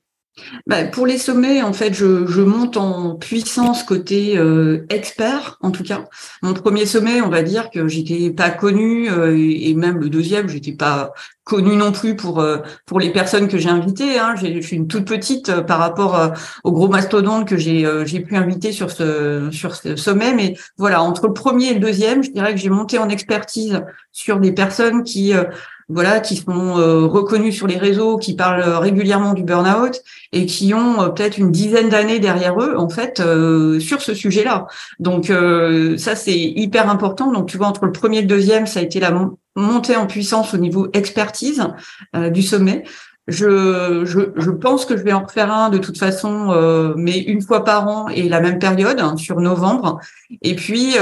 Bah, 0.67 0.83
pour 0.83 1.07
les 1.07 1.17
sommets, 1.17 1.61
en 1.61 1.71
fait, 1.71 1.93
je, 1.93 2.25
je 2.27 2.41
monte 2.41 2.75
en 2.75 3.15
puissance 3.15 3.83
côté 3.83 4.37
euh, 4.37 4.85
expert, 4.89 5.57
en 5.61 5.71
tout 5.71 5.83
cas. 5.83 6.05
Mon 6.41 6.53
premier 6.53 6.85
sommet, 6.85 7.21
on 7.21 7.29
va 7.29 7.41
dire 7.41 7.69
que 7.69 7.87
j'étais 7.87 8.31
pas 8.31 8.49
connue, 8.49 9.09
euh, 9.09 9.37
et 9.37 9.73
même 9.75 9.97
le 9.97 10.09
deuxième, 10.09 10.49
j'étais 10.49 10.73
pas 10.73 11.13
connue 11.45 11.75
non 11.75 11.91
plus 11.91 12.15
pour 12.15 12.39
euh, 12.41 12.57
pour 12.85 12.99
les 12.99 13.11
personnes 13.11 13.47
que 13.47 13.57
j'ai 13.57 13.69
invitées. 13.69 14.19
Hein. 14.19 14.35
Je 14.35 14.59
suis 14.59 14.75
une 14.75 14.87
toute 14.87 15.07
petite 15.07 15.49
euh, 15.49 15.61
par 15.61 15.79
rapport 15.79 16.33
aux 16.63 16.71
gros 16.71 16.89
mastodontes 16.89 17.47
que 17.47 17.55
j'ai 17.57 17.87
j'ai 18.05 18.19
pu 18.19 18.35
inviter 18.35 18.71
sur 18.71 18.91
ce 18.91 19.49
sur 19.51 19.75
ce 19.75 19.95
sommet. 19.95 20.33
Mais 20.33 20.55
voilà, 20.77 21.01
entre 21.01 21.27
le 21.27 21.33
premier 21.33 21.69
et 21.69 21.73
le 21.75 21.79
deuxième, 21.79 22.23
je 22.23 22.31
dirais 22.31 22.53
que 22.53 22.59
j'ai 22.59 22.69
monté 22.69 22.97
en 22.97 23.07
expertise 23.09 23.81
sur 24.11 24.39
des 24.39 24.51
personnes 24.51 25.03
qui 25.03 25.33
voilà, 25.87 26.19
qui 26.19 26.35
sont 26.35 26.79
euh, 26.79 27.05
reconnus 27.05 27.55
sur 27.55 27.67
les 27.67 27.77
réseaux, 27.77 28.17
qui 28.17 28.35
parlent 28.35 28.63
régulièrement 28.63 29.33
du 29.33 29.43
burn-out 29.43 30.01
et 30.31 30.45
qui 30.47 30.73
ont 30.73 31.01
euh, 31.01 31.09
peut-être 31.09 31.37
une 31.37 31.51
dizaine 31.51 31.89
d'années 31.89 32.19
derrière 32.19 32.59
eux, 32.59 32.75
en 32.75 32.89
fait, 32.89 33.19
euh, 33.19 33.79
sur 33.79 34.01
ce 34.01 34.15
sujet-là. 34.15 34.67
Donc 34.99 35.31
ça, 35.97 36.15
c'est 36.15 36.37
hyper 36.37 36.89
important. 36.89 37.31
Donc 37.31 37.47
tu 37.47 37.57
vois, 37.57 37.67
entre 37.67 37.85
le 37.85 37.91
premier 37.91 38.19
et 38.19 38.21
le 38.21 38.27
deuxième, 38.27 38.65
ça 38.65 38.79
a 38.79 38.83
été 38.83 38.99
la 38.99 39.13
montée 39.55 39.95
en 39.95 40.07
puissance 40.07 40.53
au 40.53 40.57
niveau 40.57 40.87
expertise 40.93 41.67
du 42.31 42.41
sommet. 42.41 42.83
Je, 43.27 44.03
je, 44.05 44.19
je, 44.35 44.51
pense 44.51 44.85
que 44.85 44.95
je 44.97 45.03
vais 45.03 45.13
en 45.13 45.23
refaire 45.23 45.51
un 45.51 45.69
de 45.69 45.79
toute 45.79 45.97
façon, 45.97 46.93
mais 46.95 47.19
une 47.19 47.41
fois 47.41 47.63
par 47.63 47.87
an 47.87 48.07
et 48.09 48.29
la 48.29 48.39
même 48.39 48.59
période, 48.59 48.99
hein, 48.99 49.17
sur 49.17 49.39
novembre. 49.39 49.99
Et 50.41 50.55
puis, 50.55 50.95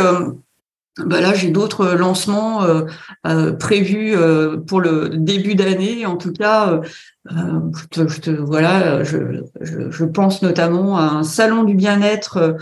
bah 0.97 1.21
là, 1.21 1.33
j'ai 1.33 1.49
d'autres 1.49 1.93
lancements 1.93 2.63
euh, 2.63 2.83
euh, 3.25 3.53
prévus 3.53 4.15
euh, 4.15 4.57
pour 4.57 4.79
le 4.79 5.09
début 5.09 5.55
d'année. 5.55 6.05
En 6.05 6.17
tout 6.17 6.31
cas, 6.31 6.81
je 7.29 8.19
te, 8.19 8.29
voilà, 8.29 9.03
je, 9.03 9.17
je, 9.61 10.05
pense 10.05 10.43
notamment 10.43 10.97
à 10.97 11.05
un 11.05 11.23
salon 11.23 11.63
du 11.63 11.73
bien-être 11.73 12.57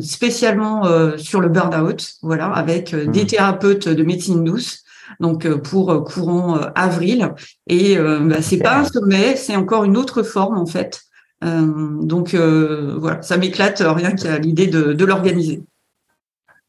spécialement 0.00 0.82
sur 1.16 1.40
le 1.40 1.48
burn-out, 1.48 2.12
voilà, 2.22 2.46
avec 2.46 2.94
des 2.94 3.24
mmh. 3.24 3.26
thérapeutes 3.26 3.88
de 3.88 4.02
médecine 4.02 4.44
douce. 4.44 4.84
Donc 5.20 5.48
pour 5.48 6.04
courant 6.04 6.58
avril 6.74 7.32
et 7.66 7.96
bah, 7.96 8.42
c'est 8.42 8.58
pas 8.58 8.78
un 8.78 8.84
sommet, 8.84 9.36
c'est 9.36 9.56
encore 9.56 9.84
une 9.84 9.96
autre 9.96 10.22
forme 10.22 10.58
en 10.58 10.66
fait. 10.66 11.00
donc 11.42 12.34
voilà, 12.34 13.22
ça 13.22 13.38
m'éclate 13.38 13.82
rien 13.84 14.12
qu'à 14.12 14.38
l'idée 14.38 14.66
de, 14.66 14.92
de 14.92 15.04
l'organiser. 15.04 15.62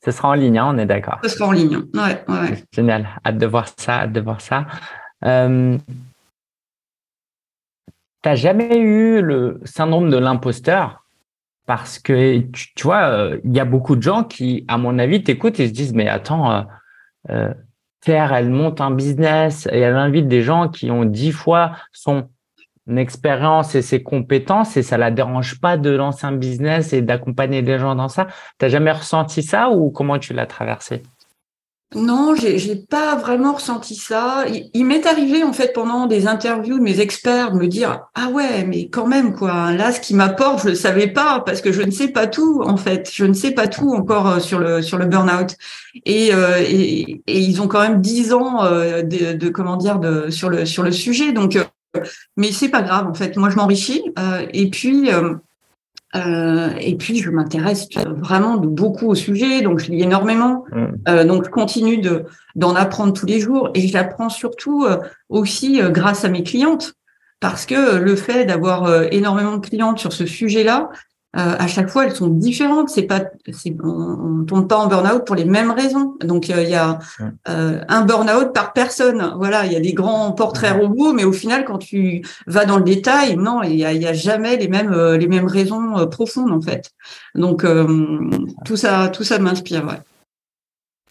Ce 0.03 0.11
sera 0.11 0.29
en 0.29 0.33
ligne, 0.33 0.57
hein, 0.57 0.71
on 0.73 0.77
est 0.77 0.85
d'accord. 0.85 1.19
Ce 1.23 1.29
sera 1.29 1.47
en 1.47 1.51
ligne, 1.51 1.77
ouais, 1.93 2.23
ouais. 2.27 2.63
Génial, 2.71 3.07
hâte 3.25 3.37
de 3.37 3.45
voir 3.45 3.67
ça, 3.77 4.01
hâte 4.01 4.11
de 4.11 4.19
voir 4.19 4.41
ça. 4.41 4.65
Euh, 5.25 5.77
T'as 8.23 8.35
jamais 8.35 8.77
eu 8.77 9.21
le 9.21 9.59
syndrome 9.65 10.09
de 10.09 10.17
l'imposteur? 10.17 11.03
Parce 11.65 11.99
que 11.99 12.39
tu, 12.39 12.83
vois, 12.83 13.03
euh, 13.07 13.39
il 13.43 13.53
y 13.53 13.59
a 13.59 13.65
beaucoup 13.65 13.97
de 13.97 14.01
gens 14.01 14.23
qui, 14.23 14.63
à 14.69 14.77
mon 14.77 14.97
avis, 14.97 15.23
t'écoutent 15.23 15.59
et 15.59 15.67
se 15.67 15.73
disent 15.73 15.93
mais 15.93 16.07
attends, 16.07 16.51
euh, 16.51 16.61
euh 17.29 17.53
elle 18.05 18.49
monte 18.49 18.81
un 18.81 18.91
business 18.91 19.65
et 19.71 19.79
elle 19.79 19.95
invite 19.95 20.27
des 20.27 20.41
gens 20.41 20.67
qui 20.67 20.91
ont 20.91 21.05
dix 21.05 21.31
fois 21.31 21.71
son 21.93 22.29
expérience 22.97 23.75
et 23.75 23.81
ses 23.81 24.03
compétences 24.03 24.77
et 24.77 24.83
ça 24.83 24.97
la 24.97 25.11
dérange 25.11 25.59
pas 25.59 25.77
de 25.77 25.89
lancer 25.89 26.25
un 26.25 26.33
business 26.33 26.93
et 26.93 27.01
d'accompagner 27.01 27.61
des 27.61 27.79
gens 27.79 27.95
dans 27.95 28.09
ça. 28.09 28.27
T'as 28.57 28.69
jamais 28.69 28.91
ressenti 28.91 29.43
ça 29.43 29.69
ou 29.69 29.89
comment 29.89 30.19
tu 30.19 30.33
l'as 30.33 30.45
traversé? 30.45 31.03
Non, 31.95 32.33
j'ai, 32.35 32.75
pas 32.75 33.15
vraiment 33.15 33.53
ressenti 33.53 33.95
ça. 33.95 34.45
Il, 34.73 34.85
m'est 34.85 35.05
arrivé 35.05 35.43
en 35.43 35.53
fait 35.53 35.73
pendant 35.73 36.07
des 36.07 36.27
interviews 36.27 36.79
de 36.79 36.83
mes 36.83 36.99
experts 36.99 37.51
de 37.51 37.57
me 37.57 37.67
dire 37.67 38.01
ah 38.15 38.29
ouais 38.29 38.63
mais 38.65 38.89
quand 38.89 39.05
même 39.05 39.35
quoi. 39.35 39.71
Là 39.71 39.91
ce 39.91 39.99
qui 39.99 40.15
m'apporte 40.15 40.63
je 40.63 40.69
le 40.69 40.75
savais 40.75 41.07
pas 41.07 41.43
parce 41.45 41.61
que 41.61 41.71
je 41.71 41.81
ne 41.81 41.91
sais 41.91 42.07
pas 42.07 42.27
tout 42.27 42.63
en 42.65 42.77
fait. 42.77 43.11
Je 43.13 43.25
ne 43.25 43.33
sais 43.33 43.51
pas 43.51 43.67
tout 43.67 43.93
encore 43.93 44.27
euh, 44.27 44.39
sur 44.39 44.59
le 44.59 44.81
sur 44.81 44.97
le 44.97 45.05
burn-out 45.05 45.55
et, 46.05 46.33
euh, 46.33 46.57
et, 46.61 47.21
et 47.27 47.39
ils 47.39 47.61
ont 47.61 47.67
quand 47.67 47.81
même 47.81 48.01
dix 48.01 48.33
ans 48.33 48.63
euh, 48.63 49.03
de, 49.03 49.33
de, 49.33 49.49
comment 49.49 49.77
dire 49.77 49.99
de 49.99 50.31
sur 50.31 50.49
le 50.49 50.65
sur 50.65 50.83
le 50.83 50.91
sujet. 50.91 51.31
Donc 51.31 51.57
mais 52.37 52.51
c'est 52.51 52.69
pas 52.69 52.81
grave 52.81 53.07
en 53.07 53.13
fait. 53.13 53.37
Moi, 53.37 53.49
je 53.49 53.55
m'enrichis 53.55 54.03
euh, 54.19 54.45
et 54.53 54.69
puis 54.69 55.11
euh, 55.11 55.35
euh, 56.15 56.69
et 56.79 56.95
puis 56.95 57.17
je 57.17 57.29
m'intéresse 57.29 57.87
vraiment 58.17 58.57
de 58.57 58.67
beaucoup 58.67 59.07
au 59.07 59.15
sujet, 59.15 59.61
donc 59.61 59.79
je 59.79 59.91
lis 59.91 60.03
énormément. 60.03 60.65
Mm. 60.71 61.23
donc 61.25 61.45
je 61.45 61.49
continue 61.49 61.97
de 61.97 62.25
d'en 62.55 62.75
apprendre 62.75 63.13
tous 63.13 63.25
les 63.25 63.39
jours 63.39 63.71
et 63.73 63.87
j'apprends 63.87 64.29
surtout 64.29 64.85
aussi 65.29 65.81
grâce 65.89 66.23
à 66.23 66.29
mes 66.29 66.43
clientes 66.43 66.93
parce 67.39 67.65
que 67.65 67.97
le 67.97 68.15
fait 68.15 68.45
d'avoir 68.45 69.11
énormément 69.11 69.57
de 69.57 69.65
clientes 69.65 69.97
sur 69.97 70.13
ce 70.13 70.27
sujet-là, 70.27 70.89
euh, 71.35 71.55
à 71.57 71.67
chaque 71.67 71.89
fois, 71.89 72.05
elles 72.05 72.15
sont 72.15 72.27
différentes. 72.27 72.89
C'est 72.89 73.03
pas, 73.03 73.21
on, 73.83 73.89
on 73.89 74.43
tombe 74.43 74.67
pas 74.67 74.77
en 74.77 74.87
burn-out 74.87 75.25
pour 75.25 75.35
les 75.35 75.45
mêmes 75.45 75.71
raisons. 75.71 76.15
Donc 76.21 76.49
euh, 76.49 76.61
il 76.61 76.69
y 76.69 76.75
a 76.75 76.99
euh, 77.49 77.81
un 77.87 78.01
burn-out 78.01 78.53
par 78.53 78.73
personne. 78.73 79.33
Voilà, 79.37 79.65
il 79.65 79.73
y 79.73 79.75
a 79.75 79.79
des 79.79 79.93
grands 79.93 80.31
portraits 80.31 80.73
robots, 80.73 81.13
mais 81.13 81.23
au 81.23 81.31
final, 81.31 81.65
quand 81.65 81.79
tu 81.79 82.23
vas 82.45 82.65
dans 82.65 82.77
le 82.77 82.83
détail, 82.83 83.35
non, 83.35 83.63
il 83.63 83.75
y 83.75 83.85
a, 83.85 83.93
y 83.93 84.05
a, 84.05 84.13
jamais 84.13 84.57
les 84.57 84.67
mêmes 84.67 84.93
les 84.93 85.27
mêmes 85.27 85.47
raisons 85.47 86.07
profondes 86.07 86.51
en 86.51 86.61
fait. 86.61 86.91
Donc 87.33 87.65
tout 88.63 88.77
ça, 88.77 89.09
tout 89.09 89.23
ça 89.23 89.39
m'inspire. 89.39 89.85
Ouais. 89.85 89.99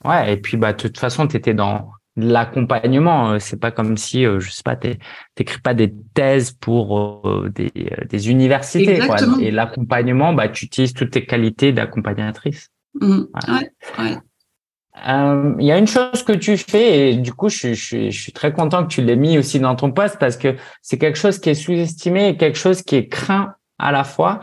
Ouais, 0.04 0.32
et 0.32 0.36
puis 0.36 0.56
bah 0.56 0.72
de 0.72 0.78
toute 0.78 0.98
façon, 0.98 1.26
tu 1.26 1.36
étais 1.36 1.54
dans 1.54 1.90
l'accompagnement. 2.16 3.32
Euh, 3.32 3.38
c'est 3.38 3.58
pas 3.58 3.70
comme 3.70 3.96
si, 3.96 4.24
euh, 4.24 4.40
je 4.40 4.50
sais 4.50 4.62
pas, 4.64 4.76
t'écris 4.76 5.60
pas 5.60 5.74
des 5.74 5.92
thèses 6.14 6.52
pour 6.52 7.26
euh, 7.28 7.50
des, 7.54 7.70
des 8.08 8.30
universités. 8.30 8.98
Quoi. 9.00 9.16
Et 9.40 9.50
l'accompagnement, 9.50 10.32
bah, 10.32 10.48
tu 10.48 10.66
utilises 10.66 10.92
toutes 10.92 11.10
tes 11.10 11.24
qualités 11.24 11.72
d'accompagnatrice. 11.72 12.68
Mmh. 13.00 13.22
Ouais. 13.48 13.70
Ouais, 13.98 15.54
Il 15.58 15.64
y 15.64 15.72
a 15.72 15.78
une 15.78 15.86
chose 15.86 16.22
que 16.22 16.32
tu 16.32 16.56
fais 16.58 17.10
et 17.10 17.16
du 17.16 17.32
coup, 17.32 17.48
je, 17.48 17.72
je, 17.72 18.10
je 18.10 18.20
suis 18.20 18.32
très 18.32 18.52
content 18.52 18.82
que 18.84 18.88
tu 18.88 19.02
l'aies 19.02 19.16
mis 19.16 19.38
aussi 19.38 19.58
dans 19.60 19.74
ton 19.74 19.90
poste 19.90 20.18
parce 20.18 20.36
que 20.36 20.56
c'est 20.82 20.98
quelque 20.98 21.18
chose 21.18 21.38
qui 21.38 21.50
est 21.50 21.54
sous-estimé 21.54 22.28
et 22.28 22.36
quelque 22.36 22.58
chose 22.58 22.82
qui 22.82 22.96
est 22.96 23.08
craint 23.08 23.54
à 23.78 23.92
la 23.92 24.04
fois. 24.04 24.40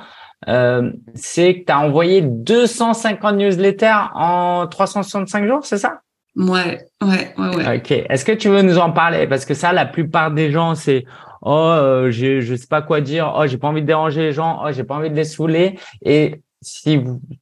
Euh, 0.48 0.92
c'est 1.16 1.60
que 1.60 1.66
tu 1.66 1.72
as 1.72 1.80
envoyé 1.80 2.22
250 2.22 3.36
newsletters 3.36 4.10
en 4.14 4.68
365 4.68 5.46
jours, 5.46 5.66
c'est 5.66 5.78
ça? 5.78 6.02
Ouais, 6.36 6.80
ouais, 7.02 7.34
ouais, 7.38 7.56
ouais. 7.56 7.78
Ok. 7.78 7.92
Est-ce 7.92 8.24
que 8.24 8.32
tu 8.32 8.50
veux 8.50 8.62
nous 8.62 8.78
en 8.78 8.92
parler? 8.92 9.28
Parce 9.28 9.46
que 9.46 9.54
ça, 9.54 9.74
la 9.74 9.86
plupart 9.86 10.32
des 10.32 10.52
gens, 10.52 10.76
c'est 10.76 11.06
oh, 11.42 11.52
euh, 11.54 12.12
je 12.12 12.40
je 12.42 12.56
sais 12.56 12.68
pas 12.68 12.82
quoi 12.82 13.02
dire. 13.02 13.34
Oh, 13.38 13.46
j'ai 13.48 13.58
pas 13.58 13.68
envie 13.68 13.82
de 13.82 13.88
déranger 13.88 14.22
les 14.22 14.32
gens. 14.32 14.62
Oh, 14.64 14.70
j'ai 14.72 14.84
pas 14.84 14.96
envie 14.96 15.10
de 15.10 15.16
les 15.16 15.26
saouler. 15.26 15.78
Et 16.04 16.42
si 16.62 17.02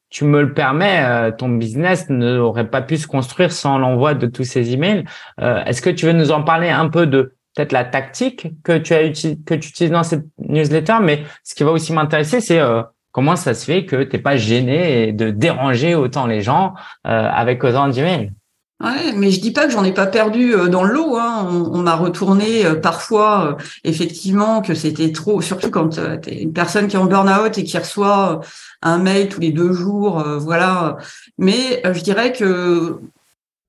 tu 0.10 0.26
me 0.26 0.42
le 0.42 0.54
permets, 0.54 1.02
euh, 1.04 1.32
ton 1.32 1.50
business 1.50 2.10
n'aurait 2.10 2.70
pas 2.70 2.82
pu 2.82 2.98
se 2.98 3.08
construire 3.08 3.52
sans 3.52 3.78
l'envoi 3.78 4.14
de 4.14 4.28
tous 4.28 4.44
ces 4.44 4.74
emails. 4.74 5.06
Euh, 5.42 5.64
Est-ce 5.66 5.82
que 5.82 5.90
tu 5.90 6.06
veux 6.06 6.14
nous 6.14 6.32
en 6.32 6.44
parler 6.44 6.70
un 6.70 6.90
peu 6.90 7.06
de 7.08 7.34
peut-être 7.56 7.72
la 7.72 7.86
tactique 7.86 8.48
que 8.64 8.78
tu 8.78 8.94
as 8.94 9.10
que 9.10 9.56
tu 9.56 9.70
utilises 9.70 9.92
dans 9.92 10.04
cette 10.04 10.26
newsletter, 10.38 10.98
mais 11.02 11.24
ce 11.44 11.56
qui 11.56 11.64
va 11.64 11.72
aussi 11.72 11.92
m'intéresser, 11.92 12.40
c'est 12.40 12.60
euh, 12.60 12.84
comment 13.12 13.36
ça 13.36 13.56
se 13.56 13.66
fait 13.66 13.86
que 13.86 14.04
t'es 14.04 14.20
pas 14.20 14.38
gêné 14.38 15.12
de 15.12 15.32
déranger 15.32 15.96
autant 15.96 16.28
les 16.28 16.42
gens 16.42 16.76
euh, 17.08 17.30
avec 17.32 17.64
autant 17.64 17.88
d'emails? 17.88 18.32
Ouais, 18.80 19.12
mais 19.16 19.32
je 19.32 19.42
dis 19.42 19.52
pas 19.52 19.66
que 19.66 19.72
j'en 19.72 19.84
ai 19.84 19.92
pas 19.92 20.06
perdu 20.06 20.54
euh, 20.54 20.68
dans 20.68 20.84
le 20.84 20.94
lot. 20.94 21.18
Hein. 21.18 21.48
On, 21.50 21.80
m'a 21.80 21.96
retourné 21.96 22.64
euh, 22.64 22.76
parfois, 22.76 23.58
euh, 23.60 23.64
effectivement, 23.84 24.62
que 24.62 24.76
c'était 24.76 25.12
trop, 25.12 25.42
surtout 25.42 25.72
quand 25.72 25.90
tu 25.90 26.30
es 26.30 26.44
une 26.44 26.54
personne 26.54 26.88
qui 26.88 26.96
est 26.96 27.00
en 27.00 27.06
burn-out 27.06 27.58
et 27.58 27.64
qui 27.64 27.76
reçoit 27.78 28.42
un 28.84 29.00
mail 29.00 29.30
tous 29.30 29.40
les 29.42 29.52
deux 29.52 29.74
jours, 29.74 30.24
voilà. 30.40 30.98
Mais 31.40 31.82
je 31.84 32.02
dirais 32.02 32.32
que 32.34 33.00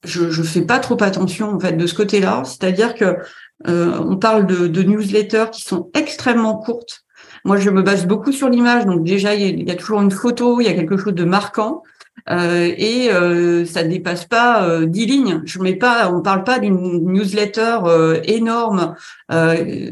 je, 0.04 0.30
je 0.30 0.42
fais 0.42 0.62
pas 0.62 0.78
trop 0.78 1.02
attention 1.02 1.54
en 1.54 1.60
fait 1.60 1.72
de 1.72 1.86
ce 1.86 1.94
côté-là. 1.94 2.42
C'est-à-dire 2.44 2.94
que 2.94 3.16
on 3.66 4.16
parle 4.18 4.46
de, 4.46 4.66
de 4.68 4.82
newsletters 4.82 5.46
qui 5.50 5.62
sont 5.62 5.90
extrêmement 5.94 6.56
courtes. 6.56 7.04
Moi, 7.44 7.56
je 7.56 7.70
me 7.70 7.82
base 7.82 8.06
beaucoup 8.06 8.32
sur 8.32 8.48
l'image, 8.48 8.84
donc 8.84 9.04
déjà 9.04 9.34
il 9.34 9.66
y, 9.66 9.70
a, 9.70 9.74
toujours 9.74 10.02
une 10.02 10.10
photo, 10.10 10.60
il 10.60 10.64
y 10.64 10.68
a 10.68 10.74
quelque 10.74 10.96
chose 10.96 11.14
de 11.14 11.24
marquant. 11.24 11.82
Euh, 12.30 12.72
et 12.76 13.10
euh, 13.10 13.64
ça 13.64 13.82
ne 13.84 13.88
dépasse 13.88 14.24
pas 14.24 14.64
euh, 14.64 14.86
10 14.86 15.06
lignes. 15.06 15.42
Je 15.44 15.58
mets 15.60 15.74
pas, 15.74 16.10
on 16.12 16.20
parle 16.20 16.44
pas 16.44 16.58
d'une 16.58 17.04
newsletter 17.04 17.78
euh, 17.84 18.20
énorme 18.24 18.94
euh, 19.32 19.90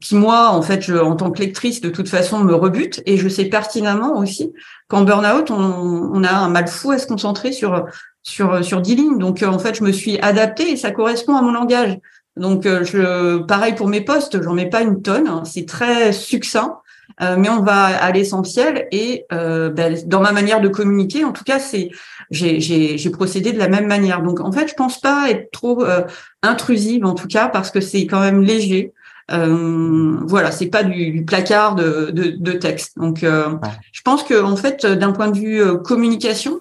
qui 0.00 0.16
moi, 0.16 0.50
en 0.50 0.62
fait, 0.62 0.82
je, 0.82 0.94
en 0.94 1.16
tant 1.16 1.30
que 1.30 1.40
lectrice, 1.40 1.80
de 1.80 1.90
toute 1.90 2.08
façon, 2.08 2.40
me 2.40 2.54
rebute. 2.54 3.02
Et 3.06 3.16
je 3.16 3.28
sais 3.28 3.46
pertinemment 3.46 4.18
aussi 4.18 4.52
qu'en 4.88 5.02
burn-out, 5.02 5.50
on, 5.50 6.24
a 6.24 6.32
un 6.32 6.48
mal 6.48 6.68
fou 6.68 6.90
à 6.90 6.98
se 6.98 7.06
concentrer 7.06 7.52
sur 7.52 7.86
sur 8.22 8.64
sur 8.64 8.80
10 8.80 8.94
lignes. 8.96 9.18
Donc 9.18 9.42
en 9.42 9.58
fait, 9.58 9.74
je 9.74 9.84
me 9.84 9.92
suis 9.92 10.18
adaptée 10.20 10.72
et 10.72 10.76
ça 10.76 10.90
correspond 10.90 11.36
à 11.36 11.42
mon 11.42 11.52
langage. 11.52 11.98
Donc 12.36 12.64
je, 12.64 13.38
pareil 13.38 13.74
pour 13.74 13.88
mes 13.88 14.00
postes, 14.00 14.42
j'en 14.42 14.54
mets 14.54 14.68
pas 14.70 14.82
une 14.82 15.02
tonne. 15.02 15.42
C'est 15.44 15.66
très 15.66 16.12
succinct. 16.12 16.80
Euh, 17.20 17.36
mais 17.36 17.48
on 17.48 17.62
va 17.62 17.86
à 17.86 18.12
l'essentiel 18.12 18.86
et 18.92 19.24
euh, 19.32 19.70
ben, 19.70 19.98
dans 20.06 20.20
ma 20.20 20.32
manière 20.32 20.60
de 20.60 20.68
communiquer, 20.68 21.24
en 21.24 21.32
tout 21.32 21.44
cas, 21.44 21.58
c'est 21.58 21.90
j'ai 22.30 23.10
procédé 23.10 23.52
de 23.52 23.58
la 23.58 23.68
même 23.68 23.86
manière. 23.86 24.22
Donc 24.22 24.40
en 24.40 24.52
fait, 24.52 24.68
je 24.68 24.74
pense 24.74 25.00
pas 25.00 25.30
être 25.30 25.50
trop 25.50 25.84
euh, 25.84 26.02
intrusive 26.42 27.04
en 27.04 27.14
tout 27.14 27.26
cas 27.26 27.48
parce 27.48 27.70
que 27.70 27.80
c'est 27.80 28.06
quand 28.06 28.20
même 28.20 28.42
léger. 28.42 28.92
Euh, 29.30 30.16
voilà, 30.26 30.52
c'est 30.52 30.68
pas 30.68 30.84
du, 30.84 31.24
placard 31.26 31.74
de, 31.74 32.10
de, 32.12 32.30
de, 32.38 32.52
texte. 32.52 32.96
Donc, 32.96 33.18
je 33.20 34.02
pense 34.02 34.22
que 34.22 34.42
en 34.42 34.56
fait, 34.56 34.86
d'un 34.86 35.12
point 35.12 35.30
de 35.30 35.38
vue 35.38 35.62
communication, 35.82 36.60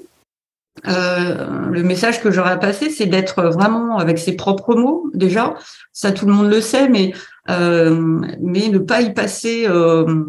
le 0.84 1.82
message 1.82 2.22
que 2.22 2.30
j'aurais 2.30 2.51
à 2.51 2.58
passer, 2.58 2.89
c'est 2.89 3.05
d'être 3.05 3.41
vraiment 3.43 3.99
avec 3.99 4.18
ses 4.20 4.36
propres 4.36 4.76
mots 4.76 5.10
déjà. 5.14 5.55
Ça, 5.93 6.12
tout 6.12 6.26
le 6.26 6.34
monde 6.34 6.49
le 6.49 6.60
sait, 6.60 6.89
mais 6.89 7.14
euh, 7.50 8.22
mais 8.41 8.68
ne 8.68 8.78
pas 8.78 9.02
y 9.02 9.14
passer 9.14 9.66
euh, 9.68 10.24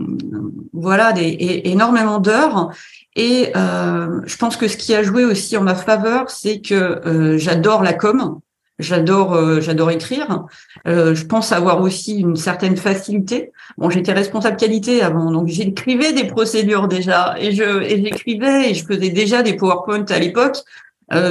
voilà 0.73 1.12
des, 1.12 1.62
énormément 1.64 2.19
d'heures. 2.19 2.71
Et 3.16 3.51
euh, 3.57 4.21
je 4.25 4.37
pense 4.37 4.57
que 4.57 4.69
ce 4.69 4.77
qui 4.77 4.95
a 4.95 5.03
joué 5.03 5.25
aussi 5.25 5.57
en 5.57 5.62
ma 5.62 5.75
faveur, 5.75 6.31
c'est 6.31 6.61
que 6.61 7.37
j'adore 7.37 7.83
la 7.83 7.93
com, 7.93 8.39
j'adore 8.79 9.61
j'adore 9.61 9.91
écrire. 9.91 10.47
je 10.87 11.25
pense 11.25 11.51
avoir 11.51 11.81
aussi 11.81 12.21
une 12.21 12.37
certaine 12.37 12.77
facilité. 12.77 13.51
Bon, 13.77 13.91
j'étais 13.91 14.12
responsable 14.12 14.57
qualité 14.57 15.03
avant, 15.03 15.33
donc 15.33 15.49
j'écrivais 15.49 16.12
des 16.12 16.25
procédures 16.25 16.87
déjà, 16.87 17.35
et 17.41 17.51
je 17.51 17.83
et 17.83 18.05
j'écrivais 18.05 18.71
et 18.71 18.75
je 18.75 18.85
faisais 18.85 19.11
déjà 19.11 19.43
des 19.43 19.55
PowerPoint 19.57 20.05
à 20.09 20.19
l'époque. 20.21 20.59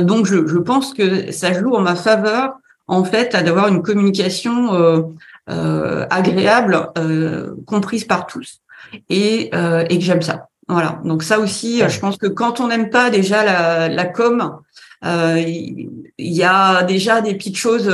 donc 0.01 0.25
je, 0.25 0.45
je 0.45 0.57
pense 0.57 0.93
que 0.93 1.31
ça 1.31 1.53
joue 1.53 1.73
en 1.73 1.81
ma 1.81 1.95
faveur 1.95 2.57
en 2.87 3.03
fait 3.03 3.35
à 3.35 3.43
d'avoir 3.43 3.67
une 3.67 3.81
communication 3.81 4.73
euh, 4.73 5.01
euh, 5.49 6.05
agréable, 6.09 6.89
euh, 6.97 7.55
comprise 7.65 8.03
par 8.03 8.27
tous, 8.27 8.61
et, 9.09 9.49
euh, 9.53 9.85
et 9.89 9.97
que 9.97 10.03
j'aime 10.03 10.21
ça. 10.21 10.49
Voilà. 10.67 10.99
Donc 11.05 11.23
ça 11.23 11.39
aussi, 11.39 11.81
je 11.87 11.99
pense 11.99 12.17
que 12.17 12.27
quand 12.27 12.59
on 12.59 12.67
n'aime 12.67 12.89
pas 12.89 13.09
déjà 13.09 13.45
la, 13.45 13.87
la 13.87 14.05
com, 14.05 14.57
il 15.03 15.89
y 16.17 16.43
a 16.43 16.83
déjà 16.83 17.21
des 17.21 17.35
petites 17.35 17.55
choses 17.55 17.89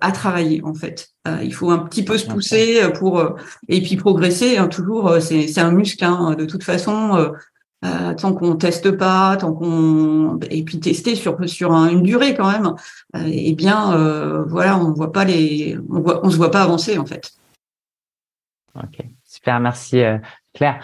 à 0.00 0.10
travailler 0.10 0.62
en 0.64 0.74
fait. 0.74 1.10
il 1.42 1.54
faut 1.54 1.70
un 1.70 1.78
petit 1.78 2.02
peu 2.02 2.18
se 2.18 2.26
pousser 2.26 2.80
pour 2.98 3.36
et 3.68 3.80
puis 3.80 3.94
progresser. 3.96 4.56
Hein, 4.56 4.66
toujours, 4.66 5.18
c'est 5.20 5.60
un 5.60 5.70
muscle. 5.70 6.04
Hein, 6.04 6.34
de 6.36 6.44
toute 6.44 6.64
façon, 6.64 7.30
euh, 7.86 8.14
tant 8.14 8.32
qu'on 8.34 8.56
teste 8.56 8.90
pas, 8.92 9.36
tant 9.36 9.52
qu'on 9.52 10.38
et 10.50 10.64
puis 10.64 10.80
tester 10.80 11.14
sur 11.14 11.38
une 11.72 12.02
durée 12.02 12.34
quand 12.34 12.50
même, 12.50 12.74
euh, 13.14 13.20
eh 13.30 13.54
bien 13.54 13.92
euh, 13.92 14.44
voilà, 14.44 14.76
on 14.78 14.92
voit 14.92 15.12
pas 15.12 15.24
les, 15.24 15.78
on 15.90 16.02
on 16.22 16.30
se 16.30 16.36
voit 16.36 16.50
pas 16.50 16.62
avancer 16.62 16.98
en 16.98 17.06
fait. 17.06 17.32
Ok, 18.74 19.04
super, 19.24 19.60
merci 19.60 20.02
Claire. 20.52 20.80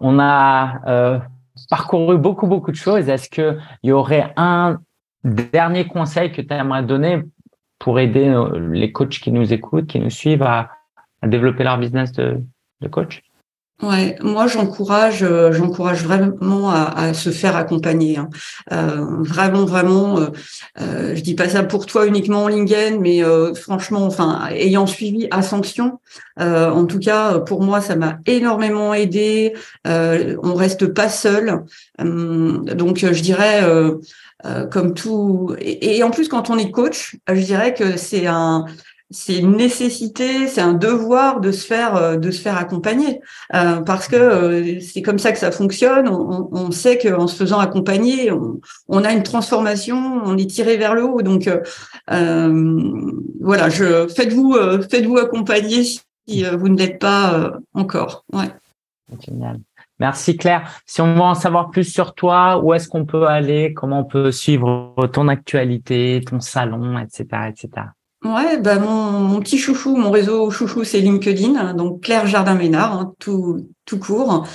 On 0.00 0.18
a 0.18 1.20
parcouru 1.68 2.16
beaucoup 2.16 2.46
beaucoup 2.46 2.70
de 2.70 2.76
choses. 2.76 3.08
Est-ce 3.08 3.28
que 3.28 3.58
il 3.82 3.90
y 3.90 3.92
aurait 3.92 4.32
un 4.36 4.78
dernier 5.24 5.86
conseil 5.86 6.32
que 6.32 6.40
tu 6.40 6.54
aimerais 6.54 6.84
donner 6.84 7.22
pour 7.78 8.00
aider 8.00 8.34
les 8.72 8.92
coachs 8.92 9.18
qui 9.20 9.30
nous 9.30 9.52
écoutent, 9.52 9.86
qui 9.86 10.00
nous 10.00 10.10
suivent 10.10 10.42
à, 10.42 10.70
développer 11.22 11.64
leur 11.64 11.78
business 11.78 12.12
de 12.12 12.42
coach? 12.90 13.22
Ouais, 13.82 14.16
moi 14.22 14.46
j'encourage, 14.46 15.22
euh, 15.22 15.52
j'encourage 15.52 16.02
vraiment 16.02 16.70
à, 16.70 17.12
se 17.12 17.28
faire 17.28 17.56
accompagner. 17.56 18.16
Hein. 18.16 18.30
Euh, 18.72 19.04
vraiment, 19.20 19.66
vraiment. 19.66 20.18
Euh, 20.18 20.26
euh, 20.80 21.14
je 21.14 21.20
dis 21.20 21.34
pas 21.34 21.50
ça 21.50 21.62
pour 21.62 21.84
toi 21.84 22.06
uniquement 22.06 22.44
en 22.44 22.48
Lingen, 22.48 22.98
mais 23.00 23.22
euh, 23.22 23.52
franchement, 23.52 24.06
enfin, 24.06 24.48
ayant 24.50 24.86
suivi 24.86 25.28
Ascension, 25.30 26.00
en 26.38 26.86
tout 26.86 26.98
cas 26.98 27.38
pour 27.40 27.62
moi, 27.62 27.82
ça 27.82 27.96
m'a 27.96 28.18
énormément 28.24 28.94
aidé. 28.94 29.52
on 29.84 30.54
reste 30.54 30.86
pas 30.86 31.10
seul, 31.10 31.64
hum, 31.98 32.64
donc 32.64 32.98
je 33.00 33.20
dirais. 33.20 33.62
comme 34.70 34.94
tout 34.94 35.54
et, 35.58 35.96
et, 35.96 36.02
en 36.02 36.10
plus 36.10 36.28
quand 36.28 36.50
on 36.50 36.58
est 36.58 36.70
coach, 36.70 37.16
je 37.28 37.40
dirais 37.40 37.74
que 37.74 37.96
c'est 37.96 38.26
un 38.26 38.64
c'est 39.10 39.38
une 39.38 39.56
nécessité, 39.56 40.48
c'est 40.48 40.60
un 40.60 40.72
devoir 40.72 41.40
de 41.40 41.52
se 41.52 41.64
faire 41.64 41.94
euh, 41.94 42.16
de 42.16 42.30
se 42.32 42.40
faire 42.40 42.56
accompagner 42.56 43.20
euh, 43.54 43.80
parce 43.80 44.08
que 44.08 44.16
euh, 44.16 44.80
c'est 44.80 45.02
comme 45.02 45.18
ça 45.18 45.30
que 45.32 45.38
ça 45.38 45.52
fonctionne. 45.52 46.08
On, 46.08 46.48
on 46.50 46.70
sait 46.72 46.98
qu'en 46.98 47.28
se 47.28 47.36
faisant 47.36 47.60
accompagner, 47.60 48.32
on, 48.88 49.04
a 49.04 49.12
une 49.12 49.22
transformation, 49.22 49.96
on 50.24 50.36
est 50.36 50.50
tiré 50.50 50.76
vers 50.76 50.94
le 50.94 51.04
haut. 51.04 51.22
Donc 51.22 51.48
voilà, 52.08 53.68
je 53.68 54.08
faites-vous 54.08 54.56
faites-vous 54.90 55.18
accompagner 55.18 55.84
si 55.84 56.44
vous 56.44 56.68
ne 56.68 56.76
l'êtes 56.76 56.98
pas 56.98 57.52
encore. 57.74 58.24
Ouais. 58.32 58.50
Génial. 59.24 59.60
Merci 60.00 60.36
Claire. 60.36 60.68
Si 60.84 61.00
on 61.00 61.14
veut 61.14 61.20
en 61.20 61.34
savoir 61.34 61.70
plus 61.70 61.84
sur 61.84 62.14
toi, 62.14 62.60
où 62.62 62.74
est-ce 62.74 62.88
qu'on 62.88 63.06
peut 63.06 63.26
aller, 63.26 63.72
comment 63.72 64.00
on 64.00 64.04
peut 64.04 64.32
suivre 64.32 64.94
ton 65.12 65.28
actualité, 65.28 66.22
ton 66.26 66.40
salon, 66.40 66.98
etc., 66.98 67.48
etc. 67.48 67.86
Ouais, 68.34 68.58
bah 68.58 68.78
mon, 68.78 69.38
petit 69.40 69.58
chouchou, 69.58 69.96
mon 69.96 70.10
réseau 70.10 70.50
chouchou, 70.50 70.84
c'est 70.84 71.00
LinkedIn, 71.00 71.74
donc 71.74 72.02
Claire 72.02 72.26
Jardin-Ménard, 72.26 72.92
hein, 72.92 73.14
tout, 73.18 73.68
tout 73.84 73.98
court. 73.98 74.46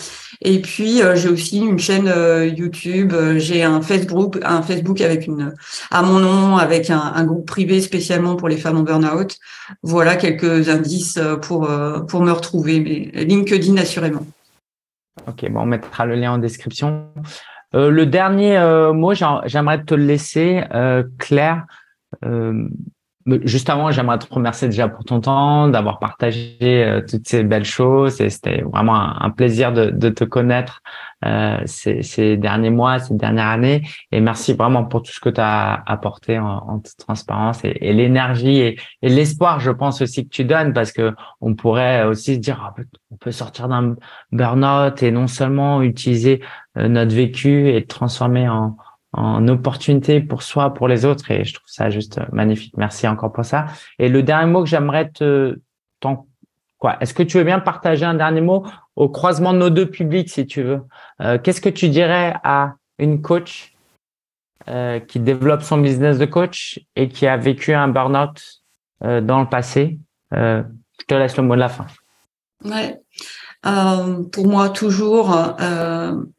Et 0.42 0.60
puis 0.60 1.02
euh, 1.02 1.16
j'ai 1.16 1.30
aussi 1.30 1.60
une 1.60 1.78
chaîne 1.78 2.08
euh, 2.08 2.48
YouTube, 2.48 3.14
euh, 3.14 3.38
j'ai 3.38 3.64
un 3.64 3.82
Facebook, 3.82 4.40
un 4.44 4.62
Facebook 4.64 5.00
avec 5.02 5.28
une 5.28 5.54
à 5.92 6.02
mon 6.02 6.20
nom, 6.20 6.58
avec 6.58 6.90
un, 6.90 7.24
groupe 7.26 7.46
privé 7.46 7.80
spécialement 7.82 8.36
pour 8.36 8.50
les 8.50 8.58
femmes 8.58 8.78
en 8.78 8.84
burn-out. 8.84 9.38
Voilà 9.84 10.16
quelques 10.16 10.70
indices 10.70 11.20
pour 11.42 11.70
pour 12.08 12.22
me 12.24 12.32
retrouver, 12.32 12.80
mais 12.80 13.24
LinkedIn 13.24 13.78
assurément. 13.78 14.26
Ok, 15.28 15.50
bon, 15.50 15.62
on 15.62 15.66
mettra 15.66 16.06
le 16.06 16.16
lien 16.16 16.34
en 16.34 16.38
description. 16.40 17.08
le 17.74 18.06
dernier 18.06 18.60
mot, 18.94 19.14
j'aimerais 19.14 19.84
te 19.84 19.94
le 19.94 20.06
laisser, 20.06 20.64
Claire. 21.20 21.66
Juste 23.44 23.70
avant, 23.70 23.92
j'aimerais 23.92 24.20
te 24.20 24.32
remercier 24.34 24.68
déjà 24.68 24.88
pour 24.88 25.04
ton 25.04 25.22
temps, 25.22 25.68
d'avoir 25.68 26.00
partagé 26.00 26.58
euh, 26.62 27.02
toutes 27.08 27.28
ces 27.28 27.44
belles 27.44 27.66
choses. 27.66 28.20
Et 28.22 28.30
c'était 28.30 28.62
vraiment 28.62 28.96
un, 28.96 29.30
plaisir 29.30 29.72
de, 29.74 30.10
te 30.10 30.24
connaître 30.24 30.82
euh, 31.26 31.58
ces, 31.66 32.38
derniers 32.38 32.70
mois, 32.70 33.00
ces 33.00 33.16
dernières 33.16 33.48
années. 33.48 33.82
Et 34.12 34.22
merci 34.22 34.54
vraiment 34.54 34.86
pour 34.86 35.04
tout 35.04 35.12
ce 35.12 35.20
que 35.20 35.30
tu 35.30 35.42
as 35.42 35.84
apporté 35.86 36.40
en, 36.40 36.82
transparence 36.98 37.64
et, 37.64 37.78
et 37.82 37.94
l'énergie 37.94 38.60
et, 38.60 38.80
et 39.02 39.10
l'espoir, 39.10 39.60
je 39.60 39.72
pense 39.72 40.02
aussi 40.02 40.26
que 40.26 40.30
tu 40.30 40.44
donnes, 40.44 40.74
parce 40.74 40.92
que 40.92 41.14
on 41.40 41.56
pourrait 41.56 42.04
aussi 42.04 42.36
se 42.36 42.40
dire, 42.40 42.62
ah, 42.64 42.82
on 43.12 43.18
peut 43.18 43.32
sortir 43.32 43.68
d'un 43.68 43.96
burn-out 44.32 45.04
et 45.04 45.12
non 45.12 45.28
seulement 45.28 45.82
utiliser 45.82 46.42
euh, 46.78 46.88
notre 46.88 47.14
vécu 47.14 47.70
et 47.70 47.86
transformer 47.86 48.48
en 48.48 48.78
en 49.14 49.48
opportunité 49.48 50.22
pour 50.22 50.44
soi, 50.44 50.74
pour 50.74 50.88
les 50.88 51.06
autres. 51.06 51.32
Et 51.32 51.44
je 51.44 51.54
trouve 51.54 51.68
ça 51.68 51.90
juste 51.90 52.20
magnifique. 52.32 52.76
Merci 52.78 53.08
encore 53.08 53.32
pour 53.32 53.46
ça. 53.46 53.66
Et 54.00 54.10
le 54.10 54.24
dernier 54.24 54.52
mot 54.52 54.64
que 54.64 54.70
j'aimerais 54.70 55.10
te, 55.10 55.58
quoi, 56.78 56.98
est-ce 57.02 57.14
que 57.14 57.24
tu 57.24 57.38
veux 57.38 57.44
bien 57.44 57.60
partager 57.60 58.06
un 58.06 58.14
dernier 58.14 58.42
mot 58.42 58.66
au 58.96 59.10
croisement 59.10 59.54
de 59.54 59.60
nos 59.60 59.70
deux 59.70 59.90
publics, 59.90 60.30
si 60.30 60.46
tu 60.46 60.64
veux? 60.64 60.82
Euh, 61.22 61.38
qu'est-ce 61.38 61.62
que 61.62 61.70
tu 61.70 61.90
dirais 61.90 62.36
à 62.44 62.76
une 63.00 63.22
coach 63.22 63.76
euh, 64.70 65.00
qui 65.00 65.20
développe 65.20 65.64
son 65.64 65.80
business 65.80 66.18
de 66.18 66.26
coach 66.26 66.80
et 66.96 67.10
qui 67.10 67.28
a 67.28 67.36
vécu 67.36 67.74
un 67.74 67.88
burn-out 67.88 68.62
euh, 69.04 69.22
dans 69.22 69.42
le 69.42 69.48
passé? 69.48 70.00
je 70.34 71.06
te 71.08 71.14
laisse 71.14 71.36
le 71.36 71.44
mot 71.44 71.56
de 71.56 71.60
la 71.60 71.68
fin. 71.68 71.88
Ouais. 72.64 73.02
pour 74.32 74.48
moi, 74.48 74.70
toujours 74.70 75.36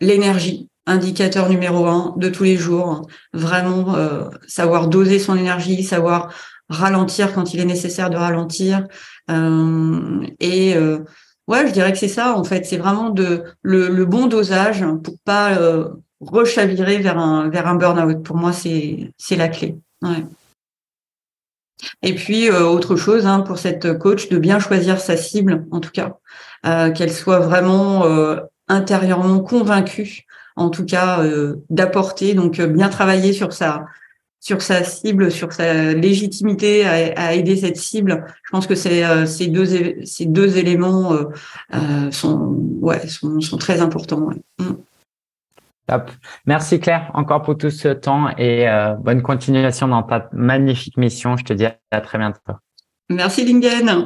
l'énergie 0.01 0.71
indicateur 0.87 1.49
numéro 1.49 1.87
un 1.87 2.15
de 2.17 2.29
tous 2.29 2.45
les 2.45 2.57
jours. 2.57 3.07
Vraiment 3.33 3.95
euh, 3.95 4.29
savoir 4.47 4.89
doser 4.89 5.19
son 5.19 5.37
énergie, 5.37 5.83
savoir 5.85 6.33
ralentir 6.69 7.33
quand 7.33 7.55
il 7.55 7.61
est 7.61 7.65
nécessaire 7.65 8.11
de 8.11 8.17
ralentir. 8.17 8.87
Euh, 9.31 10.27
et 10.41 10.77
euh, 10.77 11.01
ouais, 11.47 11.67
je 11.67 11.73
dirais 11.73 11.93
que 11.93 11.99
c'est 11.99 12.09
ça 12.09 12.37
en 12.37 12.45
fait. 12.45 12.65
C'est 12.65 12.79
vraiment 12.79 13.11
de 13.11 13.45
le, 13.63 14.05
bon 14.05 14.27
dosage 14.27 14.85
pour 15.03 15.15
pas 15.25 15.59
rechavirer 16.21 16.99
vers 16.99 17.19
un 17.19 17.49
vers 17.49 17.67
un 17.67 17.77
burn-out. 17.77 18.23
Pour 18.23 18.37
moi, 18.37 18.53
c'est 18.53 19.13
c'est 19.19 19.37
la 19.37 19.49
clé. 19.49 19.77
Ouais. 20.03 20.25
Et 22.01 22.15
puis 22.15 22.49
autre 22.51 22.95
chose 22.95 23.27
hein, 23.27 23.41
pour 23.41 23.59
cette 23.59 23.99
coach 23.99 24.29
de 24.29 24.39
bien 24.39 24.61
choisir 24.61 25.01
sa 25.01 25.17
cible, 25.17 25.67
en 25.73 25.81
tout 25.81 25.91
cas, 25.91 26.17
qu'elle 26.93 27.13
soit 27.13 27.41
vraiment 27.41 28.05
intérieurement 28.69 29.41
convaincue, 29.41 30.27
en 30.57 30.71
tout 30.71 30.85
cas 30.85 31.23
d'apporter, 31.71 32.35
donc 32.35 32.61
bien 32.61 32.89
travailler 32.89 33.33
sur 33.33 33.53
sa 33.53 33.87
sur 34.43 34.61
sa 34.61 34.83
cible, 34.83 35.31
sur 35.31 35.53
sa 35.53 35.95
légitimité 35.95 36.85
à, 36.85 37.33
aider 37.33 37.57
cette 37.57 37.77
cible. 37.77 38.27
Je 38.43 38.51
pense 38.51 38.67
que 38.67 38.75
c'est, 38.75 39.05
euh, 39.05 39.25
ces, 39.25 39.47
deux, 39.47 40.05
ces 40.05 40.27
deux 40.27 40.59
éléments 40.59 41.13
euh, 41.13 41.25
euh, 41.75 42.11
sont, 42.11 42.57
ouais, 42.81 43.07
sont, 43.07 43.41
sont, 43.41 43.57
très 43.57 43.81
importants. 43.81 44.31
Mm. 44.59 44.73
Top. 45.87 46.11
Merci 46.47 46.81
Claire 46.81 47.11
encore 47.15 47.43
pour 47.43 47.57
tout 47.57 47.71
ce 47.71 47.89
temps 47.89 48.31
et 48.37 48.67
bonne 49.01 49.21
continuation 49.21 49.89
dans 49.89 50.03
ta 50.03 50.29
magnifique 50.33 50.97
mission. 50.97 51.37
Je 51.37 51.45
te 51.45 51.53
dis 51.53 51.67
à 51.67 52.01
très 52.01 52.19
bientôt. 52.19 52.53
Merci 53.11 53.45
Lingen. 53.45 54.01